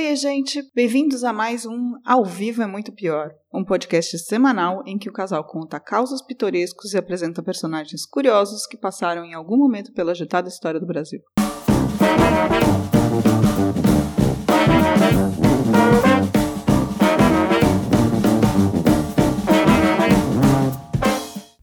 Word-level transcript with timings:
Oi, 0.00 0.14
gente! 0.14 0.62
Bem-vindos 0.76 1.24
a 1.24 1.32
mais 1.32 1.66
um 1.66 1.94
Ao 2.06 2.24
Vivo 2.24 2.62
é 2.62 2.68
Muito 2.68 2.92
Pior, 2.92 3.32
um 3.52 3.64
podcast 3.64 4.16
semanal 4.20 4.84
em 4.86 4.96
que 4.96 5.08
o 5.08 5.12
casal 5.12 5.42
conta 5.42 5.80
causos 5.80 6.22
pitorescos 6.22 6.94
e 6.94 6.96
apresenta 6.96 7.42
personagens 7.42 8.06
curiosos 8.06 8.64
que 8.64 8.76
passaram 8.76 9.24
em 9.24 9.34
algum 9.34 9.56
momento 9.56 9.92
pela 9.92 10.12
agitada 10.12 10.48
história 10.48 10.78
do 10.78 10.86
Brasil. 10.86 11.18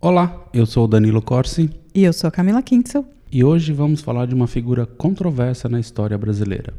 Olá, 0.02 0.46
eu 0.54 0.66
sou 0.66 0.84
o 0.84 0.88
Danilo 0.90 1.22
Corsi 1.22 1.70
E 1.94 2.04
eu 2.04 2.12
sou 2.12 2.28
a 2.28 2.32
Camila 2.32 2.62
Kintzel. 2.62 3.06
e 3.32 3.46
hoje 3.46 3.72
vamos 3.72 4.02
falar 4.02 4.28
de 4.28 4.36
uma 4.36 4.46
figura 4.46 4.86
controversa 4.86 5.70
na 5.70 5.80
história 5.80 6.18
brasileira. 6.18 6.74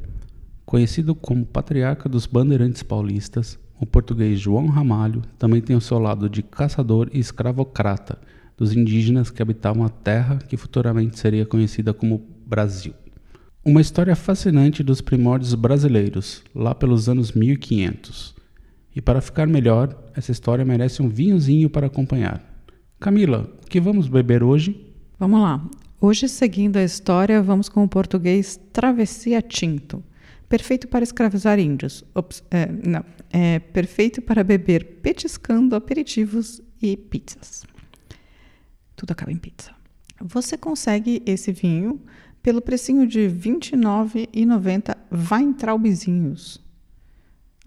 Conhecido 0.66 1.14
como 1.14 1.46
patriarca 1.46 2.08
dos 2.08 2.26
bandeirantes 2.26 2.82
paulistas, 2.82 3.56
o 3.78 3.86
português 3.86 4.40
João 4.40 4.66
Ramalho 4.66 5.22
também 5.38 5.60
tem 5.60 5.76
o 5.76 5.80
seu 5.80 5.96
lado 6.00 6.28
de 6.28 6.42
caçador 6.42 7.08
e 7.12 7.20
escravocrata 7.20 8.18
dos 8.56 8.74
indígenas 8.74 9.30
que 9.30 9.40
habitavam 9.40 9.84
a 9.84 9.88
terra 9.88 10.38
que 10.38 10.56
futuramente 10.56 11.20
seria 11.20 11.46
conhecida 11.46 11.94
como 11.94 12.26
Brasil. 12.44 12.92
Uma 13.64 13.80
história 13.80 14.16
fascinante 14.16 14.82
dos 14.82 15.00
primórdios 15.00 15.54
brasileiros, 15.54 16.42
lá 16.52 16.74
pelos 16.74 17.08
anos 17.08 17.30
1500. 17.30 18.34
E 18.94 19.00
para 19.00 19.20
ficar 19.20 19.46
melhor, 19.46 19.96
essa 20.16 20.32
história 20.32 20.64
merece 20.64 21.00
um 21.00 21.08
vinhozinho 21.08 21.70
para 21.70 21.86
acompanhar. 21.86 22.42
Camila, 22.98 23.48
o 23.62 23.66
que 23.68 23.80
vamos 23.80 24.08
beber 24.08 24.42
hoje? 24.42 24.92
Vamos 25.16 25.40
lá. 25.40 25.64
Hoje, 26.00 26.28
seguindo 26.28 26.76
a 26.76 26.82
história, 26.82 27.40
vamos 27.40 27.68
com 27.68 27.84
o 27.84 27.88
português 27.88 28.58
Travessia 28.72 29.40
Tinto. 29.40 30.02
Perfeito 30.48 30.86
para 30.88 31.02
escravizar 31.02 31.58
índios. 31.58 32.04
Ops, 32.14 32.42
é, 32.50 32.66
não. 32.66 33.04
É 33.30 33.58
perfeito 33.58 34.22
para 34.22 34.44
beber 34.44 35.00
petiscando 35.02 35.74
aperitivos 35.74 36.62
e 36.80 36.96
pizzas. 36.96 37.64
Tudo 38.94 39.10
acaba 39.10 39.32
em 39.32 39.36
pizza. 39.36 39.74
Você 40.20 40.56
consegue 40.56 41.22
esse 41.26 41.52
vinho 41.52 42.00
pelo 42.42 42.62
precinho 42.62 43.06
de 43.06 43.26
R$ 43.26 43.34
29,90 43.34 44.96
Weintraubzinhos. 45.32 46.64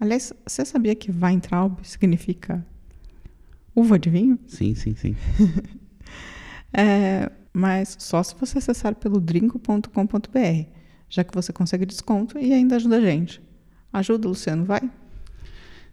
Aliás, 0.00 0.32
você 0.46 0.64
sabia 0.64 0.94
que 0.94 1.10
Weintraub 1.12 1.78
significa 1.82 2.66
uva 3.74 3.98
de 3.98 4.08
vinho? 4.08 4.38
Sim, 4.46 4.74
sim, 4.74 4.94
sim. 4.94 5.14
É, 6.72 7.28
mas 7.52 7.96
só 7.98 8.22
se 8.22 8.32
você 8.36 8.58
acessar 8.58 8.94
pelo 8.94 9.20
drinco.com.br, 9.20 10.79
já 11.10 11.24
que 11.24 11.34
você 11.34 11.52
consegue 11.52 11.84
desconto 11.84 12.38
e 12.38 12.52
ainda 12.52 12.76
ajuda 12.76 12.96
a 12.96 13.00
gente. 13.00 13.42
Ajuda, 13.92 14.28
Luciano, 14.28 14.64
vai? 14.64 14.88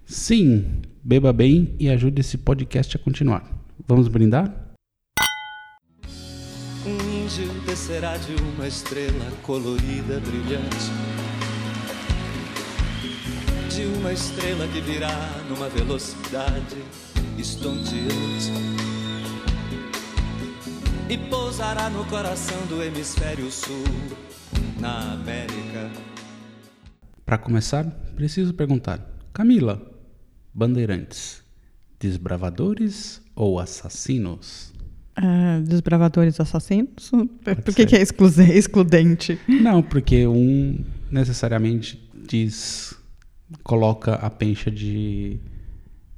Sim, 0.05 0.81
beba 1.03 1.33
bem 1.33 1.75
e 1.79 1.89
ajude 1.89 2.21
esse 2.21 2.37
podcast 2.37 2.95
a 2.95 2.99
continuar. 2.99 3.43
Vamos 3.87 4.07
brindar? 4.07 4.75
Um 6.85 7.23
índio 7.25 7.51
descerá 7.65 8.15
de 8.17 8.35
uma 8.35 8.67
estrela 8.67 9.31
colorida, 9.41 10.19
brilhante. 10.19 10.91
De 13.75 13.85
uma 13.99 14.13
estrela 14.13 14.67
que 14.67 14.79
virá 14.79 15.43
numa 15.49 15.67
velocidade 15.67 16.77
estonteante. 17.37 18.96
E 21.09 21.17
pousará 21.17 21.89
no 21.89 22.03
coração 22.05 22.67
do 22.67 22.83
hemisfério 22.83 23.50
sul, 23.50 23.86
na 24.77 25.14
América. 25.14 25.89
Para 27.25 27.38
começar, 27.38 27.86
preciso 28.14 28.53
perguntar: 28.53 28.99
Camila, 29.31 29.81
bandeirantes, 30.53 31.41
desbravadores 31.97 33.22
ou 33.33 33.58
assassinos? 33.58 34.73
É, 35.16 35.61
desbravadores 35.61 36.42
assassinos? 36.42 37.10
Por 37.42 37.71
ser. 37.71 37.73
que, 37.73 37.86
que 37.86 37.95
é 37.95 38.02
excludente? 38.02 39.39
Não, 39.48 39.81
porque 39.81 40.27
um 40.27 40.83
necessariamente 41.10 42.05
diz 42.27 42.93
coloca 43.64 44.15
a 44.15 44.30
pencha 44.30 44.70
de 44.70 45.39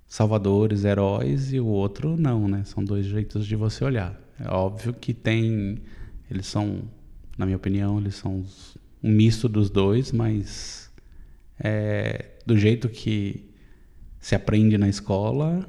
salvadores, 0.08 0.84
heróis 0.84 1.54
e 1.54 1.60
o 1.60 1.68
outro 1.68 2.18
não, 2.18 2.48
né? 2.48 2.64
São 2.66 2.84
dois 2.84 3.06
jeitos 3.06 3.46
de 3.46 3.56
você 3.56 3.86
olhar. 3.86 4.29
É 4.40 4.50
óbvio 4.50 4.94
que 4.94 5.14
tem 5.14 5.80
eles 6.30 6.46
são, 6.46 6.84
na 7.38 7.46
minha 7.46 7.58
opinião, 7.58 8.00
eles 8.00 8.16
são 8.16 8.44
um 9.04 9.12
misto 9.12 9.50
dos 9.50 9.70
dois, 9.70 10.12
mas 10.12 10.92
é, 11.60 12.26
do 12.46 12.58
jeito 12.58 12.88
que 12.88 13.50
se 14.20 14.36
aprende 14.36 14.78
na 14.78 14.88
escola, 14.88 15.68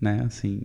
né? 0.00 0.22
Assim, 0.24 0.62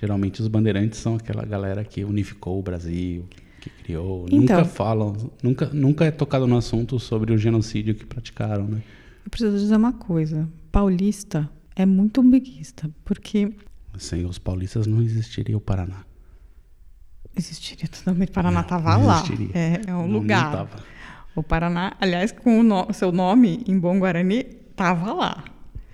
geralmente 0.00 0.40
os 0.40 0.48
bandeirantes 0.48 0.98
são 0.98 1.16
aquela 1.16 1.44
galera 1.44 1.84
que 1.84 2.02
unificou 2.04 2.58
o 2.58 2.62
Brasil, 2.62 3.26
que 3.60 3.68
criou. 3.68 4.26
Nunca 4.30 4.54
Então. 4.54 4.64
falam, 4.64 5.30
nunca, 5.42 5.66
nunca 5.66 6.04
é 6.06 6.10
tocado 6.10 6.46
no 6.46 6.56
assunto 6.56 6.98
sobre 6.98 7.32
o 7.32 7.36
genocídio 7.38 7.94
que 7.94 8.06
praticaram, 8.06 8.66
né? 8.66 8.82
Eu 9.24 9.30
preciso 9.30 9.58
dizer 9.58 9.76
uma 9.76 9.92
coisa. 9.92 10.48
Paulista 10.72 11.50
é 11.76 11.84
muito 11.84 12.22
umbiguista, 12.22 12.88
porque 13.04 13.52
Sem 13.98 14.24
os 14.24 14.38
paulistas 14.38 14.86
não 14.86 15.02
existiria 15.02 15.56
o 15.56 15.60
Paraná. 15.60 16.07
Existiria 17.38 17.88
totalmente. 17.88 18.30
Paraná 18.32 18.54
Não, 18.56 18.60
estava 18.62 18.98
não 18.98 19.06
lá. 19.06 19.22
É, 19.54 19.80
é 19.86 19.94
um 19.94 19.98
Não- 20.02 20.08
não 20.08 20.18
lugar. 20.18 20.50
tava. 20.52 20.82
o 21.34 21.42
Paraná, 21.42 21.94
aliás, 22.00 22.32
com 22.32 22.60
o 22.60 22.62
no- 22.62 22.92
seu 22.92 23.12
nome 23.12 23.62
em 23.68 23.78
Bom 23.78 23.98
Guarani, 23.98 24.44
estava 24.70 25.12
lá. 25.12 25.44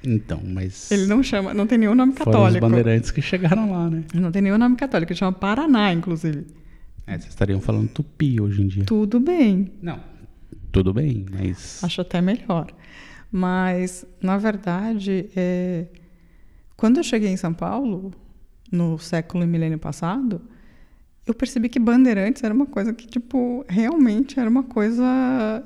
Então, 0.03 0.41
mas 0.45 0.91
Ele 0.91 1.07
não 1.07 1.23
chama, 1.23 1.53
não 1.55 1.67
tem 1.67 1.79
nenhum 1.79 1.95
nome 1.95 2.13
foram 2.13 2.31
os 2.31 2.37
católico. 2.37 2.67
bandeirantes 2.67 3.11
que 3.11 3.21
chegaram 3.23 3.71
lá, 3.73 3.89
né? 3.91 4.05
Não 4.15 4.31
tem 4.33 4.41
nenhum 4.43 4.59
nome 4.59 4.77
católico, 4.77 5.13
ele 5.13 5.19
chama 5.19 5.33
Paraná, 5.33 5.93
inclusive. 5.93 6.47
É, 7.07 7.13
vocês 7.19 7.29
estariam 7.31 7.61
falando 7.61 7.89
tupi 7.89 8.41
hoje 8.41 8.63
em 8.63 8.67
dia. 8.69 8.85
Tudo 8.85 9.21
bem, 9.21 9.71
Não. 9.83 9.99
Tudo 10.73 10.93
bem, 10.93 11.25
mas 11.31 11.83
acho 11.85 12.01
até 12.01 12.21
melhor. 12.21 12.67
Mas, 13.31 14.05
na 14.21 14.37
verdade, 14.39 15.29
é, 15.37 15.87
quando 16.77 16.99
eu 16.99 17.05
cheguei 17.05 17.31
em 17.31 17.37
São 17.37 17.53
Paulo, 17.55 18.13
no 18.73 18.99
século 18.99 19.45
e 19.45 19.47
milênio 19.47 19.79
passado, 19.79 20.41
eu 21.27 21.33
percebi 21.35 21.69
que 21.69 21.79
Bandeirantes 21.79 22.43
era 22.43 22.53
uma 22.53 22.67
coisa 22.67 22.93
que, 22.93 23.07
tipo, 23.07 23.65
realmente 23.69 24.39
era 24.39 24.49
uma 24.49 24.63
coisa 24.63 25.05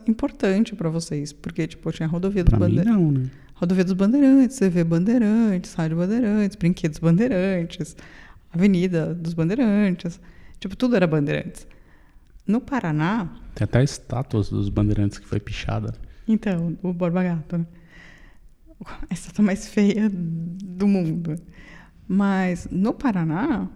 importante 0.06 0.74
para 0.76 0.88
vocês. 0.88 1.32
Porque, 1.32 1.66
tipo, 1.66 1.90
tinha 1.92 2.06
a 2.06 2.10
rodovia 2.10 2.44
dos 2.44 2.56
Bandeirantes. 2.58 2.92
não, 2.92 3.10
né? 3.12 3.30
Rodovia 3.54 3.84
dos 3.84 3.92
Bandeirantes, 3.94 4.56
CV 4.58 4.84
Bandeirantes, 4.84 5.74
Rádio 5.74 5.96
Bandeirantes, 5.96 6.56
Brinquedos 6.56 6.98
Bandeirantes, 7.00 7.96
Avenida 8.52 9.12
dos 9.14 9.34
Bandeirantes. 9.34 10.20
Tipo, 10.60 10.76
tudo 10.76 10.94
era 10.94 11.06
Bandeirantes. 11.08 11.66
No 12.46 12.60
Paraná, 12.60 13.28
Tem 13.54 13.64
até 13.64 13.82
estátuas 13.82 14.48
dos 14.48 14.68
bandeirantes 14.70 15.18
que 15.18 15.26
foi 15.26 15.38
pichada. 15.40 15.92
então, 16.26 16.78
o 16.82 16.92
Borba 16.92 17.22
Gato, 17.22 17.58
né? 17.58 17.66
A 19.10 19.12
estátua 19.12 19.44
mais 19.44 19.68
feia 19.68 20.08
do 20.08 20.86
mundo. 20.86 21.34
Mas 22.06 22.68
no 22.70 22.94
Paraná, 22.94 23.68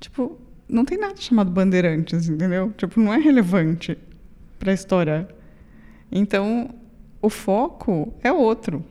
tipo, 0.00 0.38
não 0.70 0.84
tem 0.84 0.98
nada 0.98 1.16
chamado 1.16 1.50
Bandeirantes, 1.50 2.28
entendeu? 2.28 2.72
Tipo, 2.76 3.00
não 3.00 3.12
é 3.12 3.18
relevante 3.18 3.98
para 4.58 4.70
a 4.70 4.74
história. 4.74 5.28
Então, 6.10 6.70
o 7.20 7.28
foco 7.28 8.12
é 8.22 8.32
outro. 8.32 8.84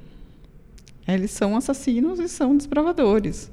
Eles 1.08 1.32
são 1.32 1.56
assassinos 1.56 2.20
e 2.20 2.28
são 2.28 2.56
desbravadores. 2.56 3.52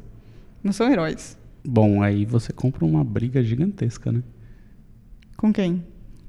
Não 0.62 0.72
são 0.72 0.90
heróis. 0.90 1.38
Bom, 1.64 2.02
aí 2.02 2.24
você 2.24 2.52
compra 2.52 2.84
uma 2.84 3.02
briga 3.02 3.42
gigantesca, 3.42 4.12
né? 4.12 4.22
Com 5.36 5.52
quem? 5.52 5.84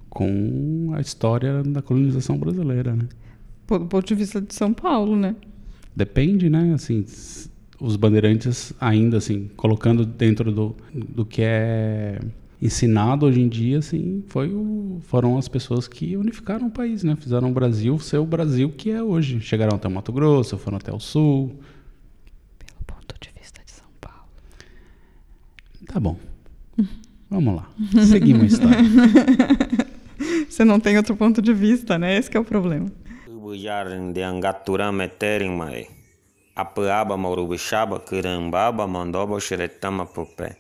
Com 0.10 0.92
a 0.94 1.02
história 1.02 1.62
da 1.64 1.82
colonização 1.82 2.38
brasileira, 2.38 2.96
né? 2.96 3.08
Do 3.68 3.86
ponto 3.86 4.08
de 4.08 4.16
vista 4.16 4.42
de 4.42 4.54
São 4.54 4.74
Paulo, 4.74 5.16
né? 5.16 5.36
Depende, 5.96 6.50
né? 6.50 6.74
Assim, 6.74 7.06
os 7.80 7.96
bandeirantes 7.96 8.74
ainda 8.80 9.18
assim, 9.18 9.50
colocando 9.56 10.06
dentro 10.06 10.52
do, 10.52 10.76
do 10.94 11.26
que 11.26 11.42
é 11.44 12.20
ensinado 12.62 13.26
hoje 13.26 13.40
em 13.40 13.48
dia, 13.48 13.78
assim, 13.80 14.24
foi 14.28 14.50
o, 14.50 15.00
foram 15.04 15.38
as 15.38 15.48
pessoas 15.48 15.88
que 15.88 16.18
unificaram 16.18 16.68
o 16.68 16.72
país, 16.72 17.04
né? 17.04 17.16
Fizeram 17.16 17.50
o 17.50 17.54
Brasil 17.54 18.00
ser 18.00 18.18
o 18.18 18.26
Brasil 18.26 18.72
que 18.76 18.90
é 18.90 19.02
hoje. 19.02 19.40
Chegaram 19.42 19.76
até 19.76 19.88
o 19.88 19.92
Mato 19.92 20.12
Grosso, 20.12 20.58
foram 20.58 20.78
até 20.78 20.92
o 20.92 21.00
Sul. 21.00 21.56
Pelo 22.58 22.80
ponto 22.86 23.16
de 23.22 23.30
vista 23.40 23.62
de 23.64 23.72
São 23.72 23.88
Paulo. 24.02 24.26
Tá 25.86 26.00
bom. 26.00 26.18
Vamos 27.30 27.56
lá. 27.56 27.70
Seguimos 28.06 28.44
a 28.44 28.46
história. 28.46 28.78
Você 30.50 30.66
não 30.66 30.80
tem 30.80 30.98
outro 30.98 31.16
ponto 31.16 31.42
de 31.42 31.54
vista, 31.54 32.00
né? 32.00 32.18
Esse 32.18 32.32
que 32.32 32.38
é 32.38 32.40
o 32.40 32.46
problema. 32.46 32.92
Ubujarin 36.60 36.76
de 36.76 36.92
angatura 36.92 36.98
metering 36.98 36.98
mai. 36.98 36.98
Apa 36.98 37.02
aba 37.02 37.18
maurubishaba 37.18 38.00
kirambaba 38.00 38.88
mandobo 38.88 39.40
shiretama 39.40 40.06
pupe. 40.06 40.56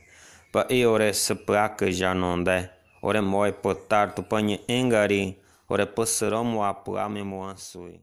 Pa 0.51 0.65
e 0.69 0.85
ore 0.85 1.13
seplaka 1.13 1.91
janonde. 1.91 2.69
Ore 3.01 3.21
moi 3.21 3.51
potar 3.51 4.15
tu 4.15 4.23
panhe 4.23 4.59
engari. 4.67 5.37
Ore 5.69 5.85
passaram 5.85 6.57
o 6.57 6.63
apuame 6.63 7.23
moansui. 7.23 7.99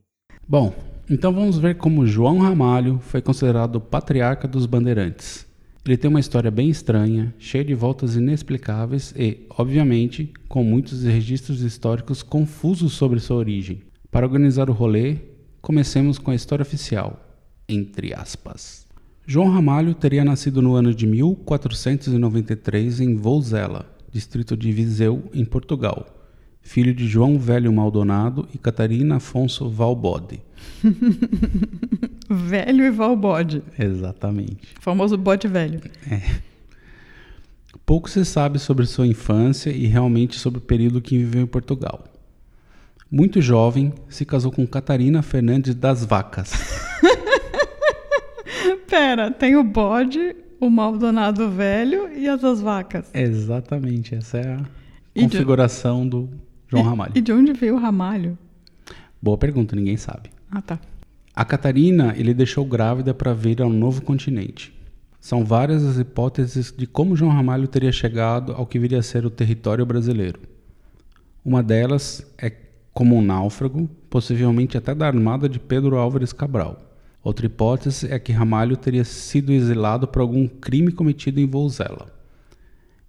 Bom, 0.46 0.72
Então 1.10 1.32
vamos 1.32 1.58
ver 1.58 1.76
como 1.76 2.06
João 2.06 2.38
Ramalho 2.38 2.98
foi 2.98 3.20
considerado 3.20 3.76
o 3.76 3.80
patriarca 3.80 4.48
dos 4.48 4.66
bandeirantes. 4.66 5.46
Ele 5.86 5.98
tem 5.98 6.08
uma 6.08 6.20
história 6.20 6.50
bem 6.50 6.70
estranha, 6.70 7.34
cheia 7.38 7.62
de 7.62 7.74
voltas 7.74 8.16
inexplicáveis 8.16 9.12
e, 9.14 9.46
obviamente, 9.50 10.32
com 10.48 10.64
muitos 10.64 11.04
registros 11.04 11.60
históricos 11.60 12.22
confusos 12.22 12.94
sobre 12.94 13.20
sua 13.20 13.36
origem. 13.36 13.82
Para 14.10 14.24
organizar 14.24 14.70
o 14.70 14.72
rolê, 14.72 15.16
comecemos 15.60 16.18
com 16.18 16.30
a 16.30 16.34
história 16.34 16.62
oficial, 16.62 17.33
entre 17.68 18.14
aspas. 18.14 18.86
João 19.26 19.48
Ramalho 19.48 19.94
teria 19.94 20.24
nascido 20.24 20.60
no 20.60 20.74
ano 20.74 20.94
de 20.94 21.06
1493 21.06 23.00
em 23.00 23.16
Vouzela, 23.16 23.90
distrito 24.12 24.56
de 24.56 24.70
Viseu, 24.70 25.30
em 25.32 25.44
Portugal, 25.44 26.06
filho 26.60 26.94
de 26.94 27.06
João 27.06 27.38
Velho 27.38 27.72
Maldonado 27.72 28.46
e 28.54 28.58
Catarina 28.58 29.16
Afonso 29.16 29.70
Valbode. 29.70 30.42
velho 32.28 32.84
e 32.84 32.90
Valbode. 32.90 33.62
Exatamente. 33.78 34.74
O 34.78 34.82
famoso 34.82 35.16
bode 35.16 35.48
velho. 35.48 35.80
Pouco 37.86 38.08
se 38.08 38.24
sabe 38.24 38.58
sobre 38.58 38.86
sua 38.86 39.06
infância 39.06 39.70
e 39.70 39.86
realmente 39.86 40.38
sobre 40.38 40.58
o 40.58 40.62
período 40.62 41.02
que 41.02 41.18
viveu 41.18 41.42
em 41.42 41.46
Portugal. 41.46 42.04
Muito 43.10 43.40
jovem, 43.40 43.92
se 44.08 44.24
casou 44.24 44.50
com 44.50 44.66
Catarina 44.66 45.22
Fernandes 45.22 45.74
das 45.74 46.04
Vacas. 46.04 46.52
Pera, 48.88 49.30
tem 49.30 49.56
o 49.56 49.64
bode, 49.64 50.36
o 50.60 50.68
Maldonado 50.70 51.50
velho 51.50 52.10
e 52.16 52.28
as 52.28 52.40
das 52.40 52.60
vacas. 52.60 53.10
Exatamente, 53.14 54.14
essa 54.14 54.38
é 54.38 54.52
a 54.54 54.60
E 55.14 55.22
de- 55.26 55.28
configuração 55.32 56.06
do 56.08 56.28
João 56.68 56.82
Ramalho. 56.84 57.12
E 57.14 57.20
de 57.20 57.32
onde 57.32 57.52
veio 57.52 57.74
o 57.76 57.78
ramalho? 57.78 58.36
Boa 59.20 59.38
pergunta, 59.38 59.74
ninguém 59.74 59.96
sabe. 59.96 60.30
Ah, 60.50 60.60
tá. 60.62 60.78
A 61.34 61.44
Catarina 61.44 62.14
ele 62.16 62.32
deixou 62.34 62.64
grávida 62.64 63.12
para 63.14 63.32
vir 63.34 63.60
ao 63.60 63.70
novo 63.70 64.02
continente. 64.02 64.72
São 65.20 65.44
várias 65.44 65.82
as 65.84 65.98
hipóteses 65.98 66.72
de 66.76 66.86
como 66.86 67.16
João 67.16 67.30
Ramalho 67.32 67.66
teria 67.66 67.90
chegado 67.90 68.52
ao 68.52 68.66
que 68.66 68.78
viria 68.78 68.98
a 68.98 69.02
ser 69.02 69.24
o 69.24 69.30
território 69.30 69.84
brasileiro. 69.86 70.38
Uma 71.44 71.62
delas 71.62 72.24
é 72.38 72.52
como 72.92 73.16
um 73.16 73.22
náufrago, 73.22 73.88
possivelmente 74.10 74.76
até 74.76 74.94
da 74.94 75.06
armada 75.06 75.48
de 75.48 75.58
Pedro 75.58 75.96
Álvares 75.96 76.32
Cabral. 76.32 76.78
Outra 77.24 77.46
hipótese 77.46 78.12
é 78.12 78.18
que 78.18 78.32
Ramalho 78.32 78.76
teria 78.76 79.02
sido 79.02 79.50
exilado 79.50 80.06
por 80.06 80.20
algum 80.20 80.46
crime 80.46 80.92
cometido 80.92 81.40
em 81.40 81.46
Vouzela. 81.46 82.12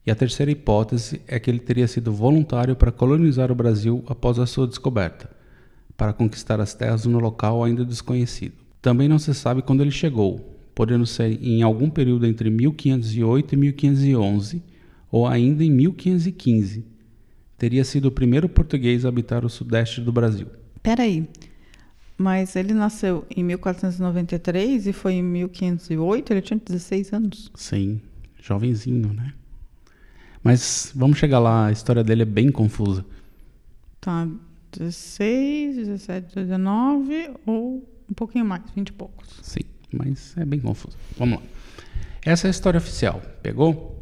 E 0.05 0.09
a 0.09 0.15
terceira 0.15 0.49
hipótese 0.49 1.19
é 1.27 1.37
que 1.37 1.51
ele 1.51 1.59
teria 1.59 1.85
sido 1.85 2.13
voluntário 2.13 2.77
para 2.77 2.93
colonizar 2.93 3.51
o 3.51 3.55
Brasil 3.55 4.05
após 4.07 4.39
a 4.39 4.45
sua 4.45 4.67
descoberta, 4.67 5.29
para 5.97 6.13
conquistar 6.13 6.61
as 6.61 6.73
terras 6.73 7.05
no 7.05 7.19
local 7.19 7.61
ainda 7.61 7.83
desconhecido. 7.83 8.53
Também 8.81 9.09
não 9.09 9.19
se 9.19 9.33
sabe 9.33 9.61
quando 9.61 9.81
ele 9.81 9.91
chegou, 9.91 10.57
podendo 10.73 11.05
ser 11.05 11.37
em 11.43 11.61
algum 11.61 11.89
período 11.89 12.25
entre 12.25 12.49
1508 12.49 13.53
e 13.53 13.57
1511, 13.57 14.63
ou 15.11 15.27
ainda 15.27 15.61
em 15.61 15.71
1515. 15.71 16.85
Teria 17.57 17.83
sido 17.83 18.05
o 18.05 18.11
primeiro 18.11 18.47
português 18.47 19.05
a 19.05 19.09
habitar 19.09 19.43
o 19.43 19.49
sudeste 19.49 19.99
do 19.99 20.13
Brasil. 20.13 20.47
Peraí. 20.81 21.27
Mas 22.17 22.55
ele 22.55 22.73
nasceu 22.73 23.25
em 23.29 23.43
1493 23.43 24.87
e 24.87 24.93
foi 24.93 25.13
em 25.15 25.23
1508, 25.23 26.31
ele 26.31 26.41
tinha 26.41 26.59
16 26.63 27.13
anos. 27.13 27.51
Sim, 27.55 28.01
jovenzinho, 28.41 29.11
né? 29.11 29.33
Mas 30.41 30.91
vamos 30.95 31.17
chegar 31.17 31.39
lá, 31.39 31.67
a 31.67 31.71
história 31.71 32.03
dele 32.03 32.21
é 32.21 32.25
bem 32.25 32.51
confusa. 32.51 33.05
Tá, 33.99 34.27
16, 34.71 35.75
17, 35.77 36.35
19 36.35 37.31
ou 37.45 37.83
um 38.09 38.13
pouquinho 38.13 38.45
mais, 38.45 38.61
20 38.75 38.89
e 38.89 38.93
poucos. 38.93 39.39
Sim, 39.41 39.61
mas 39.91 40.37
é 40.37 40.45
bem 40.45 40.59
confuso. 40.59 40.97
Vamos 41.17 41.39
lá. 41.39 41.43
Essa 42.23 42.47
é 42.47 42.49
a 42.49 42.51
história 42.51 42.77
oficial, 42.77 43.21
pegou? 43.41 43.99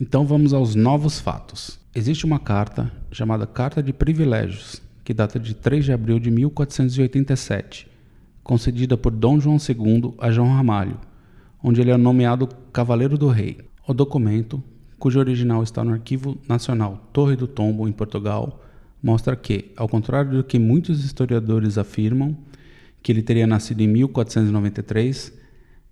Então 0.00 0.26
vamos 0.26 0.52
aos 0.52 0.74
novos 0.74 1.18
fatos. 1.18 1.78
Existe 1.94 2.24
uma 2.24 2.38
carta 2.38 2.92
chamada 3.12 3.46
Carta 3.46 3.82
de 3.82 3.92
Privilégios, 3.92 4.82
que 5.04 5.12
data 5.12 5.38
de 5.38 5.54
3 5.54 5.84
de 5.84 5.92
abril 5.92 6.18
de 6.18 6.30
1487, 6.30 7.86
concedida 8.42 8.96
por 8.96 9.12
Dom 9.12 9.38
João 9.38 9.58
II 9.58 10.14
a 10.18 10.30
João 10.30 10.48
Ramalho, 10.48 10.98
onde 11.62 11.80
ele 11.80 11.90
é 11.90 11.96
nomeado 11.96 12.48
Cavaleiro 12.72 13.18
do 13.18 13.28
Rei. 13.28 13.58
O 13.86 13.92
documento, 13.92 14.62
cujo 14.98 15.18
original 15.18 15.62
está 15.62 15.84
no 15.84 15.92
Arquivo 15.92 16.38
Nacional 16.48 17.08
Torre 17.12 17.36
do 17.36 17.46
Tombo, 17.46 17.86
em 17.86 17.92
Portugal, 17.92 18.62
mostra 19.02 19.36
que, 19.36 19.72
ao 19.76 19.86
contrário 19.86 20.30
do 20.30 20.44
que 20.44 20.58
muitos 20.58 21.04
historiadores 21.04 21.76
afirmam, 21.76 22.34
que 23.02 23.12
ele 23.12 23.22
teria 23.22 23.46
nascido 23.46 23.82
em 23.82 23.86
1493, 23.86 25.32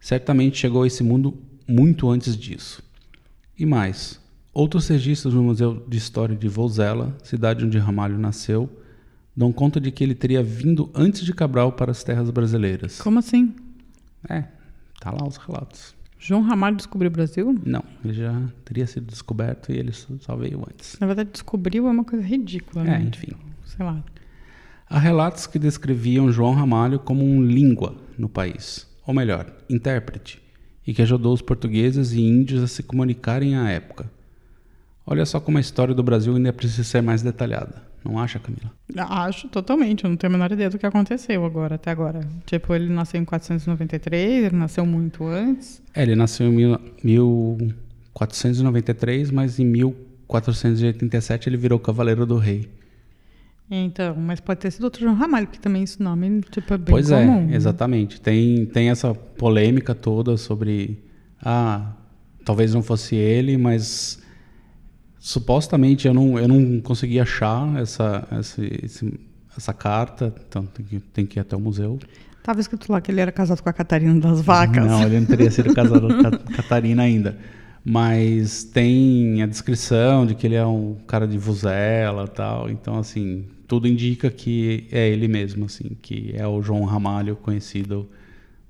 certamente 0.00 0.56
chegou 0.56 0.84
a 0.84 0.86
esse 0.86 1.04
mundo 1.04 1.36
muito 1.68 2.08
antes 2.08 2.34
disso. 2.34 2.82
E 3.58 3.66
mais, 3.66 4.18
outros 4.54 4.88
registros 4.88 5.34
no 5.34 5.42
Museu 5.42 5.84
de 5.86 5.98
História 5.98 6.34
de 6.34 6.48
Vouzela, 6.48 7.14
cidade 7.22 7.66
onde 7.66 7.76
Ramalho 7.76 8.18
nasceu, 8.18 8.70
dão 9.36 9.52
conta 9.52 9.80
de 9.80 9.90
que 9.90 10.02
ele 10.04 10.14
teria 10.14 10.42
vindo 10.42 10.90
antes 10.94 11.22
de 11.24 11.32
Cabral 11.32 11.72
para 11.72 11.90
as 11.90 12.02
terras 12.04 12.30
brasileiras. 12.30 13.00
Como 13.00 13.18
assim? 13.18 13.54
É, 14.28 14.44
tá 15.00 15.10
lá 15.10 15.26
os 15.26 15.36
relatos. 15.36 15.94
João 16.18 16.42
Ramalho 16.42 16.76
descobriu 16.76 17.10
o 17.10 17.12
Brasil? 17.12 17.58
Não, 17.64 17.82
ele 18.04 18.14
já 18.14 18.40
teria 18.64 18.86
sido 18.86 19.06
descoberto 19.06 19.72
e 19.72 19.76
ele 19.76 19.90
só 19.92 20.36
veio 20.36 20.60
antes. 20.60 20.96
Na 21.00 21.06
verdade, 21.06 21.30
descobriu 21.32 21.88
é 21.88 21.90
uma 21.90 22.04
coisa 22.04 22.24
ridícula, 22.24 22.84
É, 22.84 22.98
né? 22.98 23.02
enfim. 23.12 23.32
Sei 23.64 23.84
lá. 23.84 24.04
Há 24.88 24.98
relatos 24.98 25.46
que 25.48 25.58
descreviam 25.58 26.30
João 26.30 26.54
Ramalho 26.54 27.00
como 27.00 27.24
um 27.24 27.42
língua 27.42 27.96
no 28.16 28.28
país, 28.28 28.86
ou 29.06 29.12
melhor, 29.14 29.50
intérprete, 29.68 30.40
e 30.86 30.92
que 30.94 31.02
ajudou 31.02 31.32
os 31.32 31.42
portugueses 31.42 32.12
e 32.12 32.20
índios 32.20 32.62
a 32.62 32.66
se 32.68 32.82
comunicarem 32.84 33.56
à 33.56 33.68
época. 33.70 34.08
Olha 35.06 35.26
só 35.26 35.40
como 35.40 35.58
a 35.58 35.60
história 35.60 35.94
do 35.94 36.02
Brasil 36.02 36.34
ainda 36.36 36.52
precisa 36.52 36.84
ser 36.84 37.02
mais 37.02 37.22
detalhada, 37.22 37.82
não 38.04 38.18
acha, 38.18 38.38
Camila? 38.38 38.72
Acho 38.96 39.48
totalmente, 39.48 40.04
eu 40.04 40.10
não 40.10 40.16
tenho 40.16 40.32
a 40.32 40.36
menor 40.36 40.52
ideia 40.52 40.70
do 40.70 40.78
que 40.78 40.86
aconteceu 40.86 41.44
agora, 41.44 41.74
até 41.74 41.90
agora. 41.90 42.20
Tipo, 42.46 42.72
ele 42.74 42.88
nasceu 42.88 43.20
em 43.20 43.24
493, 43.24 44.44
ele 44.44 44.56
nasceu 44.56 44.86
muito 44.86 45.24
antes. 45.26 45.82
É, 45.92 46.02
ele 46.02 46.14
nasceu 46.14 46.46
em 46.46 46.52
mil- 46.52 46.78
1493, 48.12 49.30
mas 49.30 49.58
em 49.58 49.64
1487 49.66 51.48
ele 51.48 51.56
virou 51.56 51.78
Cavaleiro 51.78 52.24
do 52.24 52.36
Rei. 52.38 52.68
Então, 53.70 54.14
mas 54.16 54.38
pode 54.38 54.60
ter 54.60 54.70
sido 54.70 54.84
outro 54.84 55.00
João 55.00 55.14
Ramalho, 55.14 55.46
que 55.46 55.58
também 55.58 55.82
esse 55.82 56.02
nome 56.02 56.42
tipo, 56.50 56.74
é 56.74 56.76
bem 56.78 56.92
Pois 56.92 57.08
comum. 57.08 57.48
é, 57.50 57.54
exatamente. 57.56 58.20
Tem, 58.20 58.66
tem 58.66 58.90
essa 58.90 59.14
polêmica 59.14 59.94
toda 59.94 60.36
sobre. 60.36 61.02
Ah, 61.42 61.92
talvez 62.44 62.74
não 62.74 62.82
fosse 62.82 63.14
ele, 63.16 63.56
mas 63.56 64.20
supostamente 65.24 66.08
eu 66.08 66.12
não, 66.12 66.36
eu 66.36 66.48
não 66.48 66.80
consegui 66.80 67.20
achar 67.20 67.80
essa, 67.80 68.26
essa, 68.32 68.60
esse- 68.84 69.20
essa 69.56 69.72
carta, 69.72 70.34
então 70.48 70.66
tem 70.66 70.84
que, 70.84 70.98
tem 70.98 71.24
que 71.26 71.38
ir 71.38 71.40
até 71.40 71.54
o 71.56 71.60
museu. 71.60 71.96
Tava 72.42 72.58
escrito 72.60 72.90
lá 72.90 73.00
que 73.00 73.12
ele 73.12 73.20
era 73.20 73.30
casado 73.30 73.62
com 73.62 73.68
a 73.68 73.72
Catarina 73.72 74.18
das 74.18 74.40
Vacas. 74.40 74.84
Não, 74.84 75.04
ele 75.04 75.20
não 75.20 75.26
teria 75.26 75.48
sido 75.48 75.72
casado 75.76 76.08
com 76.08 76.26
a 76.26 76.38
Catarina 76.56 77.04
ainda. 77.04 77.38
Mas 77.84 78.64
tem 78.64 79.42
a 79.42 79.46
descrição 79.46 80.26
de 80.26 80.34
que 80.34 80.44
ele 80.48 80.56
é 80.56 80.66
um 80.66 80.96
cara 81.06 81.26
de 81.28 81.38
Vuzela 81.38 82.26
tal. 82.26 82.68
Então, 82.68 82.98
assim, 82.98 83.44
tudo 83.68 83.86
indica 83.86 84.28
que 84.28 84.88
é 84.90 85.08
ele 85.08 85.28
mesmo, 85.28 85.66
assim, 85.66 85.96
que 86.02 86.32
é 86.36 86.46
o 86.46 86.60
João 86.62 86.82
Ramalho 86.84 87.36
conhecido 87.36 88.08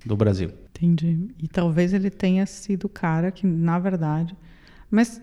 do 0.04 0.16
Brasil. 0.16 0.50
Entendi. 0.74 1.28
E 1.42 1.48
talvez 1.48 1.94
ele 1.94 2.10
tenha 2.10 2.44
sido 2.44 2.84
o 2.84 2.88
cara 2.90 3.30
que, 3.30 3.46
na 3.46 3.78
verdade. 3.78 4.36
Mas 4.90 5.18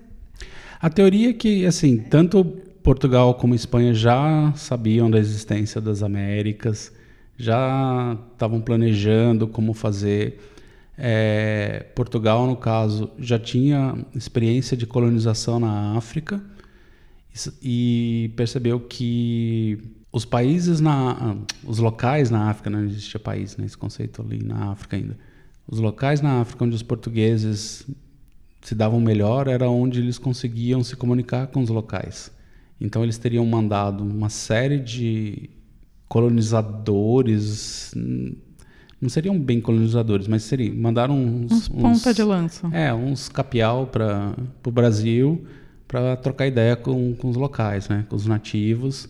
A 0.79 0.89
teoria 0.89 1.31
é 1.31 1.33
que, 1.33 1.65
assim, 1.65 1.97
tanto 1.97 2.45
Portugal 2.81 3.33
como 3.35 3.53
Espanha 3.53 3.93
já 3.93 4.53
sabiam 4.55 5.11
da 5.11 5.19
existência 5.19 5.81
das 5.81 6.01
Américas, 6.01 6.91
já 7.37 8.17
estavam 8.33 8.61
planejando 8.61 9.47
como 9.47 9.73
fazer. 9.73 10.39
É, 10.97 11.85
Portugal, 11.95 12.47
no 12.47 12.55
caso, 12.55 13.09
já 13.17 13.37
tinha 13.37 13.95
experiência 14.15 14.75
de 14.75 14.85
colonização 14.85 15.59
na 15.59 15.97
África 15.97 16.41
e 17.61 18.31
percebeu 18.35 18.79
que 18.79 19.77
os 20.11 20.25
países 20.25 20.81
na 20.81 21.37
os 21.63 21.79
locais 21.79 22.29
na 22.29 22.49
África 22.49 22.69
não 22.69 22.83
existia 22.83 23.19
país 23.19 23.55
né, 23.55 23.65
esse 23.65 23.77
conceito 23.77 24.21
ali 24.21 24.43
na 24.43 24.71
África 24.71 24.97
ainda 24.97 25.17
os 25.67 25.79
locais 25.79 26.19
na 26.19 26.41
África 26.41 26.65
onde 26.65 26.75
os 26.75 26.83
portugueses 26.83 27.87
se 28.69 28.75
davam 28.75 28.99
melhor 28.99 29.47
era 29.47 29.69
onde 29.69 29.99
eles 29.99 30.17
conseguiam 30.17 30.83
se 30.83 30.95
comunicar 30.95 31.47
com 31.47 31.61
os 31.61 31.69
locais 31.69 32.31
então 32.79 33.03
eles 33.03 33.17
teriam 33.17 33.45
mandado 33.45 34.03
uma 34.03 34.29
série 34.29 34.79
de 34.79 35.49
colonizadores 36.07 37.91
hum, 37.95 38.35
não 39.01 39.09
seriam 39.09 39.39
bem 39.39 39.59
colonizadores 39.59 40.27
mas 40.27 40.43
seriam 40.43 40.75
mandaram 40.75 41.15
uns, 41.17 41.51
uns 41.51 41.69
ponta 41.69 42.13
de 42.13 42.23
lança. 42.23 42.69
é, 42.71 42.93
uns 42.93 43.27
capial 43.27 43.87
para 43.87 44.35
o 44.65 44.71
Brasil 44.71 45.45
para 45.89 46.15
trocar 46.15 46.45
ideia 46.45 46.75
com, 46.75 47.15
com 47.15 47.29
os 47.29 47.35
locais, 47.35 47.89
né, 47.89 48.05
com 48.07 48.15
os 48.15 48.27
nativos, 48.27 49.09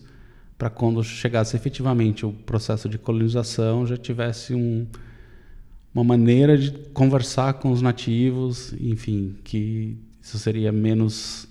para 0.56 0.70
quando 0.70 1.04
chegasse 1.04 1.54
efetivamente 1.54 2.24
o 2.24 2.32
processo 2.32 2.88
de 2.88 2.96
colonização 2.96 3.86
já 3.86 3.98
tivesse 3.98 4.54
um, 4.54 4.86
uma 5.94 6.04
maneira 6.04 6.56
de 6.56 6.70
conversar 6.92 7.54
com 7.54 7.70
os 7.70 7.82
nativos, 7.82 8.72
enfim, 8.80 9.36
que 9.42 9.96
isso 10.22 10.38
seria 10.38 10.70
menos 10.70 11.48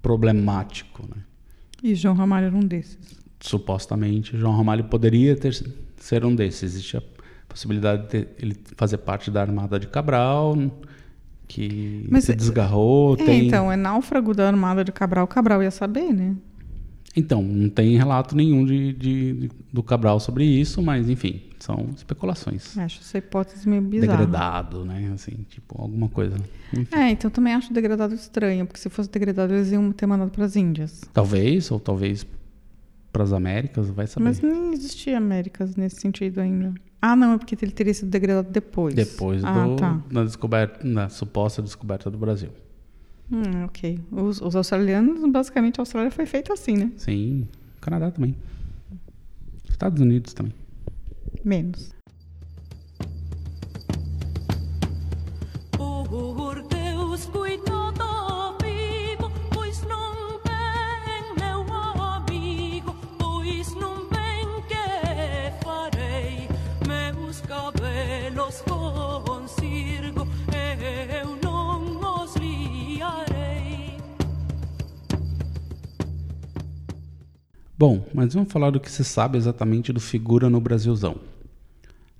problemático. 0.00 1.02
Né? 1.02 1.22
E 1.82 1.94
João 1.94 2.14
Ramalho 2.14 2.46
era 2.46 2.56
um 2.56 2.60
desses. 2.60 2.98
Supostamente, 3.40 4.36
João 4.36 4.56
Ramalho 4.56 4.84
poderia 4.84 5.36
ter, 5.36 5.54
ser 5.96 6.24
um 6.24 6.34
desses. 6.34 6.62
Existe 6.74 6.96
a 6.96 7.02
possibilidade 7.48 8.02
de 8.02 8.08
ter, 8.08 8.28
ele 8.38 8.56
fazer 8.76 8.98
parte 8.98 9.30
da 9.30 9.40
Armada 9.40 9.78
de 9.78 9.86
Cabral, 9.86 10.56
que 11.46 12.06
Mas 12.08 12.24
se 12.24 12.32
é- 12.32 12.34
desgarrou. 12.34 13.14
É, 13.14 13.24
tem... 13.24 13.46
então, 13.46 13.70
é 13.70 13.76
náufrago 13.76 14.34
da 14.34 14.46
armada 14.46 14.84
de 14.84 14.90
Cabral. 14.90 15.26
Cabral 15.26 15.62
ia 15.62 15.70
saber, 15.70 16.12
né? 16.12 16.34
Então, 17.14 17.42
não 17.42 17.68
tem 17.68 17.96
relato 17.96 18.34
nenhum 18.34 18.64
de, 18.64 18.92
de- 18.94 19.32
de- 19.34 19.50
do 19.72 19.82
Cabral 19.82 20.18
sobre 20.18 20.44
isso, 20.44 20.80
mas 20.82 21.10
enfim, 21.10 21.42
são 21.60 21.90
especulações. 21.94 22.76
Acho 22.78 23.00
essa 23.00 23.18
hipótese 23.18 23.68
meio 23.68 23.82
bizarra. 23.82 24.18
Degradado, 24.18 24.84
né? 24.84 25.10
Assim, 25.14 25.44
tipo, 25.48 25.80
alguma 25.80 26.08
coisa. 26.08 26.36
Enfim. 26.72 26.94
É, 26.94 27.10
então 27.10 27.30
também 27.30 27.54
acho 27.54 27.72
degradado 27.72 28.14
estranho, 28.14 28.66
porque 28.66 28.80
se 28.80 28.88
fosse 28.88 29.10
degradado 29.10 29.52
eles 29.52 29.70
iam 29.70 29.92
ter 29.92 30.06
mandado 30.06 30.30
para 30.30 30.44
as 30.44 30.56
Índias. 30.56 31.02
Talvez, 31.12 31.70
ou 31.70 31.78
talvez 31.78 32.26
para 33.12 33.22
as 33.24 33.32
Américas, 33.32 33.90
vai 33.90 34.06
saber. 34.06 34.24
Mas 34.24 34.40
não 34.40 34.72
existia 34.72 35.18
Américas 35.18 35.76
nesse 35.76 36.00
sentido 36.00 36.40
ainda. 36.40 36.72
Ah, 37.00 37.14
não, 37.14 37.34
é 37.34 37.38
porque 37.38 37.56
ele 37.60 37.72
teria 37.72 37.92
sido 37.92 38.08
degradado 38.08 38.48
depois. 38.50 38.94
Depois 38.94 39.44
ah, 39.44 39.66
do, 39.66 39.76
tá. 39.76 40.02
da 40.10 40.24
descoberta, 40.24 40.88
da 40.88 41.08
suposta 41.08 41.60
descoberta 41.60 42.10
do 42.10 42.16
Brasil. 42.16 42.50
Hum, 43.32 43.64
ok. 43.64 43.98
Os, 44.10 44.42
os 44.42 44.54
australianos, 44.54 45.24
basicamente, 45.32 45.80
a 45.80 45.82
Austrália 45.82 46.10
foi 46.10 46.26
feita 46.26 46.52
assim, 46.52 46.76
né? 46.76 46.92
Sim, 46.98 47.48
Canadá 47.80 48.10
também. 48.10 48.36
Estados 49.68 50.02
Unidos 50.02 50.34
também. 50.34 50.52
Menos. 51.42 51.94
Bom, 77.82 78.06
mas 78.14 78.32
vamos 78.32 78.52
falar 78.52 78.70
do 78.70 78.78
que 78.78 78.88
se 78.88 79.02
sabe 79.02 79.36
exatamente 79.36 79.92
do 79.92 79.98
figura 79.98 80.48
no 80.48 80.60
Brasilzão. 80.60 81.16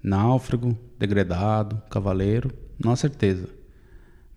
Náufrago, 0.03 0.77
degradado, 0.99 1.81
cavaleiro, 1.89 2.53
não 2.85 2.91
há 2.91 2.97
certeza. 2.97 3.49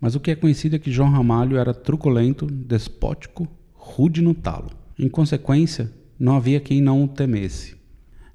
Mas 0.00 0.14
o 0.14 0.20
que 0.20 0.30
é 0.30 0.36
conhecido 0.36 0.76
é 0.76 0.78
que 0.78 0.92
João 0.92 1.10
Ramalho 1.10 1.56
era 1.56 1.74
truculento, 1.74 2.46
despótico, 2.46 3.48
rude 3.74 4.22
no 4.22 4.34
talo. 4.34 4.70
Em 4.96 5.08
consequência, 5.08 5.90
não 6.16 6.36
havia 6.36 6.60
quem 6.60 6.80
não 6.80 7.02
o 7.02 7.08
temesse. 7.08 7.76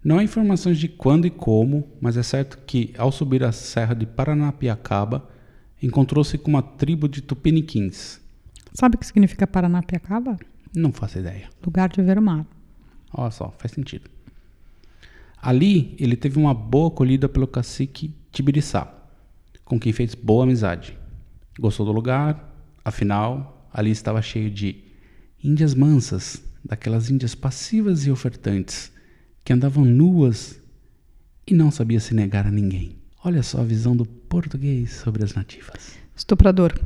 Não 0.03 0.19
há 0.19 0.23
informações 0.25 0.77
de 0.77 0.89
quando 0.89 1.25
e 1.25 1.29
como, 1.29 1.87
mas 2.01 2.17
é 2.17 2.23
certo 2.23 2.59
que, 2.67 2.93
ao 2.97 3.09
subir 3.09 3.41
a 3.41 3.53
serra 3.53 3.93
de 3.93 4.05
Paranapiacaba, 4.05 5.29
encontrou-se 5.81 6.37
com 6.37 6.49
uma 6.49 6.61
tribo 6.61 7.07
de 7.07 7.21
tupiniquins. 7.21 8.19
Sabe 8.73 8.97
o 8.97 8.99
que 8.99 9.05
significa 9.05 9.47
Paranapiacaba? 9.47 10.37
Não 10.75 10.91
faço 10.91 11.19
ideia. 11.19 11.47
Lugar 11.65 11.87
de 11.87 12.01
ver 12.01 12.17
o 12.17 12.21
mar. 12.21 12.45
Olha 13.13 13.31
só, 13.31 13.53
faz 13.57 13.71
sentido. 13.71 14.09
Ali, 15.41 15.95
ele 15.99 16.15
teve 16.15 16.37
uma 16.37 16.53
boa 16.53 16.89
acolhida 16.89 17.27
pelo 17.27 17.47
cacique 17.47 18.13
Tibiriçá, 18.31 18.93
com 19.65 19.79
quem 19.79 19.91
fez 19.91 20.13
boa 20.13 20.43
amizade. 20.43 20.97
Gostou 21.59 21.85
do 21.85 21.91
lugar, 21.91 22.53
afinal, 22.85 23.67
ali 23.73 23.91
estava 23.91 24.21
cheio 24.21 24.51
de 24.51 24.83
índias 25.43 25.73
mansas, 25.73 26.41
daquelas 26.63 27.09
índias 27.09 27.33
passivas 27.33 28.05
e 28.05 28.11
ofertantes, 28.11 28.91
que 29.43 29.51
andavam 29.51 29.83
nuas 29.83 30.61
e 31.45 31.53
não 31.53 31.71
sabia 31.71 31.99
se 31.99 32.13
negar 32.13 32.45
a 32.45 32.51
ninguém. 32.51 32.95
Olha 33.23 33.41
só 33.41 33.61
a 33.61 33.63
visão 33.63 33.95
do 33.95 34.05
português 34.05 34.93
sobre 34.93 35.23
as 35.23 35.33
nativas. 35.33 35.97
Estuprador. 36.15 36.79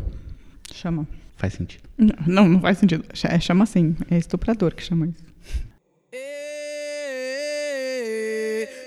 Chama. 0.73 1.07
Faz 1.35 1.53
sentido. 1.53 1.83
Não, 1.97 2.47
não 2.47 2.61
faz 2.61 2.77
sentido. 2.77 3.03
É, 3.23 3.39
chama 3.39 3.63
assim. 3.63 3.95
É 4.09 4.17
estuprador 4.17 4.73
que 4.73 4.83
chama 4.83 5.07
isso. 5.07 5.24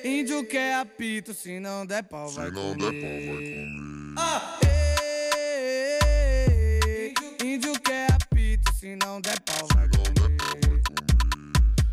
Índio 0.04 0.44
quer 0.46 0.74
apito, 0.76 1.34
se 1.34 1.58
não 1.58 1.84
der 1.84 2.04
pau 2.04 2.28
vai 2.28 2.50
comer. 2.52 3.66
Ah, 4.16 4.58
ê, 4.64 5.98
Índio 7.44 7.72
quer 7.80 8.06
apito, 8.12 8.72
se 8.74 8.94
não 8.96 9.20
der 9.20 9.40
pau 9.40 9.66
vai 9.74 9.88
comer. 9.88 10.36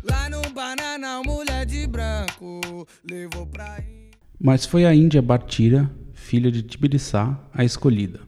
Lá 0.04 0.30
no 0.30 0.40
Bananal, 0.50 1.24
mulher 1.24 1.66
de 1.66 1.86
branco, 1.86 2.86
levou 3.10 3.44
pra 3.46 3.80
Índia. 3.80 4.18
Mas 4.38 4.64
foi 4.64 4.86
a 4.86 4.94
Índia 4.94 5.20
Bartira, 5.20 5.90
filha 6.14 6.52
de 6.52 6.62
Tibiriçá, 6.62 7.36
a 7.52 7.64
escolhida. 7.64 8.20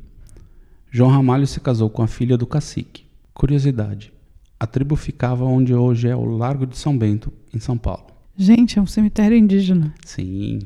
João 0.91 1.11
Ramalho 1.11 1.47
se 1.47 1.61
casou 1.61 1.89
com 1.89 2.03
a 2.03 2.09
filha 2.09 2.37
do 2.37 2.47
cacique. 2.47 3.07
Curiosidade: 3.33 4.13
a 4.59 4.67
tribo 4.67 4.97
ficava 4.97 5.45
onde 5.45 5.73
hoje 5.73 6.09
é 6.09 6.17
o 6.17 6.25
Largo 6.25 6.67
de 6.67 6.77
São 6.77 6.99
Bento, 6.99 7.33
em 7.55 7.61
São 7.61 7.79
Paulo. 7.79 8.18
Gente, 8.41 8.79
é 8.79 8.83
um 8.83 8.87
cemitério 8.87 9.37
indígena. 9.37 9.93
Sim. 10.05 10.61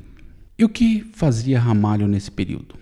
E 0.59 0.65
o 0.65 0.69
que 0.69 1.03
fazia 1.15 1.59
Ramalho 1.59 2.07
nesse 2.07 2.31
período? 2.31 2.75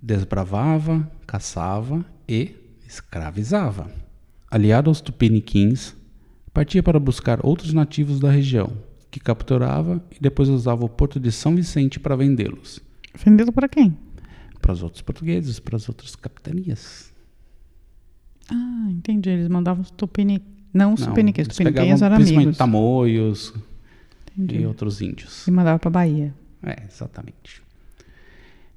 Desbravava, 0.00 1.06
caçava 1.26 2.02
e 2.26 2.52
escravizava. 2.88 3.90
Aliado 4.50 4.88
aos 4.88 5.02
tupiniquins, 5.02 5.94
partia 6.54 6.82
para 6.82 6.98
buscar 6.98 7.44
outros 7.44 7.74
nativos 7.74 8.18
da 8.18 8.30
região, 8.30 8.72
que 9.10 9.20
capturava 9.20 10.02
e 10.10 10.18
depois 10.18 10.48
usava 10.48 10.86
o 10.86 10.88
porto 10.88 11.20
de 11.20 11.30
São 11.30 11.54
Vicente 11.54 12.00
para 12.00 12.16
vendê-los 12.16 12.80
Vendido 13.22 13.52
para 13.52 13.68
quem? 13.68 13.94
para 14.62 14.72
os 14.72 14.82
outros 14.82 15.02
portugueses, 15.02 15.60
para 15.60 15.76
as 15.76 15.86
outras 15.86 16.16
capitanias. 16.16 17.12
Ah, 18.50 18.88
entendi. 18.88 19.28
Eles 19.28 19.48
mandavam 19.48 19.82
os 19.82 19.90
tupini... 19.90 20.40
Não 20.72 20.94
os 20.94 21.04
tupiniquins. 21.04 21.46
eles 21.46 21.56
Tupiniquins 21.56 22.00
eram 22.00 22.16
principalmente 22.16 22.46
amigos. 22.46 22.58
tamoios 22.58 23.54
Entendi. 24.36 24.62
e 24.62 24.66
outros 24.66 25.00
índios. 25.00 25.46
E 25.46 25.50
mandava 25.50 25.78
para 25.78 25.90
Bahia. 25.90 26.34
É, 26.62 26.82
exatamente. 26.88 27.62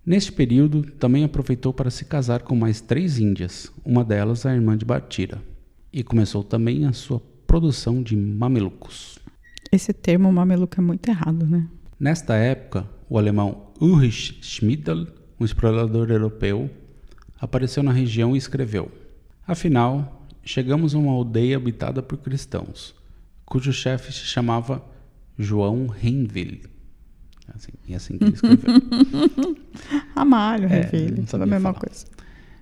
Neste 0.06 0.32
período, 0.32 0.84
também 0.84 1.24
aproveitou 1.24 1.74
para 1.74 1.90
se 1.90 2.06
casar 2.06 2.42
com 2.44 2.56
mais 2.56 2.80
três 2.80 3.20
índias, 3.20 3.72
uma 3.84 4.06
delas 4.06 4.46
a 4.46 4.54
irmã 4.54 4.78
de 4.78 4.86
Bartira, 4.86 5.42
e 5.92 6.04
começou 6.04 6.44
também 6.44 6.86
a 6.86 6.94
sua 6.94 7.22
produção 7.46 8.02
de 8.02 8.16
mamelucos. 8.16 9.20
Esse 9.72 9.92
termo 9.92 10.32
mameluco 10.32 10.76
é 10.78 10.82
muito 10.82 11.10
errado, 11.10 11.46
né? 11.46 11.68
Nesta 12.00 12.36
época, 12.36 12.88
o 13.10 13.18
alemão 13.18 13.68
Ulrich 13.82 14.40
Schmidl, 14.42 15.08
um 15.40 15.44
explorador 15.44 16.10
europeu, 16.10 16.70
apareceu 17.40 17.84
na 17.84 17.92
região 17.92 18.34
e 18.36 18.38
escreveu: 18.38 18.92
Afinal, 19.46 20.26
chegamos 20.44 20.96
a 20.96 20.98
uma 20.98 21.12
aldeia 21.12 21.58
habitada 21.58 22.02
por 22.02 22.18
cristãos, 22.18 22.96
cujo 23.46 23.74
chefe 23.74 24.14
se 24.14 24.26
chamava 24.26 24.82
João 25.38 25.88
Renville. 25.88 26.64
Assim, 27.54 27.72
e 27.88 27.96
assim 27.96 28.18
que 28.18 28.26
ele 28.26 28.34
escreveu. 28.34 28.74
Ramalho, 30.16 30.68
É, 30.68 30.90
não 31.12 31.24
Tudo 31.26 31.44
a 31.44 31.46
mesma 31.46 31.74
falar. 31.74 31.80
coisa. 31.86 32.06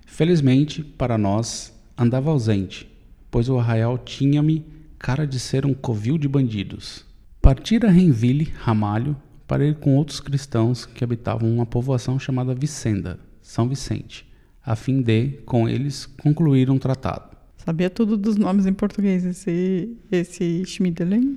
Felizmente, 0.06 0.82
para 0.82 1.18
nós, 1.18 1.72
andava 1.98 2.30
ausente, 2.30 2.88
pois 3.30 3.48
o 3.48 3.58
arraial 3.58 3.98
tinha-me 3.98 4.64
cara 4.98 5.26
de 5.26 5.38
ser 5.38 5.66
um 5.66 5.74
covil 5.74 6.16
de 6.16 6.28
bandidos. 6.28 7.04
Partira 7.42 7.90
Renville, 7.90 8.52
Ramalho, 8.60 9.16
para 9.46 9.64
ir 9.66 9.76
com 9.76 9.96
outros 9.96 10.20
cristãos 10.20 10.86
que 10.86 11.04
habitavam 11.04 11.52
uma 11.52 11.66
povoação 11.66 12.18
chamada 12.18 12.54
Vicenda, 12.54 13.18
São 13.42 13.68
Vicente, 13.68 14.26
a 14.64 14.74
fim 14.74 15.00
de, 15.02 15.38
com 15.44 15.68
eles, 15.68 16.06
concluir 16.06 16.70
um 16.70 16.78
tratado. 16.78 17.36
Sabia 17.58 17.90
tudo 17.90 18.16
dos 18.16 18.36
nomes 18.36 18.66
em 18.66 18.72
português, 18.72 19.24
esse, 19.24 19.96
esse 20.10 20.64
Schmidlen. 20.64 21.36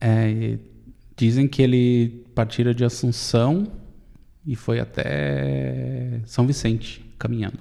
É, 0.00 0.58
dizem 1.16 1.48
que 1.48 1.62
ele 1.62 2.24
partira 2.34 2.74
de 2.74 2.84
Assunção 2.84 3.66
e 4.46 4.54
foi 4.54 4.80
até 4.80 6.20
São 6.24 6.46
Vicente, 6.46 7.04
caminhando. 7.18 7.58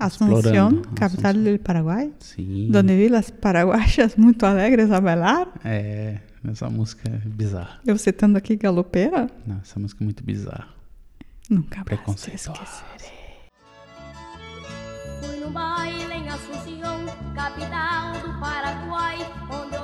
Explorando. 0.00 0.82
capital 0.94 1.34
del 1.34 1.58
Paraguay. 1.58 2.12
Sim. 2.20 2.70
Donde 2.70 2.96
vi 2.96 3.08
las 3.08 3.30
paraguayas 3.30 4.16
muito 4.16 4.46
alegres 4.46 4.90
a 4.90 5.00
bailar. 5.00 5.48
É, 5.64 6.20
essa 6.48 6.70
música 6.70 7.10
é 7.10 7.28
bizarra. 7.28 7.80
Eu 7.84 7.98
citando 7.98 8.38
aqui 8.38 8.56
galopeira. 8.56 9.28
Não, 9.46 9.58
essa 9.60 9.78
música 9.78 10.02
é 10.02 10.06
muito 10.06 10.24
bizarra. 10.24 10.68
Nunca 11.50 11.84
mais 11.84 12.00
esquecerei. 12.24 12.70
Fui 15.20 15.36
num 15.40 15.52
baile 15.52 16.14
em 16.14 16.28
Assunção, 16.28 17.04
capital 17.34 18.12
do 18.22 18.40
Paraguai, 18.40 19.18
onde 19.50 19.79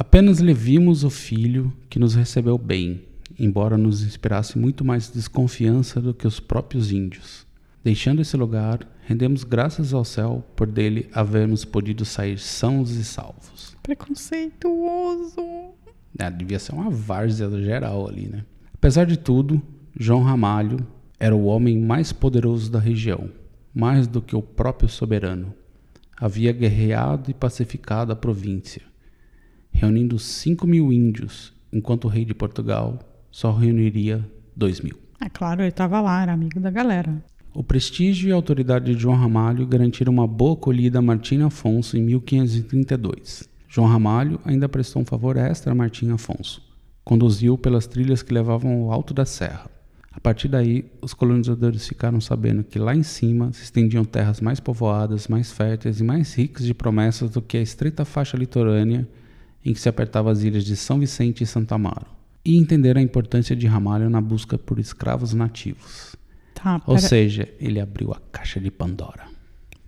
Apenas 0.00 0.38
lhe 0.38 0.54
vimos 0.54 1.04
o 1.04 1.10
filho 1.10 1.70
que 1.90 1.98
nos 1.98 2.14
recebeu 2.14 2.56
bem, 2.56 3.02
embora 3.38 3.76
nos 3.76 4.02
inspirasse 4.02 4.58
muito 4.58 4.82
mais 4.82 5.10
desconfiança 5.10 6.00
do 6.00 6.14
que 6.14 6.26
os 6.26 6.40
próprios 6.40 6.90
índios. 6.90 7.46
Deixando 7.84 8.22
esse 8.22 8.34
lugar, 8.34 8.80
rendemos 9.02 9.44
graças 9.44 9.92
ao 9.92 10.02
céu 10.02 10.42
por 10.56 10.66
dele 10.66 11.10
havermos 11.12 11.66
podido 11.66 12.06
sair 12.06 12.38
sãos 12.38 12.92
e 12.92 13.04
salvos. 13.04 13.76
Preconceituoso. 13.82 15.44
É, 16.18 16.30
devia 16.30 16.58
ser 16.58 16.72
uma 16.72 16.88
várzea 16.88 17.50
geral 17.62 18.08
ali, 18.08 18.26
né? 18.26 18.46
Apesar 18.72 19.04
de 19.04 19.18
tudo, 19.18 19.60
João 19.94 20.22
Ramalho 20.22 20.78
era 21.18 21.36
o 21.36 21.44
homem 21.44 21.78
mais 21.78 22.10
poderoso 22.10 22.70
da 22.70 22.78
região, 22.78 23.28
mais 23.74 24.06
do 24.06 24.22
que 24.22 24.34
o 24.34 24.40
próprio 24.40 24.88
soberano. 24.88 25.52
Havia 26.16 26.52
guerreado 26.52 27.30
e 27.30 27.34
pacificado 27.34 28.12
a 28.12 28.16
província, 28.16 28.88
reunindo 29.72 30.18
5 30.18 30.66
mil 30.66 30.92
índios, 30.92 31.52
enquanto 31.72 32.04
o 32.04 32.08
rei 32.08 32.24
de 32.24 32.34
Portugal 32.34 32.98
só 33.30 33.52
reuniria 33.52 34.24
2 34.56 34.80
mil. 34.80 34.98
É 35.20 35.28
claro, 35.28 35.62
ele 35.62 35.68
estava 35.68 36.00
lá, 36.00 36.22
era 36.22 36.32
amigo 36.32 36.58
da 36.60 36.70
galera. 36.70 37.22
O 37.52 37.64
prestígio 37.64 38.28
e 38.28 38.32
a 38.32 38.34
autoridade 38.36 38.94
de 38.94 39.00
João 39.00 39.16
Ramalho 39.16 39.66
garantiram 39.66 40.12
uma 40.12 40.26
boa 40.26 40.54
acolhida 40.54 41.00
a 41.00 41.02
Martim 41.02 41.42
Afonso 41.42 41.96
em 41.96 42.02
1532. 42.02 43.48
João 43.68 43.88
Ramalho 43.88 44.40
ainda 44.44 44.68
prestou 44.68 45.02
um 45.02 45.04
favor 45.04 45.36
extra 45.36 45.72
a 45.72 45.74
Martim 45.74 46.10
Afonso. 46.10 46.62
Conduziu 47.04 47.58
pelas 47.58 47.86
trilhas 47.86 48.22
que 48.22 48.32
levavam 48.32 48.84
ao 48.84 48.92
alto 48.92 49.12
da 49.12 49.24
serra. 49.24 49.68
A 50.12 50.20
partir 50.20 50.48
daí, 50.48 50.90
os 51.00 51.14
colonizadores 51.14 51.86
ficaram 51.86 52.20
sabendo 52.20 52.64
que 52.64 52.78
lá 52.78 52.94
em 52.94 53.02
cima 53.02 53.52
se 53.52 53.62
estendiam 53.62 54.04
terras 54.04 54.40
mais 54.40 54.58
povoadas, 54.58 55.28
mais 55.28 55.52
férteis 55.52 56.00
e 56.00 56.04
mais 56.04 56.34
ricas 56.34 56.66
de 56.66 56.74
promessas 56.74 57.30
do 57.30 57.40
que 57.40 57.56
a 57.56 57.62
estreita 57.62 58.04
faixa 58.04 58.36
litorânea 58.36 59.08
em 59.64 59.72
que 59.72 59.80
se 59.80 59.88
apertava 59.88 60.30
as 60.30 60.42
ilhas 60.42 60.64
de 60.64 60.76
São 60.76 60.98
Vicente 60.98 61.42
e 61.44 61.46
Santo 61.46 61.72
Amaro. 61.72 62.06
E 62.44 62.56
entenderam 62.56 63.00
a 63.00 63.04
importância 63.04 63.54
de 63.54 63.66
Ramalho 63.66 64.08
na 64.08 64.20
busca 64.20 64.56
por 64.56 64.78
escravos 64.78 65.34
nativos. 65.34 66.16
Tá, 66.54 66.80
Ou 66.86 66.98
seja, 66.98 67.48
ele 67.58 67.80
abriu 67.80 68.12
a 68.12 68.20
caixa 68.32 68.58
de 68.60 68.70
Pandora. 68.70 69.24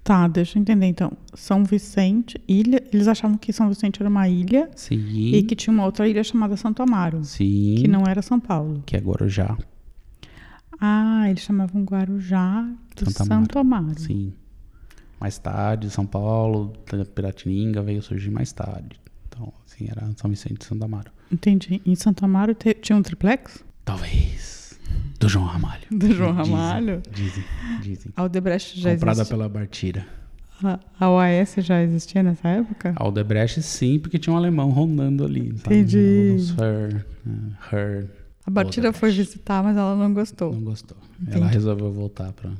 tá, 0.05 0.26
deixa 0.29 0.59
eu 0.59 0.61
entender 0.61 0.87
então. 0.87 1.12
São 1.35 1.64
Vicente, 1.64 2.41
ilha, 2.49 2.83
eles 2.93 3.09
achavam 3.09 3.37
que 3.38 3.52
São 3.52 3.69
Vicente 3.69 4.00
era 4.02 4.09
uma 4.11 4.29
ilha 4.29 4.71
Sim. 4.75 4.97
e 5.35 5.43
que 5.43 5.55
tinha 5.55 5.73
uma 5.73 5.85
outra 5.85 6.09
ilha 6.09 6.23
chamada 6.25 6.57
Santo 6.57 6.83
Amaro, 6.83 7.25
Sim. 7.25 7.76
que 7.79 7.88
não 7.88 8.05
era 8.07 8.21
São 8.23 8.38
Paulo. 8.41 8.83
Que 8.85 8.97
é 8.97 9.00
Guarujá. 9.00 9.57
Ah, 10.81 11.26
eles 11.31 11.43
chamavam 11.43 11.85
Guarujá 11.85 12.62
do 12.97 13.11
Santo 13.11 13.26
Santo, 13.29 13.59
Amaro. 13.59 13.85
Amaro. 13.85 14.00
Sim. 14.00 14.33
Mais 15.21 15.38
tarde, 15.38 15.88
São 15.88 16.05
Paulo, 16.05 16.73
Piratininga 17.14 17.81
veio 17.83 18.02
surgir 18.02 18.31
mais 18.31 18.52
tarde. 18.52 19.00
Assim, 19.75 19.88
era 19.91 20.11
São 20.17 20.31
Vicente 20.31 20.61
e 20.61 20.64
Santo 20.64 20.85
Amaro. 20.85 21.11
Entendi. 21.31 21.81
Em 21.87 21.95
Santo 21.95 22.25
Amaro 22.25 22.55
te- 22.55 22.75
tinha 22.75 22.97
um 22.97 23.02
triplex? 23.02 23.64
Talvez. 23.85 24.79
Do 25.19 25.29
João 25.29 25.47
Ramalho. 25.47 25.83
Do 25.91 26.12
João 26.12 26.35
Dizem, 26.37 26.52
Ramalho? 26.55 27.02
Dizem, 27.12 27.45
dizem. 27.81 28.12
A 28.17 28.25
Odebrecht 28.25 28.79
já 28.81 28.91
Comprada 28.93 29.21
existia. 29.21 29.37
pela 29.37 29.49
Bartira. 29.49 30.07
A, 30.62 30.79
a 31.00 31.11
OAS 31.11 31.55
já 31.59 31.83
existia 31.83 32.23
nessa 32.23 32.49
época? 32.49 32.93
A 32.97 33.02
Aldebrecht 33.02 33.62
sim, 33.62 33.99
porque 33.99 34.19
tinha 34.19 34.33
um 34.33 34.37
alemão 34.37 34.71
rondando 34.71 35.25
ali. 35.25 35.57
sabe? 35.59 35.76
Entendi. 35.76 36.55
Her, 36.61 37.07
eh, 37.26 37.76
her. 37.76 38.11
A 38.47 38.50
Bartira 38.50 38.93
foi 38.93 39.11
visitar, 39.12 39.62
mas 39.62 39.76
ela 39.76 39.97
não 39.97 40.12
gostou. 40.12 40.52
Não 40.52 40.61
gostou. 40.62 40.97
Entendi. 41.21 41.37
Ela 41.38 41.47
resolveu 41.49 41.91
voltar 41.93 42.33
para 42.33 42.50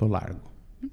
o 0.00 0.08
largo. 0.08 0.40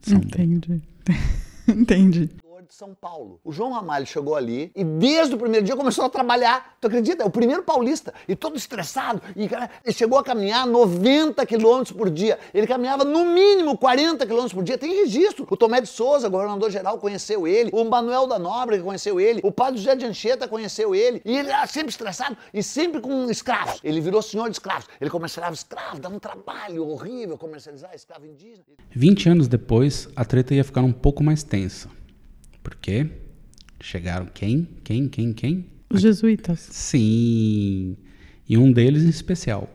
de. 0.05 0.15
Entendi. 0.15 0.81
Entendi. 1.67 2.30
De 2.67 2.75
São 2.75 2.93
Paulo. 2.93 3.39
O 3.43 3.51
João 3.51 3.71
Ramalho 3.71 4.06
chegou 4.06 4.36
ali 4.36 4.71
e 4.75 4.84
desde 4.84 5.36
o 5.36 5.38
primeiro 5.38 5.65
dia 5.65 5.75
começou 5.75 6.06
a 6.06 6.10
trabalhar. 6.10 6.77
Tu 6.82 6.88
acredita? 6.88 7.23
É 7.23 7.25
o 7.25 7.30
primeiro 7.30 7.63
paulista. 7.63 8.13
E 8.27 8.36
todo 8.36 8.58
estressado. 8.58 9.21
E 9.36 9.47
cara, 9.47 9.69
ele 9.84 9.93
chegou 9.93 10.19
a 10.19 10.23
caminhar 10.23 10.67
90 10.67 11.45
quilômetros 11.45 11.95
por 11.95 12.10
dia. 12.10 12.38
Ele 12.53 12.67
caminhava 12.67 13.03
no 13.03 13.25
mínimo 13.25 13.77
40 13.77 14.25
quilômetros 14.25 14.53
por 14.53 14.63
dia. 14.63 14.77
Tem 14.77 14.93
registro. 14.93 15.47
O 15.49 15.56
Tomé 15.56 15.82
de 15.82 15.88
Souza, 15.88 16.27
governador-geral, 16.27 16.97
conheceu 16.97 17.47
ele. 17.47 17.69
O 17.73 17.84
Manuel 17.86 18.27
da 18.27 18.38
Nóbrega 18.38 18.84
conheceu 18.84 19.19
ele. 19.19 19.39
O 19.43 19.51
padre 19.51 19.80
José 19.80 19.95
de 19.95 20.06
Anchieta 20.06 20.47
conheceu 20.47 20.93
ele. 20.93 21.21
E 21.23 21.38
ele 21.38 21.49
era 21.49 21.65
sempre 21.67 21.89
estressado 21.89 22.38
e 22.53 22.62
sempre 22.62 22.99
com 22.99 23.30
escravos. 23.30 23.80
Ele 23.84 24.01
virou 24.01 24.21
senhor 24.21 24.49
de 24.49 24.56
escravos. 24.56 24.88
Ele 24.99 25.10
comercializava 25.10 25.53
escravos, 25.56 25.99
dava 25.99 26.15
um 26.15 26.19
trabalho 26.19 26.88
horrível 26.88 27.38
comercializar 27.38 27.91
escravo 27.95 28.25
indígena. 28.25 28.65
20 28.91 29.30
anos 29.30 29.47
depois, 29.47 30.10
a 30.15 30.25
treta 30.25 30.53
ia 30.53 30.63
ficar 30.63 30.82
um 30.82 30.91
pouco 30.91 31.23
mais 31.23 31.43
tensa. 31.43 31.89
Por 32.67 32.75
quê? 32.75 33.10
Chegaram 33.80 34.25
quem? 34.25 34.67
Quem? 34.84 35.08
Quem? 35.08 35.32
Quem? 35.32 35.65
Os 35.89 36.01
jesuítas. 36.01 36.60
Sim. 36.69 37.95
E 38.45 38.58
um 38.58 38.73
deles 38.73 39.03
em 39.03 39.10
especial, 39.10 39.69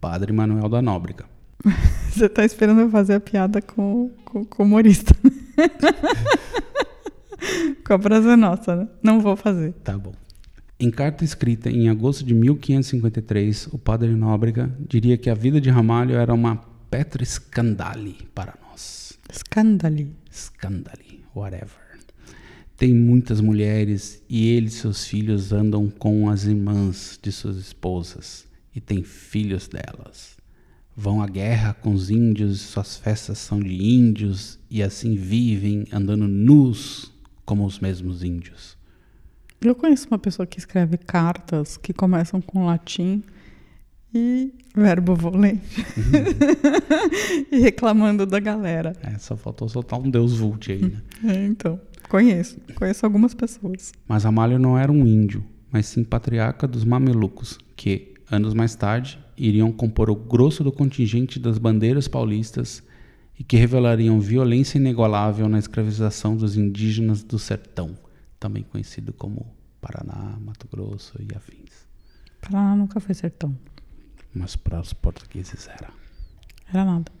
Padre 0.00 0.32
Manuel 0.32 0.66
da 0.66 0.80
Nóbrega. 0.80 1.26
Você 2.08 2.26
tá 2.26 2.46
esperando 2.46 2.80
eu 2.80 2.88
fazer 2.88 3.16
a 3.16 3.20
piada 3.20 3.60
com, 3.60 4.10
com, 4.24 4.46
com 4.46 4.62
o 4.62 4.66
humorista. 4.66 5.14
com 7.84 7.92
a 7.92 7.98
prazer 7.98 8.38
nossa, 8.38 8.76
né? 8.76 8.88
Não 9.02 9.20
vou 9.20 9.36
fazer. 9.36 9.74
Tá 9.84 9.98
bom. 9.98 10.14
Em 10.80 10.90
carta 10.90 11.24
escrita 11.24 11.68
em 11.68 11.90
agosto 11.90 12.24
de 12.24 12.32
1553, 12.32 13.66
o 13.74 13.78
Padre 13.78 14.08
Nóbrega 14.16 14.74
diria 14.88 15.18
que 15.18 15.28
a 15.28 15.34
vida 15.34 15.60
de 15.60 15.68
Ramalho 15.68 16.14
era 16.14 16.32
uma 16.32 16.56
petra 16.88 17.22
scandali 17.26 18.26
para 18.34 18.54
nós. 18.62 19.18
Scandali. 19.30 20.16
Scandali, 20.32 21.26
whatever. 21.34 21.87
Tem 22.78 22.94
muitas 22.94 23.40
mulheres 23.40 24.22
e 24.28 24.50
ele 24.50 24.68
e 24.68 24.70
seus 24.70 25.04
filhos 25.04 25.52
andam 25.52 25.90
com 25.90 26.30
as 26.30 26.44
irmãs 26.44 27.18
de 27.20 27.32
suas 27.32 27.56
esposas 27.56 28.46
e 28.72 28.80
têm 28.80 29.02
filhos 29.02 29.66
delas. 29.66 30.36
Vão 30.96 31.20
à 31.20 31.26
guerra 31.26 31.74
com 31.74 31.92
os 31.92 32.08
índios, 32.08 32.60
suas 32.60 32.96
festas 32.96 33.38
são 33.38 33.58
de 33.58 33.74
índios 33.74 34.60
e 34.70 34.80
assim 34.80 35.16
vivem 35.16 35.86
andando 35.92 36.28
nus 36.28 37.12
como 37.44 37.66
os 37.66 37.80
mesmos 37.80 38.22
índios. 38.22 38.78
Eu 39.60 39.74
conheço 39.74 40.06
uma 40.06 40.18
pessoa 40.18 40.46
que 40.46 40.60
escreve 40.60 40.96
cartas 40.98 41.76
que 41.76 41.92
começam 41.92 42.40
com 42.40 42.64
latim 42.64 43.24
e 44.14 44.52
verbo 44.72 45.16
volente. 45.16 45.84
e 47.50 47.58
reclamando 47.58 48.24
da 48.24 48.38
galera. 48.38 48.92
É, 49.02 49.18
só 49.18 49.36
faltou 49.36 49.68
soltar 49.68 49.98
um 49.98 50.08
deus 50.08 50.38
vult 50.38 50.70
aí, 50.70 50.80
né? 50.80 51.02
É, 51.24 51.44
então, 51.44 51.80
conheço. 52.08 52.58
Conheço 52.74 53.04
algumas 53.04 53.34
pessoas. 53.34 53.92
Mas 54.06 54.24
Ramalho 54.24 54.58
não 54.58 54.78
era 54.78 54.90
um 54.90 55.06
índio, 55.06 55.44
mas 55.70 55.86
sim 55.86 56.02
patriarca 56.02 56.66
dos 56.66 56.84
mamelucos, 56.84 57.58
que, 57.76 58.14
anos 58.30 58.54
mais 58.54 58.74
tarde, 58.74 59.18
iriam 59.36 59.70
compor 59.70 60.10
o 60.10 60.16
grosso 60.16 60.64
do 60.64 60.72
contingente 60.72 61.38
das 61.38 61.58
bandeiras 61.58 62.08
paulistas 62.08 62.82
e 63.38 63.44
que 63.44 63.56
revelariam 63.56 64.18
violência 64.18 64.78
inigualável 64.78 65.48
na 65.48 65.58
escravização 65.58 66.36
dos 66.36 66.56
indígenas 66.56 67.22
do 67.22 67.38
sertão, 67.38 67.96
também 68.40 68.64
conhecido 68.64 69.12
como 69.12 69.46
Paraná, 69.80 70.36
Mato 70.40 70.66
Grosso 70.68 71.16
e 71.20 71.34
afins. 71.36 71.86
Paraná 72.40 72.74
nunca 72.74 72.98
foi 72.98 73.14
sertão. 73.14 73.56
Mas 74.34 74.56
para 74.56 74.80
os 74.80 74.92
portugueses 74.92 75.68
era. 75.68 75.90
Era 76.72 76.84
nada. 76.84 77.17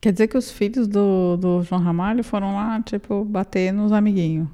Quer 0.00 0.12
dizer 0.12 0.28
que 0.28 0.36
os 0.36 0.50
filhos 0.50 0.86
do, 0.86 1.36
do 1.36 1.62
João 1.62 1.80
Ramalho 1.80 2.22
foram 2.22 2.54
lá, 2.54 2.80
tipo, 2.82 3.24
bater 3.24 3.72
nos 3.72 3.92
amiguinhos. 3.92 4.48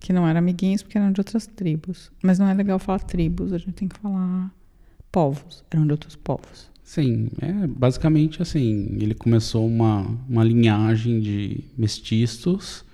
Que 0.00 0.12
não 0.12 0.26
eram 0.26 0.38
amiguinhos 0.38 0.82
porque 0.82 0.96
eram 0.96 1.12
de 1.12 1.20
outras 1.20 1.46
tribos. 1.46 2.10
Mas 2.22 2.38
não 2.38 2.48
é 2.48 2.54
legal 2.54 2.78
falar 2.78 3.00
tribos, 3.00 3.52
a 3.52 3.58
gente 3.58 3.72
tem 3.72 3.88
que 3.88 3.98
falar 3.98 4.52
povos. 5.10 5.64
Eram 5.70 5.86
de 5.86 5.92
outros 5.92 6.16
povos. 6.16 6.70
Sim, 6.82 7.28
é 7.40 7.66
basicamente 7.66 8.40
assim. 8.40 8.96
Ele 9.00 9.14
começou 9.14 9.66
uma, 9.66 10.06
uma 10.28 10.42
linhagem 10.42 11.20
de 11.20 11.64
mestiços 11.76 12.84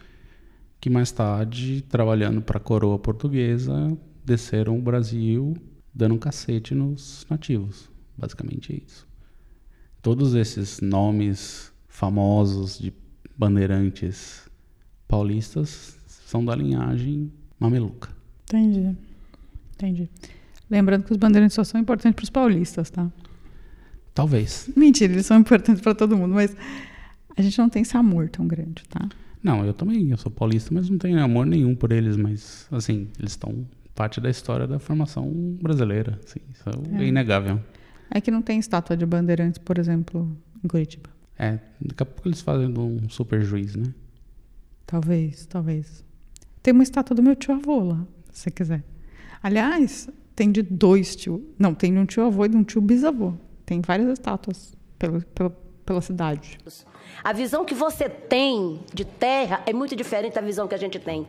que 0.81 0.91
mais 0.91 1.11
tarde, 1.13 1.83
trabalhando 1.89 2.43
para 2.43 2.59
a 2.59 2.61
coroa 2.61 2.99
portuguesa, 2.99 3.97
desceram 4.25 4.79
o 4.79 4.83
Brasil 4.83 5.55
dando 5.95 6.15
um 6.17 6.19
cacete 6.19 6.75
nos 6.75 7.25
nativos. 7.31 7.89
Basicamente 8.19 8.73
é 8.73 8.83
isso. 8.85 9.07
Todos 10.03 10.35
esses 10.35 10.81
nomes 10.81 11.73
famosos 11.99 12.77
de 12.77 12.93
bandeirantes 13.39 14.51
paulistas 15.07 15.97
são 16.09 16.45
da 16.45 16.53
linhagem 16.53 17.31
mameluca. 17.59 18.09
Entendi. 18.49 18.97
Entendi. 19.77 20.11
Lembrando 20.69 21.05
que 21.05 21.13
os 21.13 21.17
bandeirantes 21.17 21.55
só 21.55 21.63
são 21.63 21.81
importantes 21.81 22.17
para 22.17 22.25
os 22.25 22.31
paulistas, 22.31 22.91
tá? 22.91 23.09
Talvez. 24.13 24.69
Mentira, 24.77 25.13
eles 25.13 25.25
são 25.27 25.39
importantes 25.39 25.81
para 25.81 25.95
todo 25.95 26.17
mundo, 26.17 26.35
mas 26.35 26.57
a 27.37 27.41
gente 27.43 27.57
não 27.59 27.69
tem 27.69 27.83
esse 27.83 27.97
amor 27.97 28.29
tão 28.29 28.45
grande, 28.45 28.83
tá? 28.89 29.09
Não, 29.41 29.65
eu 29.65 29.73
também, 29.73 30.11
eu 30.11 30.17
sou 30.17 30.33
paulista, 30.33 30.75
mas 30.75 30.91
não 30.91 30.99
tenho 30.99 31.23
amor 31.23 31.47
nenhum 31.47 31.77
por 31.77 31.93
eles, 31.93 32.17
mas 32.17 32.67
assim, 32.73 33.07
eles 33.21 33.33
estão 33.33 33.65
parte 33.95 34.21
da 34.21 34.29
história 34.29 34.67
da 34.67 34.81
formação 34.81 35.31
brasileira, 35.63 36.19
assim, 36.27 36.41
isso 36.53 36.65
é, 36.69 37.03
É. 37.05 37.07
inegável. 37.07 37.61
É 38.11 38.21
que 38.21 38.33
não 38.33 38.43
tem 38.43 38.59
estátua 38.59 38.97
de 38.97 39.07
bandeirantes, 39.07 39.59
por 39.59 39.79
exemplo, 39.79 40.37
em 40.65 40.67
Curitiba. 40.67 41.14
É, 41.39 41.59
daqui 41.81 42.03
a 42.03 42.07
pouco 42.07 42.29
eles 42.29 42.41
fazem 42.41 42.67
um 42.79 43.09
super 43.09 43.43
juiz, 43.43 43.75
né? 43.75 43.93
Talvez, 44.87 45.47
talvez. 45.47 46.05
Tem 46.63 46.73
uma 46.73 46.83
estátua 46.83 47.17
do 47.17 47.23
meu 47.23 47.35
tio 47.35 47.55
avô 47.55 47.81
lá, 47.81 48.07
se 48.31 48.43
você 48.43 48.51
quiser. 48.51 48.85
Aliás, 49.43 50.09
tem 50.35 50.51
de 50.51 50.63
dois 50.63 51.15
tio. 51.17 51.45
Não, 51.59 51.75
tem 51.75 51.93
de 51.93 51.99
um 51.99 52.07
tio 52.07 52.25
avô 52.25 52.45
e 52.45 52.49
de 52.49 52.57
um 52.57 52.65
tio 52.65 52.81
bisavô. 52.81 53.35
Tem 53.67 53.81
várias 53.81 54.09
estátuas 54.11 54.75
pelo, 54.99 55.21
pela, 55.23 55.51
pela 55.85 56.01
cidade. 56.01 56.59
A 57.23 57.33
visão 57.33 57.65
que 57.65 57.75
você 57.75 58.09
tem 58.09 58.81
de 58.93 59.05
terra 59.05 59.63
é 59.67 59.73
muito 59.73 59.95
diferente 59.95 60.35
da 60.35 60.41
visão 60.41 60.67
que 60.67 60.75
a 60.75 60.79
gente 60.79 60.99
tem. 60.99 61.27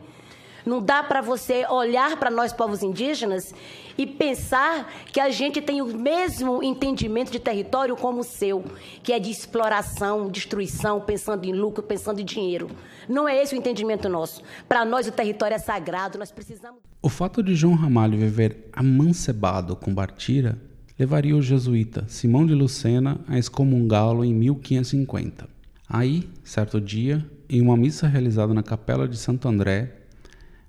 Não 0.66 0.82
dá 0.82 1.00
para 1.00 1.20
você 1.20 1.64
olhar 1.68 2.16
para 2.16 2.28
nós, 2.28 2.52
povos 2.52 2.82
indígenas, 2.82 3.54
e 3.96 4.04
pensar 4.04 4.92
que 5.12 5.20
a 5.20 5.30
gente 5.30 5.62
tem 5.62 5.80
o 5.80 5.86
mesmo 5.96 6.60
entendimento 6.60 7.30
de 7.30 7.38
território 7.38 7.94
como 7.96 8.20
o 8.20 8.24
seu, 8.24 8.64
que 9.00 9.12
é 9.12 9.18
de 9.20 9.30
exploração, 9.30 10.28
destruição, 10.28 11.00
pensando 11.00 11.44
em 11.44 11.52
lucro, 11.52 11.84
pensando 11.84 12.20
em 12.20 12.24
dinheiro. 12.24 12.68
Não 13.08 13.28
é 13.28 13.40
esse 13.40 13.54
o 13.54 13.58
entendimento 13.58 14.08
nosso. 14.08 14.42
Para 14.68 14.84
nós, 14.84 15.06
o 15.06 15.12
território 15.12 15.54
é 15.54 15.58
sagrado, 15.58 16.18
nós 16.18 16.32
precisamos. 16.32 16.80
O 17.00 17.08
fato 17.08 17.44
de 17.44 17.54
João 17.54 17.74
Ramalho 17.74 18.18
viver 18.18 18.68
amancebado 18.72 19.76
com 19.76 19.94
Bartira 19.94 20.58
levaria 20.98 21.36
o 21.36 21.42
jesuíta 21.42 22.04
Simão 22.08 22.44
de 22.44 22.54
Lucena 22.54 23.20
a 23.28 23.38
excomungá-lo 23.38 24.24
em 24.24 24.34
1550. 24.34 25.48
Aí, 25.88 26.28
certo 26.42 26.80
dia, 26.80 27.24
em 27.48 27.62
uma 27.62 27.76
missa 27.76 28.08
realizada 28.08 28.52
na 28.52 28.64
capela 28.64 29.06
de 29.06 29.16
Santo 29.16 29.46
André, 29.46 30.05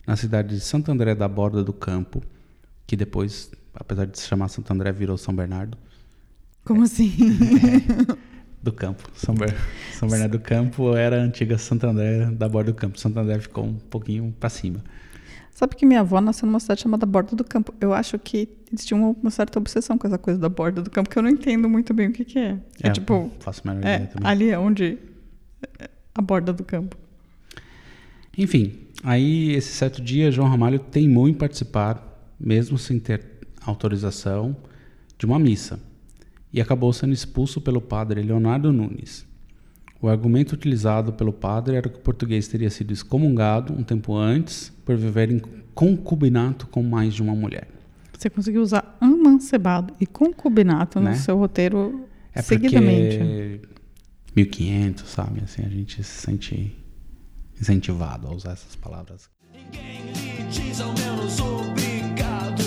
na 0.08 0.16
cidade 0.16 0.56
de 0.56 0.62
Santo 0.62 0.90
André 0.90 1.14
da 1.14 1.28
Borda 1.28 1.62
do 1.62 1.74
Campo, 1.74 2.24
que 2.88 2.96
depois, 2.96 3.52
apesar 3.76 4.06
de 4.06 4.18
se 4.18 4.26
chamar 4.26 4.48
Santo 4.48 4.72
André, 4.72 4.92
virou 4.94 5.18
São 5.18 5.36
Bernardo. 5.36 5.78
Como 6.64 6.84
assim? 6.84 7.12
Do 8.64 8.74
Campo. 8.74 9.08
São, 9.14 9.36
Ber... 9.36 9.56
São 9.94 10.10
Bernardo 10.10 10.38
do 10.38 10.44
Campo 10.44 10.96
era 10.96 11.22
a 11.22 11.24
antiga 11.24 11.58
Santo 11.58 11.86
André 11.86 12.26
da 12.32 12.50
Borda 12.50 12.72
do 12.72 12.76
Campo. 12.76 13.00
Santo 13.00 13.20
André 13.20 13.40
ficou 13.40 13.64
um 13.64 13.76
pouquinho 13.76 14.34
para 14.40 14.50
cima. 14.50 14.84
Sabe 15.52 15.76
que 15.76 15.86
minha 15.86 16.02
avó 16.02 16.20
nasceu 16.20 16.46
numa 16.46 16.60
cidade 16.60 16.82
chamada 16.82 17.06
Borda 17.06 17.36
do 17.36 17.44
Campo. 17.44 17.74
Eu 17.80 17.94
acho 17.94 18.18
que 18.20 18.50
eles 18.70 18.86
tinham 18.86 19.16
uma 19.22 19.32
certa 19.32 19.60
obsessão 19.60 19.98
com 19.98 20.08
essa 20.08 20.18
coisa 20.18 20.40
da 20.40 20.50
Borda 20.50 20.82
do 20.82 20.90
Campo, 20.90 21.10
que 21.10 21.18
eu 21.18 21.24
não 21.24 21.30
entendo 21.30 21.70
muito 21.70 21.94
bem 21.94 22.10
o 22.10 22.12
que, 22.12 22.26
que 22.26 22.40
é. 22.40 22.58
É, 22.82 22.88
É, 22.88 22.92
tipo, 22.92 23.32
faço 23.40 23.62
menor 23.66 23.86
é, 23.86 23.96
ideia 23.96 24.08
também. 24.08 24.30
ali 24.30 24.50
é 24.50 24.60
onde 24.60 24.98
é 25.80 25.90
a 26.14 26.22
borda 26.22 26.52
do 26.52 26.64
campo. 26.64 26.98
Enfim, 28.38 28.87
aí 29.04 29.52
esse 29.52 29.74
certo 29.74 30.02
dia, 30.02 30.32
João 30.32 30.48
Ramalho 30.50 30.80
teimou 30.80 31.28
em 31.30 31.34
participar, 31.34 32.04
mesmo 32.40 32.78
sem 32.78 33.00
ter 33.00 33.24
autorização, 33.66 34.56
de 35.18 35.26
uma 35.26 35.40
missa, 35.40 35.80
e 36.54 36.62
acabou 36.62 36.92
sendo 36.94 37.14
expulso 37.14 37.60
pelo 37.62 37.82
padre 37.82 38.22
Leonardo 38.22 38.72
Nunes. 38.72 39.26
O 40.02 40.08
argumento 40.08 40.54
utilizado 40.54 41.12
pelo 41.14 41.34
padre 41.34 41.76
era 41.76 41.90
que 41.90 41.98
o 41.98 42.02
português 42.02 42.48
teria 42.48 42.70
sido 42.70 42.94
excomungado 42.94 43.74
um 43.74 43.84
tempo 43.84 44.16
antes 44.16 44.72
por 44.86 44.96
viver 44.96 45.32
em 45.32 45.42
concubinato 45.74 46.68
com 46.68 46.84
mais 46.84 47.14
de 47.16 47.22
uma 47.22 47.34
mulher. 47.36 47.68
Você 48.16 48.30
conseguiu 48.30 48.62
usar 48.62 48.96
amancebado 49.02 49.94
e 50.00 50.06
concubinato 50.06 51.00
Né? 51.00 51.12
no 51.12 51.18
seu 51.18 51.38
roteiro 51.38 52.06
É 52.34 52.42
seguidamente. 52.42 53.18
porque 53.18 53.62
1500, 54.36 55.10
sabe? 55.10 55.42
Assim, 55.44 55.64
a 55.64 55.70
gente 55.70 56.04
se 56.04 56.22
sente 56.22 56.76
incentivado 57.60 58.28
a 58.28 58.34
usar 58.34 58.52
essas 58.52 58.76
palavras. 58.76 59.30
Ninguém 59.54 60.12
lhe 60.14 60.44
diz 60.50 60.80
ao 60.80 60.94
menos 60.94 61.40
obrigado. 61.40 62.64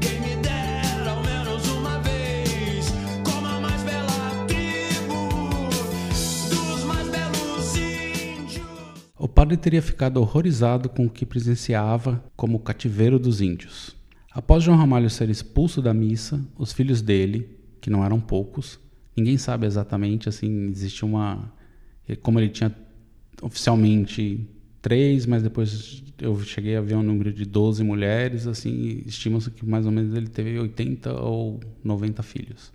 Quem 0.00 0.20
me 0.20 0.42
dera 0.42 1.10
ao 1.10 1.22
menos 1.22 1.66
uma 1.68 2.00
vez, 2.00 2.92
como 3.24 3.46
a 3.46 3.60
mais 3.60 3.82
bela 3.82 4.46
tribo 4.46 5.30
dos 6.48 6.84
mais 6.84 7.08
belos 7.08 7.76
índios. 7.76 8.62
O 9.16 9.28
padre 9.28 9.56
teria 9.56 9.80
ficado 9.82 10.20
horrorizado 10.20 10.88
com 10.88 11.06
o 11.06 11.10
que 11.10 11.24
presenciava 11.24 12.24
como 12.36 12.56
o 12.56 12.60
cativeiro 12.60 13.18
dos 13.18 13.40
índios. 13.40 13.96
Após 14.32 14.62
João 14.62 14.76
Ramalho 14.76 15.10
ser 15.10 15.30
expulso 15.30 15.80
da 15.82 15.94
missa, 15.94 16.40
os 16.56 16.72
filhos 16.72 17.02
dele, 17.02 17.58
que 17.80 17.90
não 17.90 18.04
eram 18.04 18.20
poucos, 18.20 18.78
ninguém 19.16 19.38
sabe 19.38 19.66
exatamente, 19.66 20.28
assim, 20.28 20.68
existe 20.68 21.04
uma... 21.04 21.52
Como 22.22 22.38
ele 22.38 22.48
tinha 22.48 22.74
oficialmente 23.42 24.46
três, 24.80 25.26
mas 25.26 25.42
depois 25.42 26.02
eu 26.20 26.38
cheguei 26.40 26.76
a 26.76 26.80
ver 26.80 26.94
um 26.94 27.02
número 27.02 27.32
de 27.32 27.44
12 27.44 27.82
mulheres, 27.84 28.46
assim, 28.46 29.02
estima-se 29.06 29.50
que 29.50 29.64
mais 29.66 29.86
ou 29.86 29.92
menos 29.92 30.16
ele 30.16 30.28
teve 30.28 30.58
80 30.58 31.12
ou 31.20 31.60
90 31.82 32.22
filhos, 32.22 32.72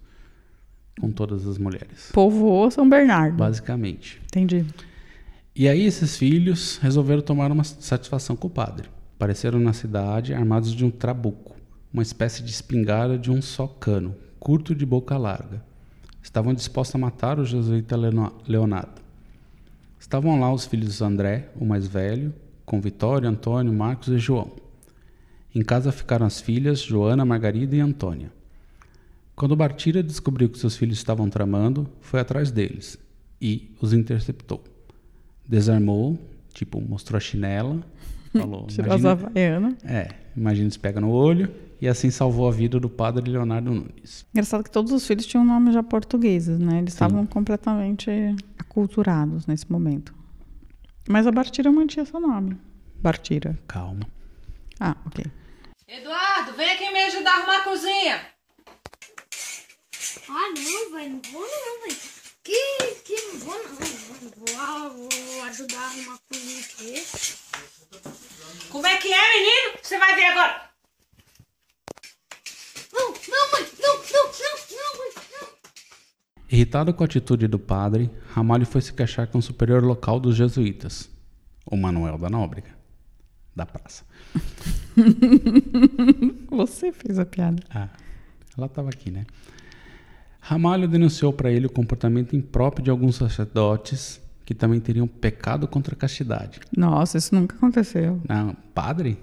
com 0.99 1.11
todas 1.11 1.47
as 1.47 1.57
mulheres, 1.57 2.11
Povoou 2.13 2.69
São 2.69 2.87
Bernardo. 2.87 3.35
basicamente. 3.37 4.21
Entendi. 4.25 4.65
E 5.55 5.67
aí 5.67 5.85
esses 5.85 6.17
filhos 6.17 6.77
resolveram 6.77 7.21
tomar 7.21 7.51
uma 7.51 7.63
satisfação 7.63 8.35
com 8.35 8.47
o 8.47 8.51
padre. 8.51 8.89
Apareceram 9.15 9.59
na 9.59 9.71
cidade 9.71 10.33
armados 10.33 10.73
de 10.73 10.83
um 10.83 10.89
trabuco, 10.89 11.55
uma 11.93 12.01
espécie 12.01 12.41
de 12.43 12.49
espingarda 12.49 13.17
de 13.17 13.29
um 13.31 13.41
só 13.41 13.67
cano, 13.67 14.15
curto 14.39 14.73
de 14.73 14.85
boca 14.85 15.15
larga. 15.17 15.63
Estavam 16.21 16.53
dispostos 16.53 16.95
a 16.95 16.97
matar 16.97 17.39
o 17.39 17.45
jesuíta 17.45 17.95
Leonardo. 18.47 19.02
Estavam 20.03 20.37
lá 20.37 20.51
os 20.53 20.65
filhos 20.65 21.01
André, 21.01 21.47
o 21.55 21.63
mais 21.63 21.87
velho, 21.87 22.33
com 22.65 22.81
Vitório, 22.81 23.29
Antônio, 23.29 23.71
Marcos 23.71 24.09
e 24.09 24.17
João. 24.17 24.51
Em 25.55 25.61
casa 25.63 25.93
ficaram 25.93 26.25
as 26.25 26.41
filhas 26.41 26.81
Joana, 26.81 27.23
Margarida 27.23 27.73
e 27.73 27.79
Antônia. 27.79 28.29
Quando 29.33 29.55
Bartira 29.55 30.03
descobriu 30.03 30.49
que 30.49 30.59
seus 30.59 30.75
filhos 30.75 30.97
estavam 30.97 31.29
tramando, 31.29 31.87
foi 32.01 32.19
atrás 32.19 32.51
deles 32.51 32.99
e 33.41 33.73
os 33.79 33.93
interceptou. 33.93 34.61
Desarmou, 35.47 36.19
tipo, 36.53 36.81
mostrou 36.81 37.15
a 37.15 37.21
chinela, 37.21 37.81
falou. 38.33 38.67
Tirou 38.67 38.91
as 38.93 38.99
"Imagina- 38.99 39.11
havaianas. 39.29 39.85
É, 39.85 40.09
imagina 40.35 40.69
se 40.69 40.79
pega 40.79 40.99
no 40.99 41.11
olho, 41.11 41.49
e 41.83 41.87
assim 41.89 42.09
salvou 42.09 42.47
a 42.47 42.51
vida 42.51 42.79
do 42.79 42.89
padre 42.89 43.29
Leonardo 43.29 43.69
Nunes. 43.69 44.25
Engraçado 44.33 44.63
que 44.63 44.71
todos 44.71 44.93
os 44.93 45.05
filhos 45.05 45.25
tinham 45.25 45.43
nomes 45.43 45.73
já 45.73 45.83
portugueses, 45.83 46.57
né? 46.57 46.77
Eles 46.79 46.93
estavam 46.93 47.25
completamente 47.25 48.09
aculturados 48.57 49.45
nesse 49.47 49.69
momento. 49.69 50.15
Mas 51.09 51.27
a 51.27 51.31
Bartira 51.31 51.69
mantinha 51.73 52.05
seu 52.05 52.21
nome. 52.21 52.57
Bartira. 53.01 53.59
Calma. 53.67 54.07
Ah, 54.79 54.95
ok. 55.05 55.25
Eduardo, 55.85 56.53
vem 56.53 56.71
aqui 56.71 56.89
me 56.89 57.03
ajudar 57.03 57.31
a 57.31 57.37
arrumar 57.39 57.57
a 57.57 57.63
cozinha. 57.65 58.21
Ah, 60.29 60.53
não, 60.55 60.97
velho. 60.97 61.11
Não 61.11 61.31
vou 61.33 61.41
não, 61.41 61.81
velho. 61.81 61.99
Que, 62.45 62.95
que 63.03 63.21
não 63.23 63.39
vou 63.39 63.55
não. 63.55 63.71
Não 63.71 64.31
vou, 64.37 64.57
ah, 64.57 64.87
vou 64.87 65.43
ajudar 65.49 65.79
a 65.79 65.85
arrumar 65.87 66.13
a 66.13 66.33
cozinha 66.33 66.61
aqui. 66.61 67.03
Como 68.69 68.87
é 68.87 68.95
que 68.95 69.11
é, 69.11 69.33
menino? 69.33 69.79
Você 69.81 69.99
vai 69.99 70.15
ver 70.15 70.25
agora. 70.27 70.72
Não, 72.93 73.09
não, 73.11 73.51
mãe. 73.51 73.67
Não, 73.81 73.95
não, 73.97 74.23
não, 74.23 74.57
não, 74.71 74.99
mãe. 74.99 75.11
Não. 75.41 75.47
Irritado 76.49 76.93
com 76.93 77.03
a 77.03 77.05
atitude 77.05 77.47
do 77.47 77.57
padre, 77.57 78.11
Ramalho 78.31 78.65
foi 78.65 78.81
se 78.81 78.93
queixar 78.93 79.27
com 79.27 79.39
o 79.39 79.41
superior 79.41 79.83
local 79.83 80.19
dos 80.19 80.35
jesuítas, 80.35 81.09
o 81.65 81.75
Manuel 81.75 82.17
da 82.17 82.29
Nóbrega, 82.29 82.69
da 83.55 83.65
praça. 83.65 84.05
Você 86.51 86.91
fez 86.91 87.17
a 87.17 87.25
piada. 87.25 87.63
Ah, 87.69 87.89
ela 88.55 88.67
estava 88.67 88.89
aqui, 88.89 89.09
né? 89.09 89.25
Ramalho 90.39 90.87
denunciou 90.87 91.33
para 91.33 91.51
ele 91.51 91.65
o 91.65 91.71
comportamento 91.71 92.35
impróprio 92.35 92.83
de 92.83 92.91
alguns 92.91 93.15
sacerdotes 93.15 94.21
que 94.45 94.53
também 94.53 94.79
teriam 94.79 95.07
pecado 95.07 95.67
contra 95.67 95.95
a 95.95 95.97
castidade. 95.97 96.59
Nossa, 96.75 97.17
isso 97.17 97.33
nunca 97.33 97.55
aconteceu. 97.55 98.21
Não, 98.27 98.53
padre? 98.73 99.17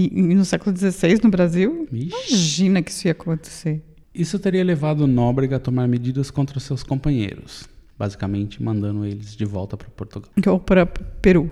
E, 0.00 0.06
e 0.14 0.34
no 0.34 0.44
século 0.46 0.74
XVI, 0.74 1.20
no 1.22 1.28
Brasil? 1.28 1.86
Ixi. 1.92 2.08
Imagina 2.08 2.82
que 2.82 2.90
isso 2.90 3.06
ia 3.06 3.12
acontecer. 3.12 3.82
Isso 4.14 4.38
teria 4.38 4.64
levado 4.64 5.06
Nóbrega 5.06 5.56
a 5.56 5.60
tomar 5.60 5.86
medidas 5.86 6.30
contra 6.30 6.58
seus 6.58 6.82
companheiros, 6.82 7.68
basicamente 7.98 8.62
mandando 8.62 9.04
eles 9.04 9.36
de 9.36 9.44
volta 9.44 9.76
para 9.76 9.88
Portugal. 9.90 10.30
Ou 10.46 10.58
para 10.58 10.86
Peru. 10.86 11.50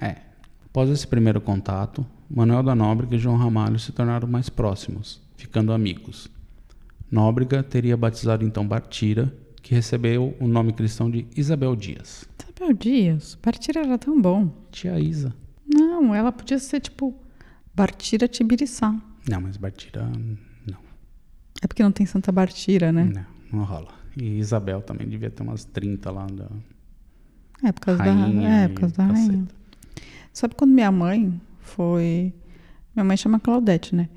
É. 0.00 0.16
Após 0.66 0.90
esse 0.90 1.06
primeiro 1.06 1.40
contato, 1.40 2.06
Manuel 2.28 2.62
da 2.62 2.74
Nóbrega 2.74 3.16
e 3.16 3.18
João 3.18 3.36
Ramalho 3.36 3.78
se 3.78 3.92
tornaram 3.92 4.28
mais 4.28 4.50
próximos, 4.50 5.22
ficando 5.36 5.72
amigos. 5.72 6.28
Nóbrega 7.10 7.62
teria 7.62 7.96
batizado 7.96 8.44
então 8.44 8.66
Bartira, 8.66 9.32
que 9.62 9.74
recebeu 9.74 10.36
o 10.38 10.46
nome 10.46 10.74
cristão 10.74 11.10
de 11.10 11.26
Isabel 11.34 11.74
Dias. 11.74 12.28
Isabel 12.42 12.74
Dias, 12.74 13.38
Bartira 13.42 13.80
era 13.80 13.96
tão 13.96 14.20
bom. 14.20 14.52
Tia 14.70 15.00
Isa. 15.00 15.34
Não, 15.66 16.14
ela 16.14 16.30
podia 16.30 16.58
ser 16.58 16.80
tipo 16.80 17.14
Bartira 17.76 18.26
Tibiriçá. 18.26 18.94
Não, 19.28 19.40
mas 19.40 19.56
Bartira 19.56 20.02
não, 20.66 20.76
É 21.62 21.66
porque 21.66 21.82
não 21.82 21.92
tem 21.92 22.06
Santa 22.06 22.32
Bartira, 22.32 22.90
né? 22.90 23.04
não, 23.52 23.58
não 23.60 23.64
rola. 23.64 23.88
E 24.16 24.38
Isabel 24.38 24.80
também 24.80 25.06
devia 25.06 25.30
ter 25.30 25.42
umas 25.42 25.64
30 25.64 26.10
lá 26.10 26.26
da 26.26 26.46
É 27.62 27.70
por 27.72 27.80
causa 27.82 28.02
rainha. 28.02 28.48
da, 28.48 28.54
é, 28.56 28.68
por 28.68 28.80
causa 28.80 28.94
da 28.96 29.06
caceta. 29.08 29.28
rainha. 29.28 29.48
Sabe 30.32 30.54
quando 30.54 30.72
minha 30.72 30.90
mãe 30.90 31.38
foi. 31.60 32.32
Minha 32.94 33.04
mãe 33.04 33.16
chama 33.16 33.38
Claudete, 33.38 33.94
né? 33.94 34.08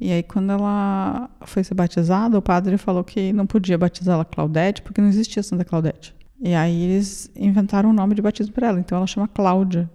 E 0.00 0.12
aí, 0.12 0.22
quando 0.22 0.52
ela 0.52 1.28
foi 1.44 1.64
ser 1.64 1.74
batizada, 1.74 2.38
o 2.38 2.42
padre 2.42 2.76
falou 2.78 3.02
que 3.02 3.32
não 3.32 3.46
podia 3.46 3.76
batizar 3.76 4.14
ela 4.14 4.24
Claudete, 4.24 4.80
porque 4.82 5.00
não 5.00 5.08
existia 5.08 5.42
Santa 5.42 5.64
Claudete. 5.64 6.14
E 6.40 6.54
aí 6.54 6.82
eles 6.84 7.30
inventaram 7.34 7.90
um 7.90 7.92
nome 7.92 8.14
de 8.14 8.22
batismo 8.22 8.52
para 8.52 8.68
ela. 8.68 8.78
Então 8.78 8.96
ela 8.98 9.06
chama 9.08 9.26
Cláudia 9.26 9.90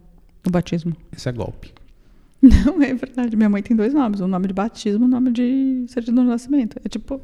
no 0.46 0.52
batismo. 0.52 0.96
Esse 1.16 1.30
é 1.30 1.32
golpe. 1.32 1.74
Não, 2.66 2.82
é 2.82 2.94
verdade. 2.94 3.36
Minha 3.38 3.50
mãe 3.50 3.62
tem 3.64 3.76
dois 3.76 3.94
nomes. 3.94 4.20
Um 4.20 4.28
nome 4.28 4.48
de 4.48 4.54
batismo 4.54 5.06
e 5.06 5.08
um 5.08 5.10
nome 5.10 5.32
de 5.32 5.86
certidão 5.88 6.24
de 6.26 6.30
nascimento. 6.30 6.78
É 6.84 6.90
tipo 6.90 7.22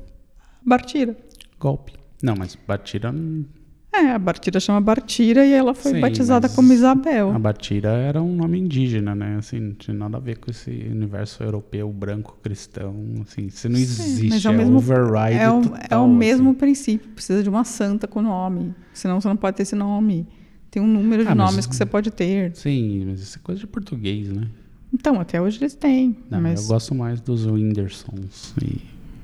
Bartira. 0.66 1.18
Golpe. 1.60 1.94
Não, 2.24 2.36
mas 2.38 2.58
Batira. 2.68 3.12
não- 3.12 3.46
É, 3.94 4.12
a 4.12 4.20
Bartira 4.20 4.60
chama 4.60 4.80
Bartira 4.80 5.46
e 5.46 5.52
ela 5.52 5.74
foi 5.74 5.94
Sim, 5.94 6.00
batizada 6.00 6.48
mas 6.48 6.56
como 6.56 6.72
Isabel. 6.72 7.32
A 7.32 7.40
Batira 7.40 7.90
era 7.90 8.22
um 8.22 8.36
nome 8.36 8.60
indígena, 8.60 9.14
né? 9.16 9.38
Assim, 9.38 9.60
não 9.60 9.74
tinha 9.74 9.94
nada 9.98 10.18
a 10.18 10.20
ver 10.20 10.38
com 10.38 10.50
esse 10.52 10.70
universo 10.70 11.42
europeu 11.44 11.92
branco 11.92 12.38
cristão. 12.42 12.96
Assim, 13.22 13.48
isso 13.48 13.68
não 13.68 13.78
existe. 13.80 14.30
mas 14.30 14.46
é 14.46 14.48
é 14.48 14.52
o 14.52 14.54
mesmo, 14.58 14.78
override 14.78 15.38
é 15.40 15.50
o, 15.52 15.60
é 15.60 15.82
total, 15.82 16.06
o 16.06 16.14
mesmo 16.14 16.50
assim. 16.52 16.60
princípio. 16.60 17.10
Precisa 17.12 17.42
de 17.44 17.50
uma 17.50 17.64
santa 17.64 18.08
com 18.08 18.22
nome. 18.22 18.74
Senão 18.94 19.20
você 19.20 19.28
não 19.28 19.36
pode 19.36 19.58
ter 19.58 19.64
esse 19.64 19.76
nome. 19.76 20.28
Tem 20.72 20.82
um 20.82 20.88
número 20.88 21.24
de 21.26 21.30
Ah, 21.32 21.36
mas- 21.36 21.50
nomes 21.52 21.66
que 21.66 21.76
você 21.76 21.86
pode 21.86 22.12
ter. 22.12 22.56
Sim, 22.56 23.06
mas 23.08 23.22
isso 23.22 23.38
é 23.38 23.42
coisa 23.42 23.60
de 23.60 23.68
português, 23.68 24.30
né? 24.32 24.48
Então, 24.94 25.20
até 25.20 25.40
hoje 25.42 25.60
eles 25.60 25.76
têm. 25.76 26.18
Não, 26.30 26.42
mas 26.42 26.62
eu 26.64 26.68
gosto 26.68 26.96
mais 26.96 27.22
dos 27.22 27.46
Whindersons 27.46 28.54
e 28.64 28.82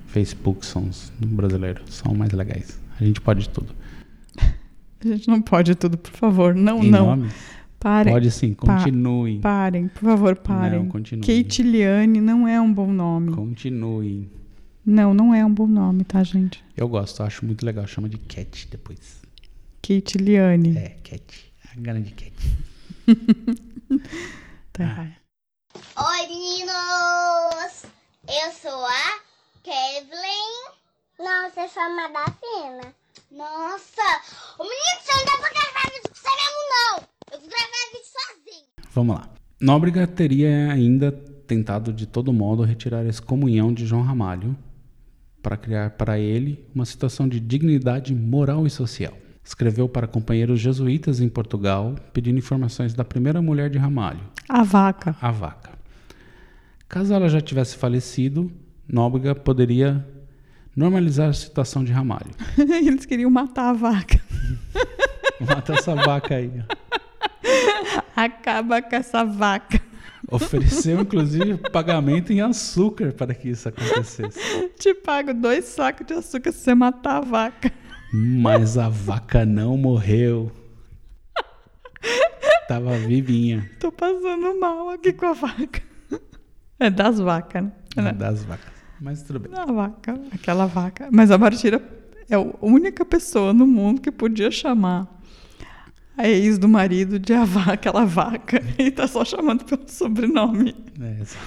Facebooksons 0.07 1.11
do 1.19 1.27
brasileiro. 1.27 1.81
São 1.89 2.13
mais 2.13 2.31
legais. 2.31 2.79
A 2.99 3.03
gente 3.03 3.19
pode 3.19 3.49
tudo. 3.49 3.73
a 5.03 5.07
gente 5.07 5.27
não 5.27 5.41
pode 5.41 5.73
tudo, 5.75 5.97
por 5.97 6.11
favor. 6.11 6.53
Não, 6.55 6.83
Em 6.83 6.89
não. 6.91 7.05
nome? 7.07 7.29
Parem. 7.79 8.13
Pode 8.13 8.31
sim, 8.31 8.53
Pa- 8.53 8.77
continuem. 8.77 9.39
Parem, 9.41 9.87
por 9.87 10.01
favor, 10.03 10.35
parem. 10.37 10.79
Não, 10.79 10.87
continue. 10.87 11.21
Kate 11.25 11.61
Liane 11.61 12.19
não 12.21 12.47
é 12.47 12.59
um 12.59 12.71
bom 12.73 12.91
nome. 12.91 13.31
Continuem. 13.33 14.29
Não, 14.85 15.13
não 15.13 15.33
é 15.33 15.43
um 15.45 15.53
bom 15.53 15.67
nome, 15.67 16.03
tá, 16.03 16.23
gente? 16.23 16.63
Eu 16.77 16.87
gosto, 16.87 17.21
acho 17.23 17.45
muito 17.45 17.65
legal. 17.65 17.85
Chama 17.87 18.07
de 18.09 18.17
Cat 18.17 18.67
depois. 18.71 19.21
Kate 19.81 20.17
Liane. 20.17 20.75
É, 20.77 20.95
Cat. 21.03 21.51
A 21.75 21.79
grande 21.79 22.11
Cat. 22.11 22.33
Tá 24.73 24.83
errado. 24.83 25.13
Oi, 25.75 26.27
meninos! 26.27 27.83
Eu 28.29 28.51
sou 28.53 28.85
a 28.85 29.19
Kevlin. 29.61 30.71
Nossa, 31.19 31.61
eu 31.61 31.69
sou 31.69 31.83
a 31.83 31.89
Madafina. 31.89 32.93
Nossa! 33.29 34.01
Ô, 34.57 34.63
menino, 34.63 35.01
você 35.03 35.11
não 35.17 35.25
dá 35.25 35.37
pra 35.37 35.49
gravar 35.49 35.91
vídeo 35.91 36.09
com 36.09 36.15
você 36.15 36.29
mesmo, 36.29 36.61
não! 36.71 37.03
Eu 37.33 37.39
vou 37.41 37.49
gravar 37.49 37.91
vídeo 37.91 38.05
sozinho. 38.05 38.65
Vamos 38.93 39.15
lá. 39.17 39.29
Nóbrega 39.59 40.07
teria 40.07 40.71
ainda 40.71 41.11
tentado 41.11 41.91
de 41.91 42.05
todo 42.05 42.31
modo 42.31 42.63
retirar 42.63 42.99
a 42.99 43.09
excomunhão 43.09 43.73
de 43.73 43.85
João 43.85 44.01
Ramalho 44.01 44.57
para 45.41 45.57
criar 45.57 45.89
para 45.91 46.17
ele 46.17 46.65
uma 46.73 46.85
situação 46.85 47.27
de 47.27 47.39
dignidade 47.39 48.15
moral 48.15 48.65
e 48.65 48.69
social. 48.69 49.24
Escreveu 49.45 49.87
para 49.87 50.07
companheiros 50.07 50.59
jesuítas 50.59 51.21
em 51.21 51.29
Portugal 51.29 51.93
pedindo 52.11 52.39
informações 52.39 52.95
da 52.95 53.05
primeira 53.05 53.41
mulher 53.43 53.69
de 53.69 53.77
Ramalho, 53.77 54.19
A 54.49 54.63
vaca. 54.63 55.15
a 55.21 55.29
vaca. 55.31 55.69
Caso 56.89 57.13
ela 57.13 57.29
já 57.29 57.39
tivesse 57.39 57.77
falecido, 57.77 58.51
Nóbrega 58.91 59.35
poderia 59.35 60.03
normalizar 60.75 61.29
a 61.29 61.33
situação 61.33 61.83
de 61.83 61.91
Ramalho. 61.91 62.31
Eles 62.57 63.05
queriam 63.05 63.29
matar 63.29 63.69
a 63.69 63.73
vaca. 63.73 64.19
Mata 65.39 65.73
essa 65.73 65.93
vaca 65.95 66.35
aí. 66.35 66.51
Acaba 68.15 68.81
com 68.81 68.95
essa 68.95 69.23
vaca. 69.23 69.79
Ofereceu, 70.29 71.01
inclusive, 71.01 71.57
pagamento 71.71 72.33
em 72.33 72.41
açúcar 72.41 73.11
para 73.13 73.33
que 73.35 73.49
isso 73.49 73.69
acontecesse. 73.69 74.39
Te 74.79 74.93
pago 74.95 75.33
dois 75.33 75.65
sacos 75.65 76.07
de 76.07 76.13
açúcar 76.13 76.51
se 76.51 76.59
você 76.59 76.73
matar 76.73 77.17
a 77.17 77.21
vaca. 77.21 77.71
Mas 78.17 78.77
a 78.77 78.87
vaca 78.87 79.45
não 79.45 79.75
morreu. 79.77 80.49
Tava 82.67 82.97
vivinha. 82.97 83.69
Tô 83.79 83.91
passando 83.91 84.57
mal 84.59 84.89
aqui 84.89 85.11
com 85.13 85.25
a 85.25 85.33
vaca. 85.33 85.81
É 86.79 86.89
das 86.89 87.19
vacas, 87.19 87.63
né? 87.63 87.71
Uma 87.97 88.13
das 88.13 88.43
vacas. 88.43 88.73
Mas 89.01 89.21
tudo 89.23 89.39
bem. 89.39 89.51
A 89.53 89.65
vaca, 89.65 90.19
aquela 90.33 90.65
vaca. 90.65 91.09
Mas 91.11 91.29
a 91.29 91.37
Martira 91.37 91.81
é 92.29 92.35
a 92.35 92.39
única 92.61 93.03
pessoa 93.05 93.53
no 93.53 93.67
mundo 93.67 94.01
que 94.01 94.11
podia 94.11 94.49
chamar 94.49 95.07
a 96.17 96.27
ex 96.27 96.57
do 96.57 96.67
marido 96.69 97.19
de 97.19 97.33
a 97.33 97.43
vaca, 97.43 97.73
aquela 97.73 98.05
vaca. 98.05 98.61
E 98.79 98.89
tá 98.89 99.07
só 99.07 99.23
chamando 99.25 99.65
pelo 99.65 99.83
sobrenome. 99.87 100.73
É, 101.01 101.25
só- 101.25 101.37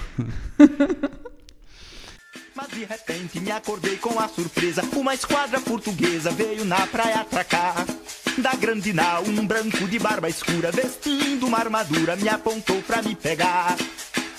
Mas 2.59 2.67
de 2.77 2.83
repente 2.83 3.39
me 3.39 3.51
acordei 3.51 3.95
com 3.95 4.19
a 4.19 4.27
surpresa. 4.27 4.81
Uma 4.93 5.13
esquadra 5.13 5.61
portuguesa 5.61 6.29
veio 6.29 6.65
na 6.65 6.85
praia 6.87 7.21
atracar. 7.21 7.85
Da 8.37 8.53
grande 8.53 8.91
nau, 8.91 9.23
um 9.23 9.47
branco 9.47 9.87
de 9.87 9.97
barba 9.97 10.27
escura, 10.27 10.69
vestindo 10.69 11.47
uma 11.47 11.57
armadura, 11.57 12.17
me 12.17 12.27
apontou 12.27 12.81
pra 12.81 13.01
me 13.01 13.15
pegar. 13.15 13.77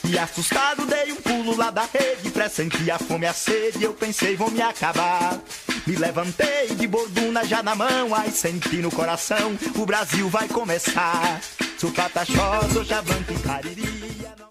E 0.04 0.18
assustado 0.18 0.85
dei 0.85 1.12
um 1.12 1.16
pulo 1.16 1.56
lá 1.56 1.70
da 1.70 1.87
rede, 1.87 2.30
pressenti 2.30 2.90
a 2.90 2.98
fome 2.98 3.24
e 3.24 3.28
a 3.28 3.33
sede, 3.33 3.85
eu 3.85 3.94
pensei 3.94 4.37
vou 4.37 4.50
me 4.50 4.61
acabar. 4.61 5.40
Me 5.87 5.96
levantei 5.96 6.74
de 6.76 6.87
borduna 6.87 7.42
já 7.46 7.62
na 7.62 7.74
mão, 7.74 8.14
aí 8.14 8.30
senti 8.30 8.76
no 8.76 8.90
coração, 8.90 9.56
o 9.76 9.87
Brasil 9.87 10.28
vai 10.28 10.46
começar. 10.46 11.40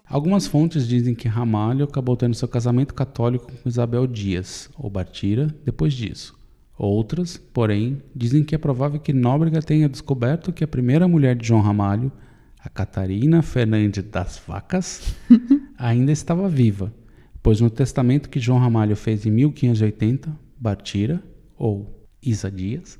Algumas 0.04 0.48
fontes 0.48 0.88
dizem 0.88 1.14
que 1.14 1.28
Ramalho 1.28 1.84
acabou 1.84 2.16
tendo 2.16 2.34
seu 2.34 2.48
casamento 2.48 2.92
católico 2.92 3.52
com 3.52 3.68
Isabel 3.68 4.04
Dias, 4.08 4.68
ou 4.76 4.90
Bartira, 4.90 5.46
depois 5.64 5.94
disso. 5.94 6.36
Outras, 6.76 7.36
porém, 7.36 8.02
dizem 8.16 8.42
que 8.42 8.52
é 8.52 8.58
provável 8.58 8.98
que 8.98 9.12
Nóbrega 9.12 9.62
tenha 9.62 9.88
descoberto 9.88 10.52
que 10.52 10.64
a 10.64 10.66
primeira 10.66 11.06
mulher 11.06 11.36
de 11.36 11.46
João 11.46 11.60
Ramalho, 11.60 12.10
a 12.58 12.68
Catarina 12.68 13.42
Fernandes 13.42 14.02
das 14.02 14.42
Vacas, 14.44 15.14
ainda 15.78 16.10
estava 16.10 16.48
viva, 16.48 16.92
pois 17.40 17.60
no 17.60 17.70
testamento 17.70 18.28
que 18.28 18.40
João 18.40 18.58
Ramalho 18.58 18.96
fez 18.96 19.24
em 19.24 19.30
1580, 19.30 20.36
Bartira, 20.58 21.22
ou 21.56 22.04
Isa 22.20 22.50
Dias, 22.50 22.98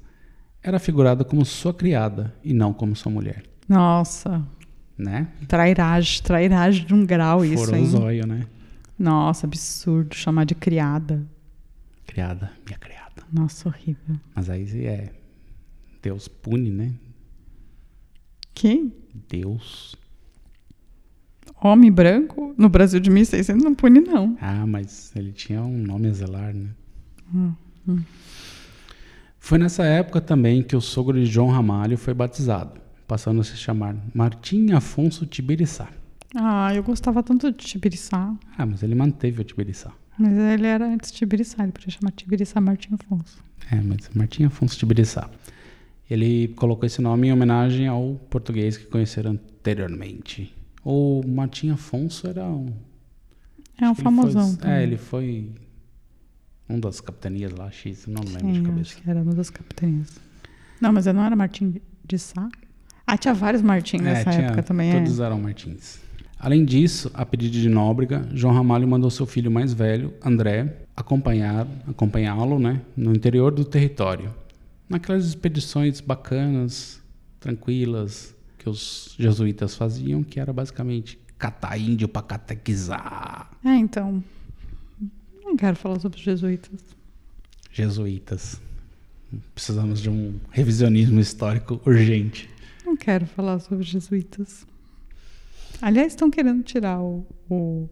era 0.63 0.79
figurada 0.79 1.25
como 1.25 1.45
sua 1.45 1.75
criada 1.75 2.33
e 2.45 2.55
não 2.55 2.73
como 2.73 2.95
sua 2.95 3.11
mulher, 3.11 3.43
Nossa, 3.71 4.45
né? 4.99 5.29
trairagem, 5.47 6.23
trairagem 6.23 6.85
de 6.85 6.93
um 6.93 7.07
grau 7.07 7.45
isso, 7.45 7.65
Furou 7.65 7.79
hein? 7.79 7.87
zóio, 7.87 8.27
né? 8.27 8.47
Nossa, 8.99 9.47
absurdo 9.47 10.15
chamar 10.15 10.45
de 10.45 10.57
criada. 10.57 11.25
Criada, 12.05 12.51
minha 12.67 12.79
criada. 12.79 13.23
Nossa, 13.33 13.69
horrível. 13.69 14.17
Mas 14.35 14.51
aí 14.51 14.85
é. 14.85 15.13
Deus 16.03 16.27
pune, 16.27 16.71
né? 16.71 16.93
Quem? 18.53 18.93
Deus. 19.29 19.95
Homem 21.63 21.93
branco 21.93 22.55
no 22.59 22.69
Brasil 22.69 22.99
de 22.99 23.09
1600 23.09 23.63
não 23.63 23.75
pune, 23.75 24.01
não. 24.01 24.37
Ah, 24.41 24.67
mas 24.67 25.13
ele 25.15 25.31
tinha 25.31 25.63
um 25.63 25.79
nome 25.79 26.09
a 26.09 26.13
zelar, 26.13 26.53
né? 26.53 26.71
Hum, 27.33 27.53
hum. 27.87 28.03
Foi 29.39 29.59
nessa 29.59 29.85
época 29.85 30.21
também 30.21 30.63
que 30.63 30.75
o 30.75 30.81
sogro 30.81 31.19
de 31.19 31.27
João 31.27 31.49
Ramalho 31.49 31.97
foi 31.97 32.13
batizado, 32.13 32.81
passando 33.11 33.41
a 33.41 33.45
se 33.45 33.57
chamar 33.57 33.97
Martim 34.15 34.71
Afonso 34.71 35.27
Tibiriçá. 35.27 35.89
Ah, 36.33 36.73
eu 36.73 36.81
gostava 36.81 37.25
tanto 37.25 37.51
de 37.51 37.59
Tibiriçá. 37.59 38.33
Ah, 38.57 38.65
mas 38.65 38.85
ele 38.85 38.95
manteve 38.95 39.41
o 39.41 39.45
Tibiriçá. 39.45 39.93
Mas 40.17 40.33
ele 40.39 40.65
era 40.65 40.87
antes 40.87 41.11
de 41.11 41.19
Tibiriçá, 41.19 41.65
ele 41.65 41.73
podia 41.73 41.91
chamar 41.91 42.13
Tibiriçá 42.13 42.61
Martim 42.61 42.95
Afonso. 42.95 43.43
É, 43.73 43.81
mas 43.81 44.09
Martim 44.15 44.45
Afonso 44.45 44.79
Tibiriçá. 44.79 45.29
Ele 46.09 46.55
colocou 46.55 46.87
esse 46.87 47.03
nome 47.03 47.27
em 47.27 47.33
homenagem 47.33 47.89
ao 47.89 48.15
português 48.31 48.77
que 48.77 48.85
conheceram 48.87 49.33
anteriormente. 49.33 50.55
O 50.85 51.21
Martim 51.27 51.71
Afonso 51.71 52.29
era 52.29 52.45
um. 52.45 52.73
É 53.77 53.91
um 53.91 53.95
famosão 53.97 54.57
Foi, 54.57 54.71
é, 54.71 54.83
ele 54.85 54.97
foi 54.97 55.51
um 56.69 56.79
das 56.79 57.01
capitanias 57.01 57.51
lá, 57.51 57.73
X, 57.73 58.07
não 58.07 58.23
lembro 58.23 58.53
de 58.53 58.59
Sim, 58.59 58.63
cabeça. 58.63 58.81
acho 58.83 59.03
que 59.03 59.11
era 59.11 59.21
uma 59.21 59.35
das 59.35 59.51
capitanias. 59.51 60.21
Não, 60.81 60.93
mas 60.93 61.07
não 61.07 61.25
era 61.25 61.35
Martim 61.35 61.75
de 62.05 62.19
Sá? 62.19 62.49
Ah, 63.13 63.19
tinha 63.19 63.35
vários 63.35 63.63
Martim 63.63 63.99
nessa 63.99 64.31
É, 64.31 64.33
tinha- 64.33 64.47
época 64.47 64.63
também, 64.63 64.93
Todos 64.93 65.19
é. 65.21 65.25
eram 65.25 65.41
Martins. 65.41 65.99
Além 66.39 66.65
disso, 66.65 67.11
a 67.13 67.27
pedido 67.27 67.53
de 67.53 67.69
Nóbrega, 67.69 68.27
João 68.33 68.55
Ramalho 68.55 68.89
mandou 68.89 69.11
seu 69.11 69.27
filho 69.27 69.51
mais 69.51 69.73
velho, 69.75 70.15
André, 70.25 70.77
acompanhar, 70.97 71.67
acompanhá-lo 71.87 72.59
né, 72.59 72.81
no 72.97 73.13
interior 73.15 73.53
do 73.53 73.65
território. 73.65 74.33
Naquelas 74.89 75.27
expedições 75.27 76.01
bacanas, 76.01 77.01
tranquilas, 77.39 78.35
que 78.59 78.69
os 78.69 79.15
jesuítas 79.19 79.75
faziam, 79.77 80.23
que 80.23 80.41
era 80.41 80.53
basicamente 80.53 81.19
catar 81.39 81.79
índio 81.79 82.09
para 82.09 82.23
catequizar. 82.23 83.51
É, 83.65 83.75
então. 83.77 84.23
Não 85.45 85.57
quero 85.57 85.77
falar 85.77 85.99
sobre 86.01 86.17
os 86.19 86.25
jesuítas. 86.25 86.79
Jesuítas. 87.73 88.61
Precisamos 89.55 90.01
de 90.01 90.11
um 90.11 90.35
revisionismo 90.51 91.21
histórico 91.21 91.81
urgente. 91.87 92.49
Quero 93.01 93.27
falar 93.27 93.59
sobre 93.61 93.85
jesuítas. 93.85 94.67
Aliás, 95.83 96.13
estão 96.13 96.31
querendo 96.31 96.63
tirar 96.63 97.01
o, 97.01 97.27
o, 97.49 97.89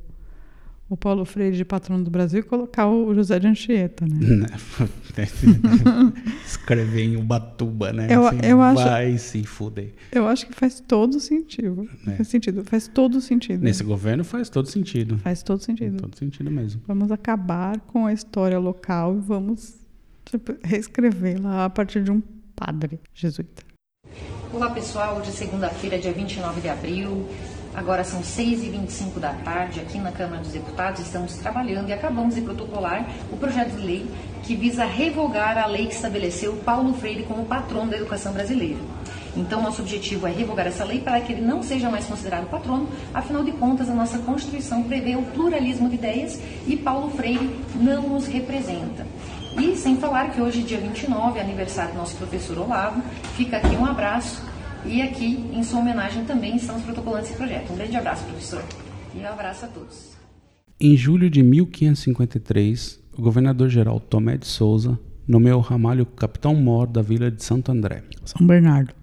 o 0.90 0.96
Paulo 0.96 1.24
Freire 1.24 1.56
de 1.56 1.64
patrono 1.64 2.04
do 2.04 2.10
Brasil 2.10 2.40
e 2.40 2.42
colocar 2.42 2.86
o 2.86 3.14
José 3.14 3.38
de 3.38 3.46
Anchieta, 3.46 4.04
né? 4.06 4.18
Escrever 6.46 7.02
em 7.04 7.16
Ubatuba, 7.16 7.92
né? 7.92 8.06
Eu- 8.10 8.22
eu 8.42 8.60
acho- 8.62 8.84
Vai 8.84 9.16
se 9.18 9.42
fuder. 9.44 9.94
Eu 10.12 10.26
acho 10.28 10.46
que 10.46 10.52
faz 10.54 10.80
todo 10.80 11.18
sentido. 11.18 11.88
É. 12.06 12.16
Faz 12.16 12.28
sentido. 12.28 12.64
Faz 12.64 12.86
todo 12.86 13.20
sentido. 13.20 13.62
Nesse 13.64 13.82
governo 13.82 14.22
faz 14.24 14.48
todo 14.50 14.68
sentido. 14.68 15.18
Faz 15.18 15.42
todo 15.42 15.62
sentido. 15.62 15.96
Todo 16.02 16.16
sentido 16.16 16.50
mesmo. 16.50 16.82
Vamos 16.86 17.10
acabar 17.10 17.80
com 17.80 18.06
a 18.06 18.12
história 18.12 18.58
local 18.58 19.16
e 19.16 19.20
vamos 19.20 19.74
tipo, 20.26 20.54
reescrevê-la 20.62 21.64
a 21.64 21.70
partir 21.70 22.02
de 22.04 22.10
um 22.10 22.20
padre 22.54 23.00
jesuíta. 23.14 23.62
Olá 24.50 24.70
pessoal, 24.70 25.18
hoje 25.18 25.28
é 25.28 25.32
segunda-feira, 25.32 25.98
dia 25.98 26.10
29 26.10 26.62
de 26.62 26.70
abril. 26.70 27.28
Agora 27.74 28.02
são 28.02 28.22
6h25 28.22 29.20
da 29.20 29.34
tarde, 29.34 29.78
aqui 29.78 29.98
na 29.98 30.10
Câmara 30.10 30.40
dos 30.40 30.50
Deputados 30.50 31.02
estamos 31.02 31.34
trabalhando 31.34 31.90
e 31.90 31.92
acabamos 31.92 32.34
de 32.34 32.40
protocolar 32.40 33.06
o 33.30 33.36
projeto 33.36 33.76
de 33.76 33.82
lei 33.84 34.06
que 34.42 34.56
visa 34.56 34.86
revogar 34.86 35.58
a 35.58 35.66
lei 35.66 35.86
que 35.86 35.94
estabeleceu 35.94 36.54
Paulo 36.64 36.94
Freire 36.94 37.24
como 37.24 37.44
patrono 37.44 37.90
da 37.90 37.98
educação 37.98 38.32
brasileira. 38.32 38.78
Então, 39.36 39.60
nosso 39.60 39.82
objetivo 39.82 40.26
é 40.26 40.30
revogar 40.30 40.66
essa 40.66 40.82
lei 40.82 41.00
para 41.00 41.20
que 41.20 41.34
ele 41.34 41.42
não 41.42 41.62
seja 41.62 41.90
mais 41.90 42.06
considerado 42.06 42.48
patrono, 42.48 42.88
afinal 43.12 43.44
de 43.44 43.52
contas, 43.52 43.90
a 43.90 43.94
nossa 43.94 44.18
Constituição 44.18 44.82
prevê 44.82 45.14
o 45.14 45.22
pluralismo 45.22 45.90
de 45.90 45.96
ideias 45.96 46.40
e 46.66 46.74
Paulo 46.74 47.10
Freire 47.10 47.54
não 47.74 48.08
nos 48.08 48.26
representa. 48.26 49.06
E 49.56 49.76
sem 49.76 49.96
falar 49.96 50.30
que 50.30 50.40
hoje, 50.40 50.62
dia 50.62 50.78
29, 50.78 51.38
é 51.38 51.42
aniversário 51.42 51.92
do 51.92 51.98
nosso 51.98 52.16
professor 52.16 52.58
Olavo, 52.58 53.02
fica 53.36 53.56
aqui 53.56 53.76
um 53.76 53.86
abraço 53.86 54.42
e 54.84 55.02
aqui, 55.02 55.44
em 55.52 55.62
sua 55.62 55.80
homenagem, 55.80 56.24
também 56.24 56.56
estamos 56.56 56.82
protocolando 56.82 57.24
esse 57.24 57.34
projeto. 57.34 57.72
Um 57.72 57.76
grande 57.76 57.96
abraço, 57.96 58.24
professor, 58.24 58.64
e 59.14 59.18
um 59.18 59.26
abraço 59.26 59.64
a 59.64 59.68
todos. 59.68 60.16
Em 60.80 60.96
julho 60.96 61.28
de 61.28 61.42
1553, 61.42 63.00
o 63.16 63.22
governador-geral 63.22 63.98
Tomé 63.98 64.36
de 64.36 64.46
Souza 64.46 64.98
nomeou 65.26 65.60
Ramalho 65.60 66.06
capitão-mor 66.06 66.86
da 66.86 67.02
vila 67.02 67.30
de 67.30 67.42
Santo 67.42 67.72
André. 67.72 68.04
São 68.24 68.46
Bernardo. 68.46 68.94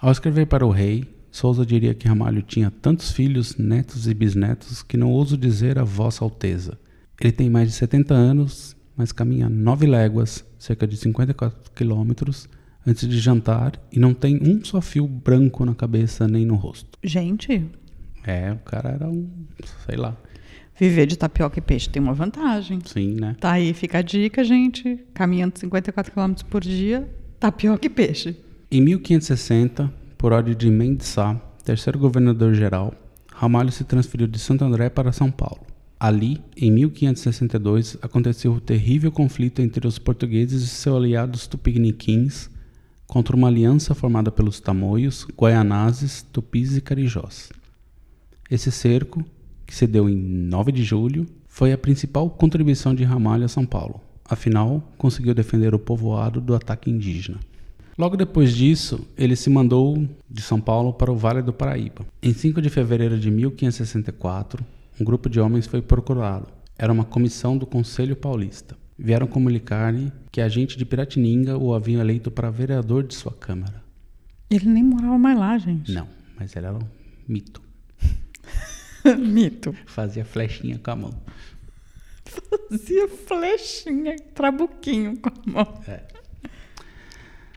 Ao 0.00 0.10
escrever 0.10 0.46
para 0.46 0.66
o 0.66 0.70
rei, 0.70 1.04
Souza 1.30 1.64
diria 1.64 1.94
que 1.94 2.08
Ramalho 2.08 2.40
tinha 2.40 2.70
tantos 2.70 3.12
filhos, 3.12 3.56
netos 3.56 4.08
e 4.08 4.14
bisnetos 4.14 4.82
que 4.82 4.96
não 4.96 5.10
ouso 5.10 5.36
dizer 5.36 5.78
a 5.78 5.84
vossa 5.84 6.24
alteza. 6.24 6.78
Ele 7.20 7.32
tem 7.32 7.50
mais 7.50 7.68
de 7.68 7.74
70 7.74 8.14
anos, 8.14 8.74
mas 8.96 9.12
caminha 9.12 9.48
nove 9.48 9.86
léguas, 9.86 10.44
cerca 10.58 10.86
de 10.86 10.96
54 10.96 11.70
quilômetros, 11.72 12.48
antes 12.86 13.06
de 13.06 13.18
jantar 13.18 13.72
e 13.92 13.98
não 13.98 14.14
tem 14.14 14.38
um 14.42 14.64
só 14.64 14.80
fio 14.80 15.06
branco 15.06 15.64
na 15.64 15.74
cabeça 15.74 16.26
nem 16.26 16.46
no 16.46 16.54
rosto. 16.54 16.98
Gente, 17.04 17.66
É, 18.24 18.52
o 18.52 18.58
cara 18.58 18.90
era 18.90 19.08
um, 19.08 19.28
sei 19.86 19.96
lá, 19.96 20.16
viver 20.78 21.06
de 21.06 21.16
tapioca 21.16 21.58
e 21.58 21.62
peixe 21.62 21.88
tem 21.88 22.02
uma 22.02 22.14
vantagem. 22.14 22.78
sim, 22.84 23.14
né? 23.20 23.36
Tá 23.38 23.52
aí, 23.52 23.72
fica 23.74 23.98
a 23.98 24.02
dica, 24.02 24.42
gente. 24.42 24.98
Caminhando 25.12 25.58
54 25.58 26.12
km 26.12 26.34
por 26.48 26.62
dia, 26.62 27.08
tapioca 27.38 27.86
e 27.86 27.90
peixe. 27.90 28.36
Em 28.70 28.80
1560, 28.80 29.92
por 30.16 30.32
ordem 30.32 30.54
de 30.54 30.70
Mendes 30.70 31.08
Sá, 31.08 31.34
terceiro 31.64 31.98
governador-geral, 31.98 32.94
Ramalho 33.32 33.72
se 33.72 33.84
transferiu 33.84 34.26
de 34.26 34.38
Santo 34.38 34.64
André 34.64 34.88
para 34.90 35.12
São 35.12 35.30
Paulo. 35.30 35.69
Ali, 36.00 36.40
em 36.56 36.70
1562, 36.70 37.98
aconteceu 38.00 38.54
o 38.54 38.60
terrível 38.60 39.12
conflito 39.12 39.60
entre 39.60 39.86
os 39.86 39.98
portugueses 39.98 40.62
e 40.62 40.66
seus 40.66 40.96
aliados 40.96 41.46
tupiniquins 41.46 42.48
contra 43.06 43.36
uma 43.36 43.48
aliança 43.48 43.94
formada 43.94 44.32
pelos 44.32 44.60
tamoios, 44.60 45.26
guaianazes, 45.36 46.22
tupis 46.32 46.74
e 46.74 46.80
carijós. 46.80 47.50
Esse 48.50 48.72
cerco, 48.72 49.22
que 49.66 49.74
se 49.74 49.86
deu 49.86 50.08
em 50.08 50.16
9 50.16 50.72
de 50.72 50.82
julho, 50.82 51.26
foi 51.46 51.70
a 51.70 51.76
principal 51.76 52.30
contribuição 52.30 52.94
de 52.94 53.04
Ramalho 53.04 53.44
a 53.44 53.48
São 53.48 53.66
Paulo. 53.66 54.00
Afinal, 54.24 54.82
conseguiu 54.96 55.34
defender 55.34 55.74
o 55.74 55.78
povoado 55.78 56.40
do 56.40 56.54
ataque 56.54 56.90
indígena. 56.90 57.38
Logo 57.98 58.16
depois 58.16 58.56
disso, 58.56 59.06
ele 59.18 59.36
se 59.36 59.50
mandou 59.50 60.08
de 60.30 60.40
São 60.40 60.58
Paulo 60.62 60.94
para 60.94 61.12
o 61.12 61.16
Vale 61.16 61.42
do 61.42 61.52
Paraíba. 61.52 62.06
Em 62.22 62.32
5 62.32 62.62
de 62.62 62.70
fevereiro 62.70 63.18
de 63.18 63.30
1564, 63.30 64.64
um 65.00 65.04
grupo 65.04 65.30
de 65.30 65.40
homens 65.40 65.66
foi 65.66 65.80
procurá-lo. 65.80 66.48
Era 66.78 66.92
uma 66.92 67.04
comissão 67.04 67.56
do 67.56 67.66
Conselho 67.66 68.14
Paulista. 68.14 68.76
Vieram 68.98 69.26
comunicar-lhe 69.26 70.12
que 70.30 70.42
a 70.42 70.48
gente 70.48 70.76
de 70.76 70.84
Piratininga 70.84 71.56
o 71.56 71.74
havia 71.74 72.00
eleito 72.00 72.30
para 72.30 72.50
vereador 72.50 73.02
de 73.02 73.14
sua 73.14 73.32
Câmara. 73.32 73.82
Ele 74.50 74.68
nem 74.68 74.82
morava 74.82 75.18
mais 75.18 75.38
lá, 75.38 75.56
gente. 75.56 75.90
Não, 75.90 76.06
mas 76.38 76.54
ele 76.54 76.66
era 76.66 76.76
um 76.76 76.86
mito. 77.26 77.62
Mito. 79.18 79.74
Fazia 79.86 80.24
flechinha 80.24 80.78
com 80.78 80.90
a 80.90 80.96
mão. 80.96 81.22
Fazia 82.24 83.08
flechinha, 83.08 84.16
trabuquinho 84.34 85.16
com 85.18 85.30
a 85.30 85.50
mão. 85.50 85.80
É. 85.88 86.02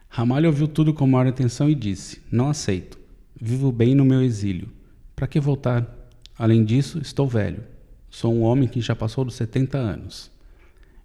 Ramalho 0.08 0.48
ouviu 0.48 0.68
tudo 0.68 0.94
com 0.94 1.06
maior 1.06 1.28
atenção 1.28 1.70
e 1.70 1.76
disse: 1.76 2.22
Não 2.32 2.50
aceito. 2.50 2.98
Vivo 3.40 3.72
bem 3.72 3.94
no 3.94 4.06
meu 4.06 4.22
exílio. 4.22 4.72
Para 5.16 5.28
que 5.28 5.40
voltar? 5.40 6.03
Além 6.38 6.64
disso, 6.64 7.00
estou 7.00 7.28
velho. 7.28 7.64
Sou 8.10 8.34
um 8.34 8.42
homem 8.44 8.68
que 8.68 8.82
já 8.82 8.96
passou 8.96 9.26
dos 9.26 9.36
70 9.36 9.78
anos. 9.78 10.32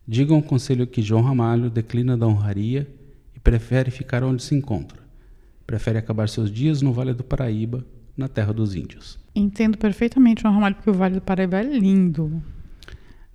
Digam 0.07 0.37
ao 0.37 0.43
conselho 0.43 0.87
que 0.87 1.03
João 1.03 1.23
Ramalho 1.23 1.71
declina 1.71 2.17
da 2.17 2.27
honraria 2.27 2.88
e 3.35 3.38
prefere 3.41 3.91
ficar 3.91 4.23
onde 4.25 4.43
se 4.43 4.55
encontra. 4.55 4.99
Prefere 5.67 5.99
acabar 5.99 6.29
seus 6.29 6.51
dias 6.51 6.81
no 6.81 6.93
Vale 6.93 7.12
do 7.12 7.23
Paraíba, 7.25 7.85
na 8.17 8.27
terra 8.27 8.53
dos 8.53 8.75
índios. 8.75 9.19
Entendo 9.35 9.77
perfeitamente 9.77 10.45
o 10.47 10.51
Ramalho, 10.51 10.75
porque 10.77 10.91
o 10.91 10.95
Vale 10.95 11.17
do 11.17 11.21
Paraíba 11.21 11.59
é 11.59 11.62
lindo. 11.62 12.43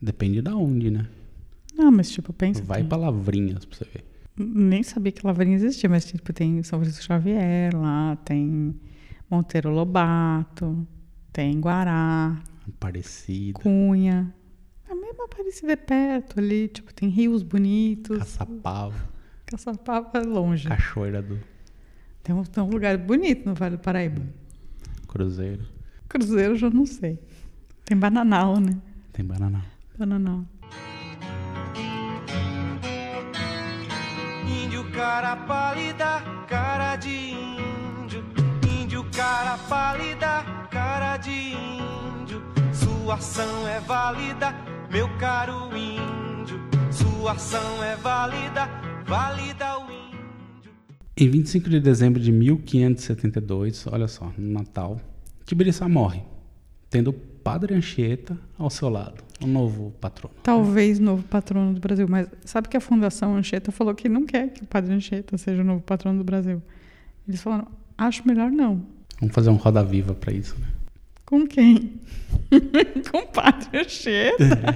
Depende 0.02 0.42
da 0.42 0.56
onde, 0.56 0.90
né? 0.90 1.06
Não, 1.76 1.92
mas 1.92 2.10
tipo, 2.10 2.34
pensa. 2.34 2.64
Vai 2.64 2.82
que- 2.82 2.88
para 2.90 2.98
Lavrinhas 2.98 3.66
pra 3.66 3.78
você 3.78 3.86
ver. 3.86 4.04
Nem 4.36 4.82
sabia 4.82 5.12
que 5.12 5.26
Lavrinha 5.26 5.56
existia, 5.56 5.88
mas 5.90 6.06
tipo, 6.06 6.34
tem 6.34 6.62
São 6.64 6.80
Francisco 6.80 7.04
Xavier 7.06 7.76
lá, 7.76 8.16
tem 8.26 8.74
Monteiro 9.30 9.70
Lobato, 9.70 10.86
tem 11.34 11.60
Guará, 11.60 12.38
Aparecida, 12.68 13.60
Cunha. 13.60 14.34
A 14.88 14.94
mesma 14.94 15.26
Aparecida 15.26 15.74
é 15.74 15.76
perto 15.76 16.40
ali, 16.40 16.68
tipo, 16.68 16.94
tem 16.94 17.10
rios 17.10 17.42
bonitos. 17.42 18.20
Caçapava, 18.20 19.10
Caçapava 19.48 20.20
é 20.20 20.22
longe. 20.22 20.68
Cachoeira 20.68 21.24
do 21.24 21.40
Tem 22.22 22.36
um, 22.36 22.44
tem 22.44 22.64
um 22.64 22.70
lugar 22.70 22.96
bonito 23.00 23.50
no 23.50 23.56
Vale 23.56 23.78
do 23.78 23.82
Paraíba. 23.82 24.22
Cruzeiro. 25.08 25.66
Cruzeiro 26.08 26.54
eu 26.54 26.58
já 26.58 26.70
não 26.70 26.86
sei. 26.86 27.20
Tem 27.84 27.98
Bananal, 27.98 28.60
né? 28.60 28.78
Tem 29.12 29.26
Bananal. 29.26 29.64
Bananal. 29.98 30.46
Índio 34.48 34.90
cara 34.92 35.36
pálida, 35.36 36.22
cara 36.48 36.96
de 36.96 37.10
índio. 37.10 37.73
Cara 39.16 39.60
pálida, 39.70 40.44
cara 40.72 41.18
de 41.18 41.30
índio. 41.30 42.42
Sua 42.74 43.14
ação 43.14 43.68
é 43.68 43.80
válida, 43.80 44.56
meu 44.92 45.08
caro 45.20 45.70
índio. 45.78 46.60
Sua 46.92 47.34
ação 47.34 47.84
é 47.84 47.96
válida, 47.96 48.68
válida 49.06 49.78
o 49.78 49.84
índio. 49.84 50.72
Em 51.16 51.30
25 51.30 51.70
de 51.70 51.80
dezembro 51.80 52.20
de 52.20 52.32
1572, 52.32 53.86
olha 53.86 54.08
só, 54.08 54.34
no 54.36 54.52
Natal, 54.52 55.00
Tibiriçá 55.46 55.88
morre, 55.88 56.24
tendo 56.90 57.12
o 57.12 57.14
Padre 57.14 57.76
Anchieta 57.76 58.36
ao 58.58 58.72
seu 58.72 58.90
lado, 58.90 59.24
o 59.44 59.46
novo 59.46 59.92
patrono. 60.02 60.34
Talvez 60.42 60.98
novo 60.98 61.22
patrono 61.22 61.76
do 61.76 61.80
Brasil, 61.80 62.08
mas 62.10 62.28
sabe 62.44 62.68
que 62.68 62.78
a 62.78 62.82
Fundação 62.82 63.36
Anchieta 63.36 63.72
falou 63.72 63.94
que 63.94 64.10
não 64.10 64.26
quer 64.26 64.50
que 64.50 64.64
o 64.64 64.66
Padre 64.66 64.92
Anchieta 64.92 65.38
seja 65.38 65.62
o 65.62 65.66
novo 65.66 65.82
patrono 65.82 66.18
do 66.18 66.24
Brasil. 66.24 66.64
Eles 67.28 67.44
falaram, 67.44 67.68
acho 67.96 68.28
melhor 68.28 68.50
não. 68.50 68.92
Vamos 69.20 69.34
fazer 69.34 69.50
um 69.50 69.56
Roda 69.56 69.84
Viva 69.84 70.14
para 70.14 70.34
isso, 70.34 70.56
né? 70.60 70.68
Com 71.26 71.48
quem? 71.48 71.94
Com 73.12 73.20
o 73.20 73.28
Padre 73.28 73.80
Anchieta? 73.80 74.76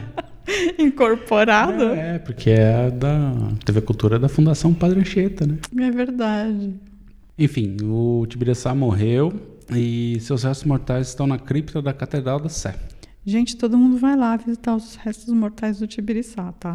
Incorporado? 0.79 1.83
É, 1.83 2.19
porque 2.19 2.49
é 2.49 2.89
da 2.89 3.33
TV 3.65 3.81
Cultura 3.81 4.17
da 4.17 4.29
Fundação 4.29 4.73
Padre 4.73 4.99
Anchieta, 5.01 5.45
né? 5.45 5.57
É 5.77 5.91
verdade. 5.91 6.73
Enfim, 7.37 7.77
o 7.83 8.25
Tibiriçá 8.27 8.73
morreu 8.73 9.57
e 9.69 10.17
seus 10.21 10.43
restos 10.43 10.65
mortais 10.65 11.09
estão 11.09 11.27
na 11.27 11.37
cripta 11.37 11.81
da 11.81 11.93
Catedral 11.93 12.39
da 12.39 12.49
Sé. 12.49 12.75
Gente, 13.25 13.57
todo 13.57 13.77
mundo 13.77 13.97
vai 13.97 14.15
lá 14.15 14.37
visitar 14.37 14.75
os 14.75 14.95
restos 14.95 15.33
mortais 15.33 15.79
do 15.79 15.85
Tibiriçá, 15.85 16.53
tá? 16.53 16.73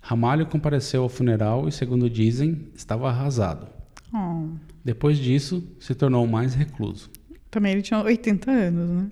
Ramalho 0.00 0.46
compareceu 0.46 1.02
ao 1.02 1.08
funeral 1.08 1.68
e, 1.68 1.72
segundo 1.72 2.08
dizem, 2.08 2.68
estava 2.74 3.08
arrasado. 3.08 3.68
Oh. 4.12 4.48
Depois 4.84 5.18
disso, 5.18 5.62
se 5.78 5.94
tornou 5.94 6.26
mais 6.26 6.54
recluso. 6.54 7.10
Também 7.50 7.72
ele 7.72 7.82
tinha 7.82 8.02
80 8.02 8.50
anos, 8.50 8.90
né? 8.90 9.10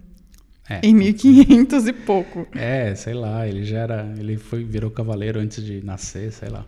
É. 0.69 0.81
Em 0.87 0.95
1500 0.95 1.89
e 1.89 1.93
pouco. 1.93 2.47
É, 2.53 2.95
sei 2.95 3.13
lá, 3.15 3.47
ele 3.47 3.65
já 3.65 3.79
era. 3.81 4.15
Ele 4.17 4.37
foi, 4.37 4.63
virou 4.63 4.91
cavaleiro 4.91 5.41
antes 5.41 5.65
de 5.65 5.85
nascer, 5.85 6.33
sei 6.33 6.49
lá. 6.49 6.65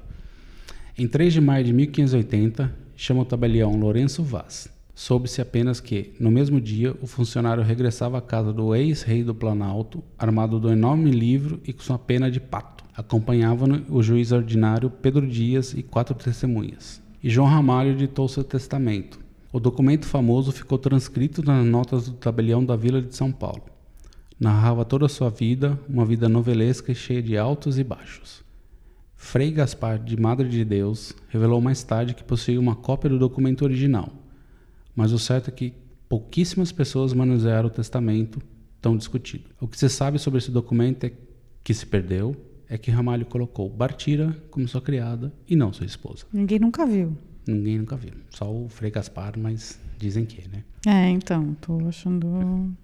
Em 0.99 1.07
3 1.07 1.33
de 1.33 1.41
maio 1.41 1.65
de 1.65 1.73
1580, 1.73 2.75
chama 2.97 3.23
o 3.23 3.25
tabelião 3.25 3.77
Lourenço 3.77 4.23
Vaz. 4.23 4.69
Soube-se 4.95 5.41
apenas 5.41 5.81
que, 5.81 6.13
no 6.21 6.31
mesmo 6.31 6.61
dia, 6.61 6.95
o 7.01 7.07
funcionário 7.07 7.63
regressava 7.63 8.19
à 8.19 8.21
casa 8.21 8.53
do 8.53 8.75
ex-rei 8.75 9.25
do 9.25 9.35
Planalto, 9.35 10.05
armado 10.19 10.61
do 10.61 10.71
enorme 10.71 11.11
livro 11.11 11.61
e 11.65 11.73
com 11.73 11.83
sua 11.83 11.99
pena 11.99 12.31
de 12.31 12.39
pato. 12.39 12.85
Acompanhavam-no 12.95 13.85
o 13.89 14.03
juiz 14.03 14.33
ordinário 14.33 14.91
Pedro 14.91 15.27
Dias 15.27 15.73
e 15.73 15.83
quatro 15.83 16.15
testemunhas. 16.15 17.01
E 17.23 17.31
João 17.31 17.47
Ramalho 17.47 17.97
ditou 17.97 18.27
seu 18.27 18.43
testamento. 18.43 19.21
O 19.53 19.61
documento 19.61 20.07
famoso 20.07 20.51
ficou 20.51 20.77
transcrito 20.77 21.41
nas 21.45 21.65
notas 21.65 22.09
do 22.09 22.17
tabelião 22.17 22.65
da 22.65 22.75
Vila 22.75 23.01
de 23.01 23.15
São 23.15 23.31
Paulo. 23.31 23.63
Narrava 24.41 24.85
toda 24.85 25.07
a 25.07 25.09
sua 25.09 25.31
vida, 25.31 25.79
uma 25.89 26.05
vida 26.05 26.29
novelesca 26.29 26.91
e 26.91 26.97
cheia 26.97 27.23
de 27.23 27.39
altos 27.39 27.79
e 27.79 27.85
baixos. 27.85 28.43
Frei 29.15 29.53
Gaspar 29.53 30.01
de 30.01 30.21
Madre 30.21 30.49
de 30.49 30.65
Deus 30.65 31.15
revelou 31.29 31.61
mais 31.61 31.85
tarde 31.85 32.13
que 32.13 32.25
possuía 32.25 32.59
uma 32.59 32.75
cópia 32.75 33.09
do 33.09 33.21
documento 33.21 33.63
original, 33.63 34.13
mas 34.97 35.13
o 35.13 35.19
certo 35.19 35.49
é 35.49 35.53
que 35.53 35.75
pouquíssimas 36.09 36.73
pessoas 36.73 37.13
manusearam 37.13 37.69
o 37.69 37.71
testamento 37.71 38.43
tão 38.81 38.97
discutido. 38.97 39.45
O 39.61 39.69
que 39.69 39.79
se 39.79 39.89
sabe 39.89 40.19
sobre 40.19 40.39
esse 40.39 40.51
documento 40.51 41.05
é 41.05 41.13
que 41.63 41.73
se 41.73 41.87
perdeu, 41.87 42.35
é 42.73 42.79
que 42.79 42.91
Ramalho 42.91 43.27
colocou 43.27 43.69
Bartira 43.69 44.35
como 44.51 44.67
sua 44.67 44.81
criada 44.81 45.31
e 45.47 45.55
não 45.55 45.75
sua 45.75 45.85
esposa. 45.85 46.25
Ninguém 46.33 46.59
nunca 46.59 46.87
viu. 46.87 47.15
Ninguém 47.47 47.77
nunca 47.77 47.97
viu, 47.97 48.13
só 48.31 48.51
o 48.51 48.67
Frei 48.71 48.91
Gaspar, 48.91 49.39
mas 49.39 49.79
dizem 49.99 50.25
que, 50.25 50.49
né? 50.49 50.65
É, 50.87 51.11
então, 51.11 51.55
tô 51.61 51.87
achando 51.87 52.27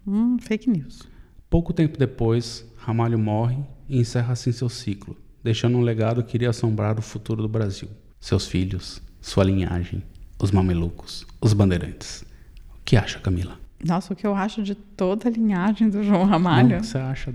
hum, 0.06 0.36
fake 0.40 0.68
news. 0.68 1.04
Pouco 1.48 1.72
tempo 1.72 1.96
depois, 1.96 2.66
Ramalho 2.76 3.18
morre 3.18 3.56
e 3.88 3.98
encerra 3.98 4.34
assim 4.34 4.52
seu 4.52 4.68
ciclo, 4.68 5.16
deixando 5.42 5.78
um 5.78 5.80
legado 5.80 6.22
que 6.22 6.36
iria 6.36 6.50
assombrar 6.50 6.98
o 6.98 7.02
futuro 7.02 7.40
do 7.40 7.48
Brasil. 7.48 7.88
Seus 8.20 8.46
filhos, 8.46 9.00
sua 9.22 9.44
linhagem, 9.44 10.02
os 10.38 10.50
mamelucos, 10.50 11.26
os 11.40 11.54
bandeirantes. 11.54 12.26
O 12.74 12.84
que 12.84 12.94
acha, 12.96 13.20
Camila? 13.20 13.58
Nossa, 13.82 14.12
o 14.12 14.16
que 14.16 14.26
eu 14.26 14.34
acho 14.34 14.62
de 14.62 14.74
toda 14.74 15.28
a 15.28 15.30
linhagem 15.30 15.88
do 15.88 16.02
João 16.02 16.24
Ramalho? 16.24 16.68
Não, 16.68 16.76
o 16.76 16.80
que 16.80 16.86
você 16.86 16.98
acha 16.98 17.32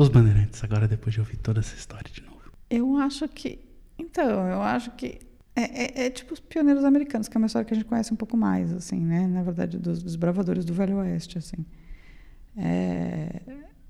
dos 0.00 0.08
bandeirantes 0.08 0.62
agora 0.64 0.88
depois 0.88 1.12
de 1.14 1.20
ouvir 1.20 1.36
toda 1.36 1.60
essa 1.60 1.74
história 1.74 2.10
de 2.12 2.22
novo? 2.22 2.40
Eu 2.68 2.96
acho 2.96 3.28
que. 3.28 3.58
Então, 3.98 4.46
eu 4.48 4.60
acho 4.62 4.90
que. 4.92 5.18
É, 5.54 6.02
é- 6.02 6.06
é 6.06 6.10
tipo 6.10 6.32
os 6.32 6.40
pioneiros 6.40 6.84
americanos, 6.84 7.28
que 7.28 7.36
é 7.36 7.38
uma 7.38 7.46
história 7.46 7.66
que 7.66 7.74
a 7.74 7.76
gente 7.76 7.86
conhece 7.86 8.12
um 8.12 8.16
pouco 8.16 8.36
mais, 8.36 8.72
assim, 8.72 9.00
né? 9.00 9.26
Na 9.26 9.42
verdade, 9.42 9.78
dos, 9.78 10.02
dos 10.02 10.16
bravadores 10.16 10.64
do 10.64 10.72
Velho 10.72 10.96
Oeste, 10.98 11.38
assim. 11.38 11.64
É, 12.56 13.40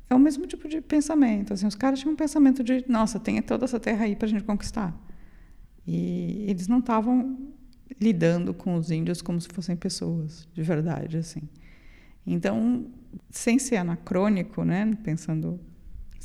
é 0.09 0.15
o 0.15 0.19
mesmo 0.19 0.47
tipo 0.47 0.69
de 0.69 0.81
pensamento, 0.81 1.53
assim. 1.53 1.67
Os 1.67 1.75
caras 1.75 2.01
tinham 2.01 2.13
um 2.13 2.17
pensamento 2.17 2.65
de, 2.65 2.85
nossa, 2.89 3.19
tem 3.21 3.41
toda 3.43 3.65
essa 3.65 3.79
terra 3.79 4.05
aí 4.05 4.17
pra 4.17 4.27
gente 4.27 4.45
conquistar. 4.45 4.95
E 5.87 6.45
eles 6.49 6.67
não 6.69 6.79
estavam 6.79 7.39
lidando 8.01 8.55
com 8.55 8.75
os 8.77 8.91
índios 8.91 9.21
como 9.23 9.41
se 9.41 9.49
fossem 9.49 9.77
pessoas, 9.77 10.49
de 10.55 10.63
verdade, 10.63 11.19
assim. 11.19 11.43
Então, 12.27 12.87
sem 13.31 13.59
ser 13.59 13.77
anacrônico, 13.77 14.65
né? 14.65 14.97
Pensando... 15.03 15.61